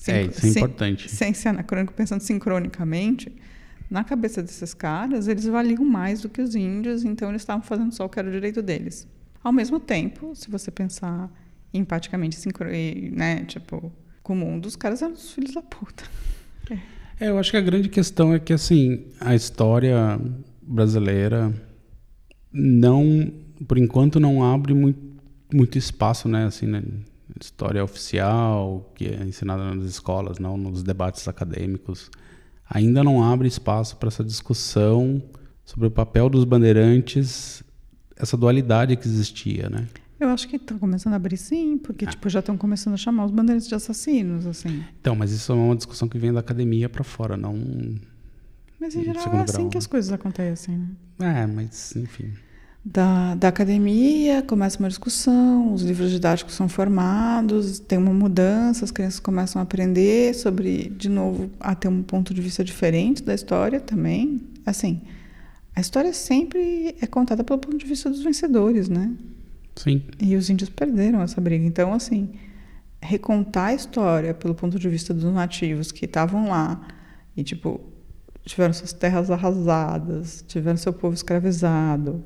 É, 0.08 0.24
isso 0.24 0.46
é 0.46 0.50
importante. 0.50 1.10
Sem 1.10 1.34
ser 1.34 1.50
anacrônico, 1.50 1.94
pensando 1.94 2.22
sincronicamente, 2.22 3.36
na 3.90 4.04
cabeça 4.04 4.42
desses 4.42 4.74
caras, 4.74 5.28
eles 5.28 5.46
valiam 5.46 5.84
mais 5.84 6.22
do 6.22 6.30
que 6.30 6.42
os 6.42 6.56
índios, 6.56 7.04
então 7.04 7.30
eles 7.30 7.42
estavam 7.42 7.64
fazendo 7.64 7.94
só 7.94 8.06
o 8.06 8.10
que 8.10 8.20
era 8.20 8.28
o 8.28 8.32
direito 8.32 8.62
deles. 8.62 9.08
Ao 9.44 9.52
mesmo 9.52 9.80
tempo, 9.80 10.36
se 10.36 10.50
você 10.50 10.72
pensar 10.72 11.32
empaticamente, 11.74 12.36
sincro, 12.36 12.74
e, 12.74 13.12
né, 13.12 13.44
tipo, 13.46 13.92
com 14.24 14.34
o 14.34 14.36
mundo, 14.36 14.66
os 14.66 14.76
caras 14.76 15.02
eram 15.02 15.14
os 15.14 15.32
filhos 15.32 15.54
da 15.54 15.62
puta. 15.62 16.04
É, 17.20 17.30
eu 17.30 17.38
acho 17.38 17.52
que 17.52 17.58
a 17.58 17.62
grande 17.62 17.90
questão 17.90 18.34
é 18.34 18.40
que, 18.40 18.52
assim, 18.52 19.06
a 19.20 19.36
história 19.36 20.20
brasileira 20.62 21.54
não, 22.52 23.32
por 23.68 23.78
enquanto, 23.78 24.20
não 24.20 24.44
abre 24.44 24.74
muito, 24.74 25.00
muito 25.54 25.78
espaço, 25.78 26.28
né, 26.28 26.46
assim, 26.46 26.66
né, 26.66 26.82
história 27.42 27.84
oficial, 27.84 28.92
que 28.96 29.06
é 29.06 29.24
ensinada 29.24 29.74
nas 29.74 29.86
escolas, 29.86 30.40
não 30.40 30.58
nos 30.58 30.84
debates 30.84 31.28
acadêmicos, 31.28 32.10
ainda 32.70 33.04
não 33.04 33.24
abre 33.24 33.48
espaço 33.48 33.98
para 33.98 34.08
essa 34.08 34.24
discussão 34.24 35.22
sobre 35.64 35.88
o 35.88 35.92
papel 35.92 36.30
dos 36.30 36.44
bandeirantes, 36.44 37.64
essa 38.16 38.38
dualidade 38.38 38.96
que 38.96 39.08
existia, 39.08 39.70
né? 39.70 39.88
Eu 40.18 40.30
acho 40.30 40.48
que 40.48 40.56
estão 40.56 40.80
começando 40.80 41.14
a 41.14 41.16
abrir 41.18 41.36
sim, 41.36 41.78
porque 41.78 42.06
tipo, 42.06 42.30
já 42.30 42.40
estão 42.40 42.58
começando 42.58 42.94
a 42.94 42.98
chamar 42.98 43.26
os 43.26 43.32
bandeirantes 43.32 43.68
de 43.68 43.76
assassinos, 43.76 44.48
assim. 44.48 44.84
Então, 45.02 45.14
mas 45.14 45.32
isso 45.32 45.52
é 45.52 45.56
uma 45.56 45.76
discussão 45.76 46.08
que 46.08 46.18
vem 46.18 46.32
da 46.32 46.40
academia 46.40 46.88
para 46.88 47.04
fora, 47.04 47.36
não 47.36 47.54
Mas 48.80 48.96
em 48.96 49.04
geral 49.04 49.24
é 49.34 49.42
assim 49.42 49.58
grau, 49.58 49.70
que 49.70 49.76
né? 49.76 49.80
as 49.80 49.88
coisas 49.88 50.12
acontecem, 50.14 50.78
né? 50.78 51.42
É, 51.42 51.46
mas 51.46 51.96
enfim. 51.98 52.32
Da, 52.86 53.34
da 53.34 53.48
academia, 53.48 54.44
começa 54.44 54.78
uma 54.78 54.88
discussão, 54.88 55.74
os 55.74 55.82
livros 55.82 56.12
didáticos 56.12 56.54
são 56.54 56.70
formados, 56.70 57.80
tem 57.80 57.98
uma 57.98 58.14
mudança, 58.14 58.86
as 58.86 58.92
crianças 58.92 59.20
começam 59.20 59.60
a 59.60 59.64
aprender 59.64 60.36
sobre, 60.36 60.90
de 60.90 61.10
novo, 61.10 61.50
a 61.60 61.74
ter 61.74 61.88
um 61.88 62.04
ponto 62.04 62.32
de 62.32 62.42
vista 62.42 62.64
diferente 62.64 63.24
da 63.24 63.34
história 63.34 63.80
também. 63.80 64.40
Assim, 64.64 65.02
a 65.76 65.82
história 65.82 66.14
sempre 66.14 66.96
é 67.02 67.08
contada 67.08 67.44
pelo 67.44 67.58
ponto 67.58 67.76
de 67.76 67.86
vista 67.88 68.08
dos 68.08 68.24
vencedores, 68.24 68.88
né? 68.88 69.12
Sim. 69.76 70.04
E 70.22 70.36
os 70.36 70.48
índios 70.52 70.70
perderam 70.70 71.24
essa 71.24 71.42
briga. 71.42 71.66
Então, 71.66 71.92
assim, 71.92 72.30
recontar 73.02 73.70
a 73.70 73.74
história 73.74 74.32
pelo 74.32 74.54
ponto 74.54 74.78
de 74.78 74.88
vista 74.88 75.12
dos 75.12 75.34
nativos 75.34 75.92
que 75.92 76.06
estavam 76.06 76.50
lá 76.50 76.88
e, 77.36 77.44
tipo, 77.44 77.82
tiveram 78.46 78.74
suas 78.74 78.94
terras 78.94 79.32
arrasadas, 79.32 80.46
tiveram 80.48 80.78
seu 80.78 80.94
povo 80.94 81.16
escravizado. 81.16 82.24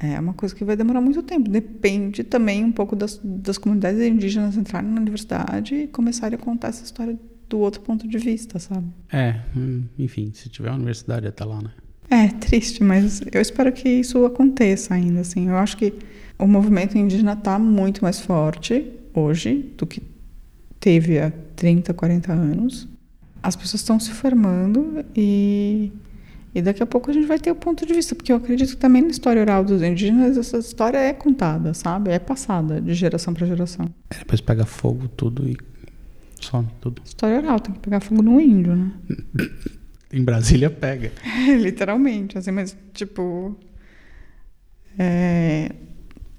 É 0.00 0.18
uma 0.20 0.32
coisa 0.32 0.54
que 0.54 0.64
vai 0.64 0.76
demorar 0.76 1.00
muito 1.00 1.22
tempo. 1.22 1.50
Depende 1.50 2.22
também 2.22 2.64
um 2.64 2.70
pouco 2.70 2.94
das, 2.94 3.20
das 3.22 3.58
comunidades 3.58 4.00
indígenas 4.00 4.56
entrarem 4.56 4.90
na 4.90 5.00
universidade 5.00 5.74
e 5.74 5.86
começarem 5.88 6.38
a 6.38 6.42
contar 6.42 6.68
essa 6.68 6.84
história 6.84 7.18
do 7.48 7.58
outro 7.58 7.80
ponto 7.80 8.06
de 8.06 8.18
vista, 8.18 8.58
sabe? 8.58 8.86
É, 9.12 9.40
hum, 9.56 9.84
enfim, 9.98 10.30
se 10.32 10.48
tiver 10.48 10.68
uma 10.68 10.76
universidade 10.76 11.26
até 11.26 11.44
lá, 11.44 11.60
né? 11.60 11.70
É 12.10 12.28
triste, 12.28 12.82
mas 12.82 13.20
eu 13.32 13.40
espero 13.40 13.72
que 13.72 13.88
isso 13.88 14.24
aconteça 14.24 14.94
ainda. 14.94 15.20
Assim, 15.20 15.48
eu 15.48 15.56
acho 15.56 15.76
que 15.76 15.92
o 16.38 16.46
movimento 16.46 16.96
indígena 16.96 17.32
está 17.32 17.58
muito 17.58 18.02
mais 18.02 18.20
forte 18.20 18.90
hoje 19.12 19.74
do 19.76 19.86
que 19.86 20.02
teve 20.78 21.18
há 21.18 21.32
30, 21.56 21.92
40 21.92 22.32
anos. 22.32 22.88
As 23.42 23.56
pessoas 23.56 23.80
estão 23.80 23.98
se 23.98 24.10
formando 24.12 25.04
e, 25.14 25.92
e 26.54 26.62
daqui 26.62 26.82
a 26.82 26.86
pouco 26.86 27.10
a 27.10 27.14
gente 27.14 27.26
vai 27.26 27.38
ter 27.38 27.50
o 27.50 27.54
ponto 27.54 27.84
de 27.84 27.92
vista, 27.92 28.14
porque 28.14 28.32
eu 28.32 28.36
acredito 28.36 28.70
que 28.70 28.76
também 28.76 29.02
na 29.02 29.08
história 29.08 29.40
oral 29.42 29.64
dos 29.64 29.82
indígenas 29.82 30.36
essa 30.36 30.58
história 30.58 30.98
é 30.98 31.12
contada, 31.12 31.74
sabe? 31.74 32.10
É 32.10 32.18
passada 32.18 32.80
de 32.80 32.94
geração 32.94 33.34
para 33.34 33.46
geração. 33.46 33.92
É, 34.10 34.18
Depois 34.18 34.40
pega 34.40 34.64
fogo 34.64 35.08
tudo 35.08 35.48
e 35.48 35.56
some 36.40 36.68
tudo. 36.80 37.02
História 37.04 37.38
oral 37.38 37.60
tem 37.60 37.74
que 37.74 37.80
pegar 37.80 38.00
fogo 38.00 38.22
no 38.22 38.40
índio, 38.40 38.74
né? 38.74 38.92
Em 40.10 40.24
Brasília 40.24 40.70
pega. 40.70 41.12
Literalmente, 41.60 42.38
assim, 42.38 42.50
mas 42.50 42.74
tipo. 42.94 43.54
é, 44.98 45.70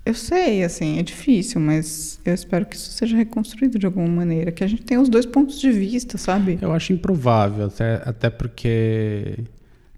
eu 0.04 0.16
sei, 0.16 0.64
assim, 0.64 0.98
é 0.98 1.04
difícil, 1.04 1.62
mas 1.62 2.20
eu 2.26 2.34
espero 2.34 2.66
que 2.66 2.76
isso 2.76 2.90
seja 2.90 3.16
reconstruído 3.16 3.78
de 3.78 3.86
alguma 3.86 4.08
maneira, 4.08 4.52
que 4.52 4.64
a 4.64 4.68
gente 4.68 4.82
tenha 4.82 5.00
os 5.00 5.08
dois 5.08 5.26
pontos 5.26 5.60
de 5.60 5.72
vista, 5.72 6.18
sabe? 6.18 6.58
Eu 6.60 6.74
acho 6.74 6.92
improvável, 6.94 7.68
até, 7.68 8.02
até 8.04 8.28
porque 8.32 9.44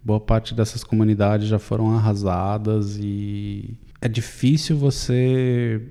boa 0.03 0.19
parte 0.19 0.53
dessas 0.53 0.83
comunidades 0.83 1.47
já 1.47 1.59
foram 1.59 1.91
arrasadas 1.91 2.97
e 2.99 3.75
é 4.01 4.07
difícil 4.07 4.77
você 4.77 5.81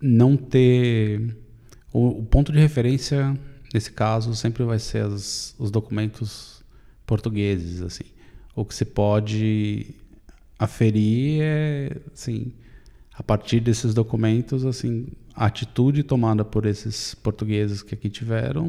não 0.00 0.36
ter. 0.36 1.36
O, 1.92 2.20
o 2.20 2.24
ponto 2.24 2.52
de 2.52 2.58
referência, 2.58 3.38
nesse 3.72 3.90
caso, 3.90 4.34
sempre 4.34 4.62
vai 4.64 4.78
ser 4.78 5.04
as- 5.04 5.54
os 5.58 5.70
documentos 5.70 6.62
portugueses, 7.06 7.82
assim. 7.82 8.04
O 8.54 8.64
que 8.64 8.74
se 8.74 8.84
pode 8.84 9.94
aferir 10.58 11.40
é, 11.42 11.96
assim, 12.12 12.52
a 13.12 13.22
partir 13.22 13.60
desses 13.60 13.92
documentos, 13.94 14.64
assim, 14.64 15.06
a 15.34 15.46
atitude 15.46 16.02
tomada 16.02 16.44
por 16.44 16.64
esses 16.64 17.14
portugueses 17.14 17.82
que 17.82 17.94
aqui 17.94 18.08
tiveram, 18.08 18.66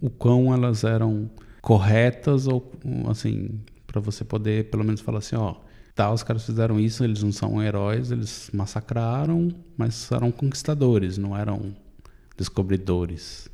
o 0.00 0.10
quão 0.10 0.52
elas 0.52 0.82
eram 0.82 1.30
corretas 1.68 2.46
ou, 2.46 2.72
assim, 3.10 3.60
para 3.86 4.00
você 4.00 4.24
poder 4.24 4.70
pelo 4.70 4.82
menos 4.82 5.02
falar 5.02 5.18
assim, 5.18 5.36
ó, 5.36 5.56
tá, 5.94 6.10
os 6.10 6.22
caras 6.22 6.46
fizeram 6.46 6.80
isso, 6.80 7.04
eles 7.04 7.22
não 7.22 7.30
são 7.30 7.62
heróis, 7.62 8.10
eles 8.10 8.48
massacraram, 8.54 9.50
mas 9.76 10.10
eram 10.10 10.30
conquistadores, 10.32 11.18
não 11.18 11.36
eram 11.36 11.76
descobridores. 12.38 13.50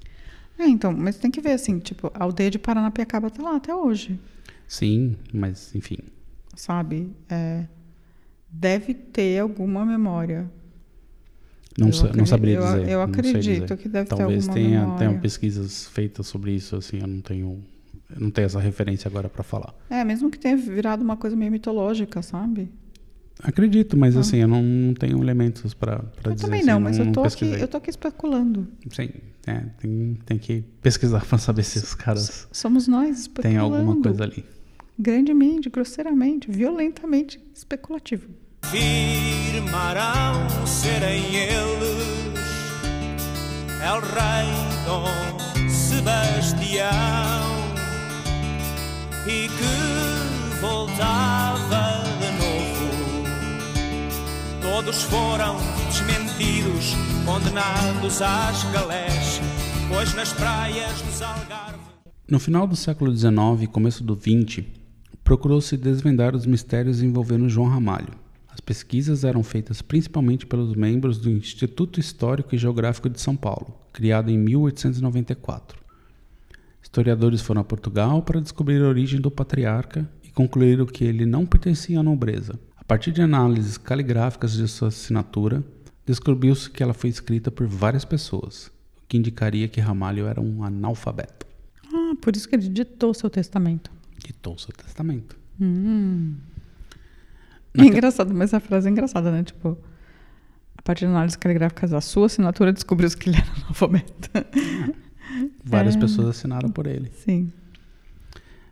É, 0.56 0.64
então, 0.68 0.92
mas 0.92 1.16
tem 1.16 1.28
que 1.28 1.40
ver, 1.40 1.54
assim, 1.54 1.80
tipo, 1.80 2.08
a 2.14 2.22
aldeia 2.22 2.52
de 2.52 2.58
Paranapiacaba 2.60 3.30
tá 3.30 3.42
lá 3.42 3.56
até 3.56 3.74
hoje, 3.74 4.16
Sim, 4.68 5.16
mas 5.32 5.74
enfim. 5.74 5.98
sabe? 6.54 7.10
É, 7.28 7.64
deve 8.48 8.94
ter 8.94 9.40
alguma 9.40 9.84
memória. 9.84 10.48
Não, 11.76 11.88
Eu 11.88 11.92
sa- 11.92 12.12
não 12.12 12.24
saberia 12.24 12.54
eu- 12.58 12.62
dizer. 12.62 12.78
eu 12.82 12.84
sei 12.86 13.02
acredito 13.02 13.40
dizer. 13.40 13.76
que 13.76 13.88
deve 13.88 14.08
ter 14.08 14.16
Talvez 14.16 14.44
alguma 14.48 14.54
tenha, 14.54 14.80
memória. 14.82 14.98
tenham 14.98 15.18
pesquisas 15.18 15.88
feitas 15.88 16.28
sobre 16.28 16.52
isso, 16.52 16.76
assim, 16.76 17.00
eu 17.00 17.08
não 17.08 17.20
tenho, 17.20 17.60
eu 18.10 18.20
não 18.20 18.30
tenho 18.30 18.46
essa 18.46 18.60
referência 18.60 19.08
agora 19.08 19.28
para 19.28 19.42
falar. 19.42 19.74
É, 19.90 20.04
mesmo 20.04 20.30
que 20.30 20.38
tenha 20.38 20.56
virado 20.56 21.02
uma 21.02 21.16
coisa 21.16 21.34
meio 21.36 21.50
mitológica, 21.52 22.22
sabe? 22.22 22.70
Acredito, 23.42 23.96
mas 23.96 24.16
assim, 24.16 24.36
eu 24.38 24.48
não, 24.48 24.62
não 24.62 24.94
tenho 24.94 25.20
elementos 25.22 25.74
para 25.74 26.04
Eu 26.24 26.32
dizer. 26.32 26.46
também 26.46 26.60
assim, 26.60 26.68
não, 26.70 26.80
mas 26.80 26.98
eu 26.98 27.10
tô, 27.12 27.24
aqui, 27.24 27.44
eu 27.44 27.66
tô 27.66 27.76
aqui 27.76 27.90
especulando. 27.90 28.68
Sim, 28.90 29.10
é, 29.46 29.60
tem, 29.80 30.18
tem 30.24 30.38
que 30.38 30.62
pesquisar 30.80 31.24
para 31.26 31.36
saber 31.38 31.64
se 31.64 31.78
os 31.78 31.94
caras 31.94 32.46
Somos 32.52 32.86
nós 32.86 33.20
especulando. 33.22 33.48
têm 33.56 33.58
alguma 33.58 34.00
coisa 34.00 34.22
ali. 34.24 34.44
Grandemente, 34.96 35.68
grosseiramente, 35.68 36.48
violentamente 36.50 37.40
especulativo. 37.52 38.28
Firmarão 38.64 40.46
serem 40.66 41.22
eles 41.34 42.04
El 43.82 44.00
Rei 44.00 44.46
Dom 44.86 45.68
Sebastião 45.68 47.43
e 49.26 49.48
que 49.48 50.60
voltava 50.60 52.04
de 52.20 52.30
novo. 52.38 53.24
Todos 54.60 55.02
foram 55.04 55.56
desmentidos, 55.88 56.94
condenados 57.24 58.20
às 58.20 58.64
galés, 58.70 59.40
pois 59.88 60.12
nas 60.14 60.32
praias 60.32 61.00
dos 61.02 61.22
Algarve. 61.22 61.78
No 62.28 62.38
final 62.38 62.66
do 62.66 62.76
século 62.76 63.14
XIX 63.16 63.62
e 63.62 63.66
começo 63.66 64.04
do 64.04 64.14
XX, 64.14 64.64
procurou-se 65.22 65.76
desvendar 65.76 66.36
os 66.36 66.44
mistérios 66.44 67.02
envolvendo 67.02 67.48
João 67.48 67.68
Ramalho. 67.68 68.12
As 68.48 68.60
pesquisas 68.60 69.24
eram 69.24 69.42
feitas 69.42 69.80
principalmente 69.80 70.46
pelos 70.46 70.74
membros 70.74 71.18
do 71.18 71.30
Instituto 71.30 71.98
Histórico 71.98 72.54
e 72.54 72.58
Geográfico 72.58 73.08
de 73.08 73.20
São 73.20 73.34
Paulo, 73.34 73.74
criado 73.92 74.30
em 74.30 74.38
1894. 74.38 75.83
Historiadores 76.94 77.40
foram 77.40 77.60
a 77.60 77.64
Portugal 77.64 78.22
para 78.22 78.40
descobrir 78.40 78.80
a 78.80 78.86
origem 78.86 79.20
do 79.20 79.28
patriarca 79.28 80.08
e 80.22 80.30
concluíram 80.30 80.86
que 80.86 81.02
ele 81.02 81.26
não 81.26 81.44
pertencia 81.44 81.98
à 81.98 82.04
nobreza. 82.04 82.56
A 82.76 82.84
partir 82.84 83.10
de 83.10 83.20
análises 83.20 83.76
caligráficas 83.76 84.52
de 84.52 84.68
sua 84.68 84.86
assinatura, 84.86 85.64
descobriu-se 86.06 86.70
que 86.70 86.84
ela 86.84 86.94
foi 86.94 87.10
escrita 87.10 87.50
por 87.50 87.66
várias 87.66 88.04
pessoas, 88.04 88.68
o 88.96 89.08
que 89.08 89.16
indicaria 89.16 89.66
que 89.66 89.80
Ramalho 89.80 90.28
era 90.28 90.40
um 90.40 90.62
analfabeto. 90.62 91.44
Ah, 91.92 92.14
por 92.22 92.36
isso 92.36 92.48
que 92.48 92.54
ele 92.54 92.68
ditou 92.68 93.12
seu 93.12 93.28
testamento. 93.28 93.90
Ditou 94.24 94.56
seu 94.56 94.72
testamento. 94.72 95.36
Hum. 95.60 96.36
É 97.76 97.82
engraçado, 97.82 98.32
mas 98.32 98.54
a 98.54 98.60
frase 98.60 98.86
é 98.86 98.92
engraçada, 98.92 99.32
né? 99.32 99.42
Tipo, 99.42 99.76
a 100.78 100.82
partir 100.82 101.06
de 101.06 101.10
análises 101.10 101.34
caligráficas 101.34 101.90
da 101.90 102.00
sua 102.00 102.26
assinatura, 102.26 102.72
descobriu-se 102.72 103.16
que 103.16 103.30
ele 103.30 103.38
era 103.38 103.50
analfabeto. 103.64 104.30
Várias 105.64 105.96
É. 105.96 105.98
pessoas 105.98 106.28
assinaram 106.28 106.70
por 106.70 106.86
ele. 106.86 107.10
Sim. 107.14 107.52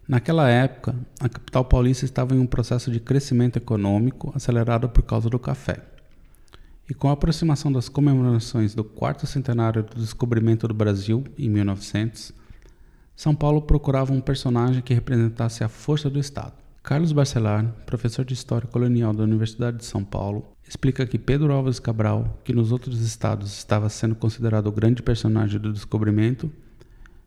Naquela 0.07 0.49
época, 0.49 0.95
a 1.21 1.29
capital 1.29 1.65
paulista 1.65 2.05
estava 2.05 2.35
em 2.35 2.39
um 2.39 2.47
processo 2.47 2.91
de 2.91 3.01
crescimento 3.01 3.57
econômico 3.57 4.33
acelerado 4.35 4.89
por 4.89 5.03
causa 5.03 5.31
do 5.31 5.39
café. 5.39 5.83
E 6.91 6.95
com 6.95 7.09
a 7.09 7.13
aproximação 7.13 7.73
das 7.73 7.89
comemorações 7.89 8.75
do 8.75 8.83
quarto 8.85 9.27
centenário 9.27 9.83
do 9.83 9.97
descobrimento 9.97 10.67
do 10.67 10.75
Brasil, 10.75 11.25
em 11.39 11.49
1900, 11.49 12.33
São 13.15 13.35
Paulo 13.35 13.63
procurava 13.63 14.13
um 14.13 14.21
personagem 14.21 14.83
que 14.83 14.93
representasse 14.93 15.63
a 15.63 15.69
força 15.69 16.11
do 16.11 16.19
Estado. 16.19 16.55
Carlos 16.83 17.13
Barcelar, 17.13 17.65
professor 17.87 18.25
de 18.25 18.35
História 18.35 18.67
Colonial 18.67 19.13
da 19.13 19.23
Universidade 19.23 19.77
de 19.77 19.85
São 19.85 20.03
Paulo, 20.03 20.45
explica 20.69 21.07
que 21.07 21.17
Pedro 21.17 21.53
Álvares 21.53 21.79
Cabral, 21.79 22.41
que 22.43 22.53
nos 22.53 22.73
outros 22.73 23.01
estados 23.01 23.57
estava 23.57 23.89
sendo 23.89 24.17
considerado 24.17 24.67
o 24.67 24.73
grande 24.73 25.01
personagem 25.01 25.61
do 25.61 25.73
descobrimento, 25.73 26.51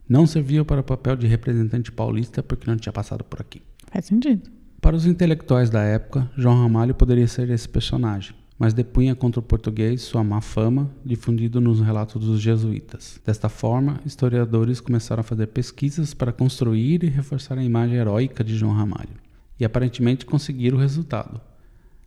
não 0.10 0.28
servia 0.28 0.66
para 0.66 0.82
o 0.82 0.84
papel 0.84 1.16
de 1.16 1.26
representante 1.26 1.90
paulista 1.90 2.44
porque 2.44 2.70
não 2.70 2.76
tinha 2.76 2.92
passado 2.92 3.24
por 3.24 3.40
aqui. 3.40 3.62
Faz 3.90 4.06
sentido. 4.06 4.52
Para 4.82 4.96
os 4.96 5.06
intelectuais 5.06 5.70
da 5.70 5.82
época, 5.82 6.30
João 6.36 6.62
Ramalho 6.62 6.94
poderia 6.94 7.28
ser 7.28 7.50
esse 7.50 7.68
personagem, 7.68 8.36
mas 8.60 8.74
depunha 8.74 9.16
contra 9.16 9.40
o 9.40 9.44
português 9.44 10.02
sua 10.02 10.24
má 10.24 10.42
fama, 10.42 10.92
difundido 11.04 11.62
nos 11.62 11.80
relatos 11.80 12.24
dos 12.24 12.42
jesuítas. 12.42 13.22
Desta 13.26 13.48
forma, 13.48 14.02
historiadores 14.06 14.82
começaram 14.82 15.22
a 15.22 15.24
fazer 15.24 15.48
pesquisas 15.48 16.14
para 16.14 16.34
construir 16.34 17.06
e 17.06 17.10
reforçar 17.10 17.58
a 17.58 17.64
imagem 17.64 17.96
heróica 17.96 18.44
de 18.44 18.56
João 18.56 18.74
Ramalho, 18.74 19.25
e 19.60 19.66
aparentemente 19.66 20.26
conseguiram 20.26 20.78
o 20.78 20.82
resultado. 20.82 21.40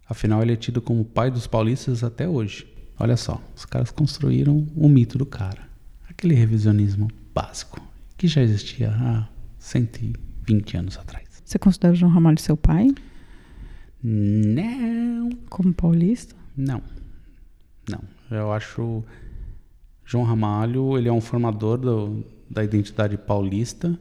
Afinal, 0.09 0.43
ele 0.43 0.53
é 0.53 0.57
tido 0.57 0.81
como 0.81 1.05
pai 1.05 1.31
dos 1.31 1.47
paulistas 1.47 2.03
até 2.03 2.29
hoje. 2.29 2.67
Olha 2.99 3.17
só, 3.17 3.41
os 3.55 3.65
caras 3.65 3.91
construíram 3.91 4.67
o 4.75 4.89
mito 4.89 5.17
do 5.19 5.27
cara. 5.27 5.69
Aquele 6.09 6.35
revisionismo 6.35 7.09
básico, 7.35 7.81
que 8.17 8.27
já 8.27 8.43
existia 8.43 8.91
há 8.91 9.29
120 9.59 10.77
anos 10.77 10.99
atrás. 10.99 11.27
Você 11.45 11.59
considera 11.59 11.93
o 11.93 11.97
João 11.97 12.11
Ramalho 12.13 12.41
seu 12.41 12.57
pai? 12.57 12.89
Não. 14.03 15.31
Como 15.49 15.73
paulista? 15.73 16.35
Não. 16.57 16.83
Não. 17.89 18.01
Eu 18.31 18.53
acho 18.53 19.03
João 20.05 20.25
Ramalho, 20.25 20.97
ele 20.99 21.09
é 21.09 21.13
um 21.13 21.21
formador 21.21 21.79
do- 21.79 22.25
da 22.51 22.65
identidade 22.65 23.17
paulista. 23.17 23.99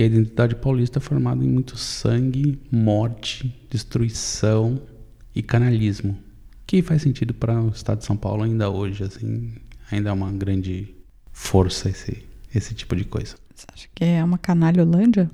E 0.00 0.02
a 0.02 0.06
identidade 0.06 0.54
paulista 0.54 0.98
é 0.98 1.02
formada 1.02 1.44
em 1.44 1.46
muito 1.46 1.76
sangue, 1.76 2.58
morte, 2.72 3.54
destruição 3.68 4.80
e 5.34 5.42
canalismo. 5.42 6.16
Que 6.66 6.80
faz 6.80 7.02
sentido 7.02 7.34
para 7.34 7.60
o 7.60 7.68
estado 7.68 7.98
de 7.98 8.06
São 8.06 8.16
Paulo 8.16 8.44
ainda 8.44 8.70
hoje, 8.70 9.04
assim, 9.04 9.52
ainda 9.92 10.08
é 10.08 10.12
uma 10.14 10.32
grande 10.32 10.94
força 11.30 11.90
esse 11.90 12.24
esse 12.54 12.72
tipo 12.72 12.96
de 12.96 13.04
coisa. 13.04 13.36
Você 13.54 13.66
acha 13.74 13.88
que 13.94 14.02
é 14.02 14.24
uma 14.24 14.38
canalha 14.38 14.82
Holândia? 14.82 15.30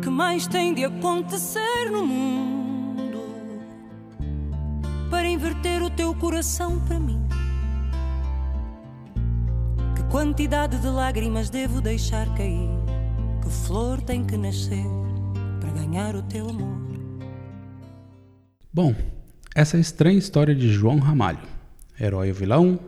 que 0.00 0.08
mais 0.08 0.46
tem 0.46 0.72
de 0.72 0.86
acontecer 0.86 1.90
no 1.90 2.06
mundo 2.06 3.20
para 5.10 5.28
inverter 5.28 5.82
o 5.82 5.90
teu 5.90 6.14
coração 6.14 6.80
para 6.80 6.98
mim? 6.98 7.31
Quantidade 10.12 10.78
de 10.78 10.88
lágrimas 10.88 11.48
devo 11.48 11.80
deixar 11.80 12.26
cair? 12.34 12.68
Que 13.42 13.48
flor 13.48 13.98
tem 14.02 14.22
que 14.22 14.36
nascer 14.36 14.84
para 15.58 15.70
ganhar 15.70 16.14
o 16.14 16.22
teu 16.24 16.50
amor? 16.50 16.82
Bom, 18.70 18.94
essa 19.54 19.78
é 19.78 19.80
estranha 19.80 20.18
história 20.18 20.54
de 20.54 20.70
João 20.70 20.98
Ramalho. 20.98 21.40
Herói 21.98 22.28
ou 22.28 22.34
vilão, 22.34 22.78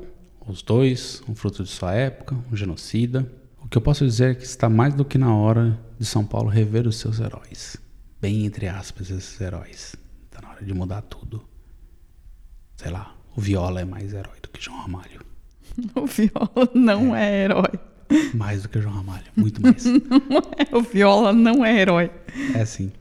os 0.47 0.61
dois, 0.61 1.23
um 1.27 1.35
fruto 1.35 1.65
de 1.65 1.71
sua 1.71 1.95
época, 1.95 2.37
um 2.53 2.55
genocida. 2.55 3.27
O 3.59 3.69
que 3.69 3.79
eu 3.79 3.83
posso 3.83 4.05
dizer 4.05 4.33
é 4.33 4.35
que 4.35 4.45
está 4.45 4.69
mais 4.69 4.93
do 4.93 5.03
que 5.03 5.17
na 5.17 5.35
hora 5.35 5.81
de 5.99 6.05
São 6.05 6.27
Paulo 6.27 6.51
rever 6.51 6.87
os 6.87 6.97
seus 6.97 7.21
heróis. 7.21 7.79
Bem 8.21 8.45
entre 8.45 8.69
aspas, 8.69 9.09
esses 9.11 9.41
heróis. 9.41 9.97
Está 10.27 10.43
na 10.43 10.51
hora 10.51 10.63
de 10.63 10.75
mudar 10.75 11.01
tudo. 11.01 11.43
Sei 12.77 12.91
lá, 12.91 13.17
o 13.35 13.41
Viola 13.41 13.81
é 13.81 13.85
mais 13.87 14.13
herói 14.13 14.41
do 14.43 14.51
que 14.51 14.63
João 14.63 14.83
Ramalho. 14.83 15.34
O 15.95 16.07
Viola 16.07 16.71
não 16.75 17.15
é, 17.15 17.45
herói. 17.45 17.73
Mais 18.35 18.63
do 18.63 18.69
que 18.69 18.81
João 18.81 18.95
Ramalho, 18.95 19.25
muito 19.37 19.63
mais. 19.63 19.83
Não 19.87 20.43
é, 20.57 20.77
o 20.77 20.83
Viola 20.83 21.33
não 21.33 21.65
é 21.65 21.81
herói. 21.81 22.11
É 22.55 22.65
sim. 22.65 22.93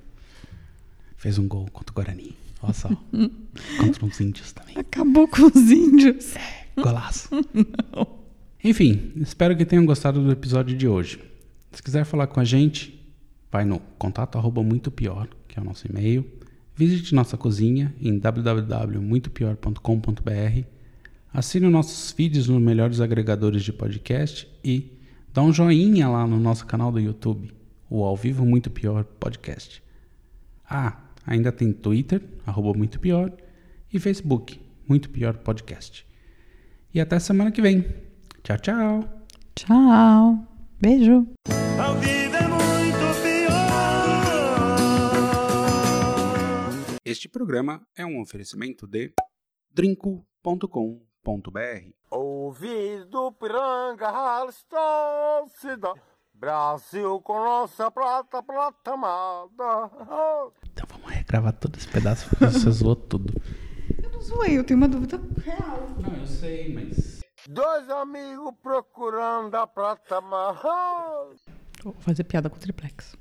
Fez 1.18 1.38
um 1.38 1.48
gol 1.48 1.68
contra 1.72 1.92
o 1.92 1.96
Guarani. 1.96 2.36
Olha 2.62 2.74
só. 2.74 2.90
contra 3.78 4.06
uns 4.06 4.20
índios 4.20 4.52
também. 4.54 4.76
Acabou 4.78 5.28
com 5.28 5.46
os 5.46 5.70
índios. 5.70 6.34
Golaço. 6.76 7.30
Enfim, 8.64 9.12
espero 9.18 9.56
que 9.58 9.66
tenham 9.66 9.86
gostado 9.86 10.24
do 10.24 10.32
episódio 10.32 10.76
de 10.76 10.88
hoje. 10.88 11.20
Se 11.72 11.84
quiser 11.84 12.06
falar 12.06 12.28
com 12.28 12.40
a 12.40 12.46
gente, 12.46 13.00
vai 13.52 13.66
no 13.66 13.80
contato 13.98 14.38
arroba 14.38 14.64
muito 14.64 14.90
pior, 14.90 15.28
que 15.48 15.60
é 15.60 15.62
o 15.62 15.66
nosso 15.66 15.86
e-mail. 15.88 16.26
Visite 16.76 17.14
nossa 17.14 17.38
cozinha 17.38 17.94
em 18.02 18.18
www.muitopior.com.br. 18.18 20.66
Assine 21.34 21.66
os 21.66 21.72
nossos 21.72 22.12
feeds 22.12 22.48
nos 22.48 22.62
melhores 22.62 23.02
agregadores 23.02 23.64
de 23.64 23.74
podcast 23.74 24.48
e 24.64 25.00
dá 25.34 25.42
um 25.42 25.52
joinha 25.52 26.08
lá 26.08 26.28
no 26.28 26.40
nosso 26.40 26.64
canal 26.64 26.92
do 26.92 27.00
YouTube, 27.00 27.52
o 27.90 28.04
Ao 28.04 28.16
Vivo 28.16 28.46
Muito 28.46 28.70
Pior 28.70 29.04
Podcast. 29.04 29.82
Ah, 30.70 31.02
ainda 31.26 31.52
tem 31.52 31.74
Twitter, 31.74 32.22
arroba 32.46 32.78
Muito 32.78 33.00
Pior, 33.00 33.36
e 33.92 34.00
Facebook, 34.00 34.62
Muito 34.88 35.10
Pior 35.10 35.36
Podcast. 35.38 36.06
E 36.94 37.02
até 37.02 37.18
semana 37.18 37.52
que 37.52 37.64
vem. 37.64 37.84
Tchau, 38.44 38.58
tchau. 38.60 39.24
Tchau. 39.56 40.48
Beijo. 40.80 41.28
É 41.48 42.44
muito 42.48 43.22
pior. 43.24 43.54
Este 47.04 47.28
programa 47.28 47.82
é 47.98 48.06
um 48.06 48.22
oferecimento 48.22 48.86
de 48.86 49.12
drinco.com.br. 49.74 51.13
Ouvido 52.12 53.32
piranga, 53.34 54.08
Halston, 54.10 55.48
cida. 55.48 55.94
Brasil 56.34 57.22
com 57.22 57.36
nossa 57.36 57.90
prata, 57.90 58.44
prata 58.44 58.92
amada. 58.94 59.90
Vamos 60.90 61.12
regravar 61.12 61.54
todo 61.54 61.78
esse 61.78 61.88
pedaço, 61.88 62.30
porque 62.30 62.46
você 62.48 62.70
zoou 62.72 62.96
tudo. 62.96 63.34
Eu 64.04 64.12
não 64.12 64.22
zoei, 64.22 64.58
eu 64.58 64.64
tenho 64.64 64.78
uma 64.78 64.90
dúvida 64.90 65.22
real. 65.42 65.88
Não, 66.00 66.14
eu 66.18 66.28
sei, 66.28 66.74
mas. 66.74 67.22
Dois 67.48 67.90
amigos 67.90 68.54
procurando 68.62 69.56
a 69.56 69.66
prata 69.66 70.18
amada. 70.18 70.60
Vou 71.84 71.94
fazer 72.00 72.24
piada 72.26 72.50
com 72.50 72.58
o 72.58 72.60
triplex. 72.60 73.16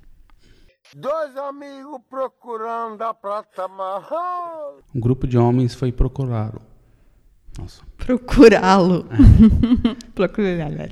Dois 0.94 1.36
amigos 1.36 2.00
procurando 2.11 3.03
a 3.03 3.14
prata 3.14 3.64
amarrada. 3.64 4.82
Um 4.94 5.00
grupo 5.00 5.26
de 5.26 5.38
homens 5.38 5.74
foi. 5.74 5.90
Procurá-lo. 5.92 6.71
Procurá-lo. 7.98 9.07
Procurá-lo. 10.14 10.88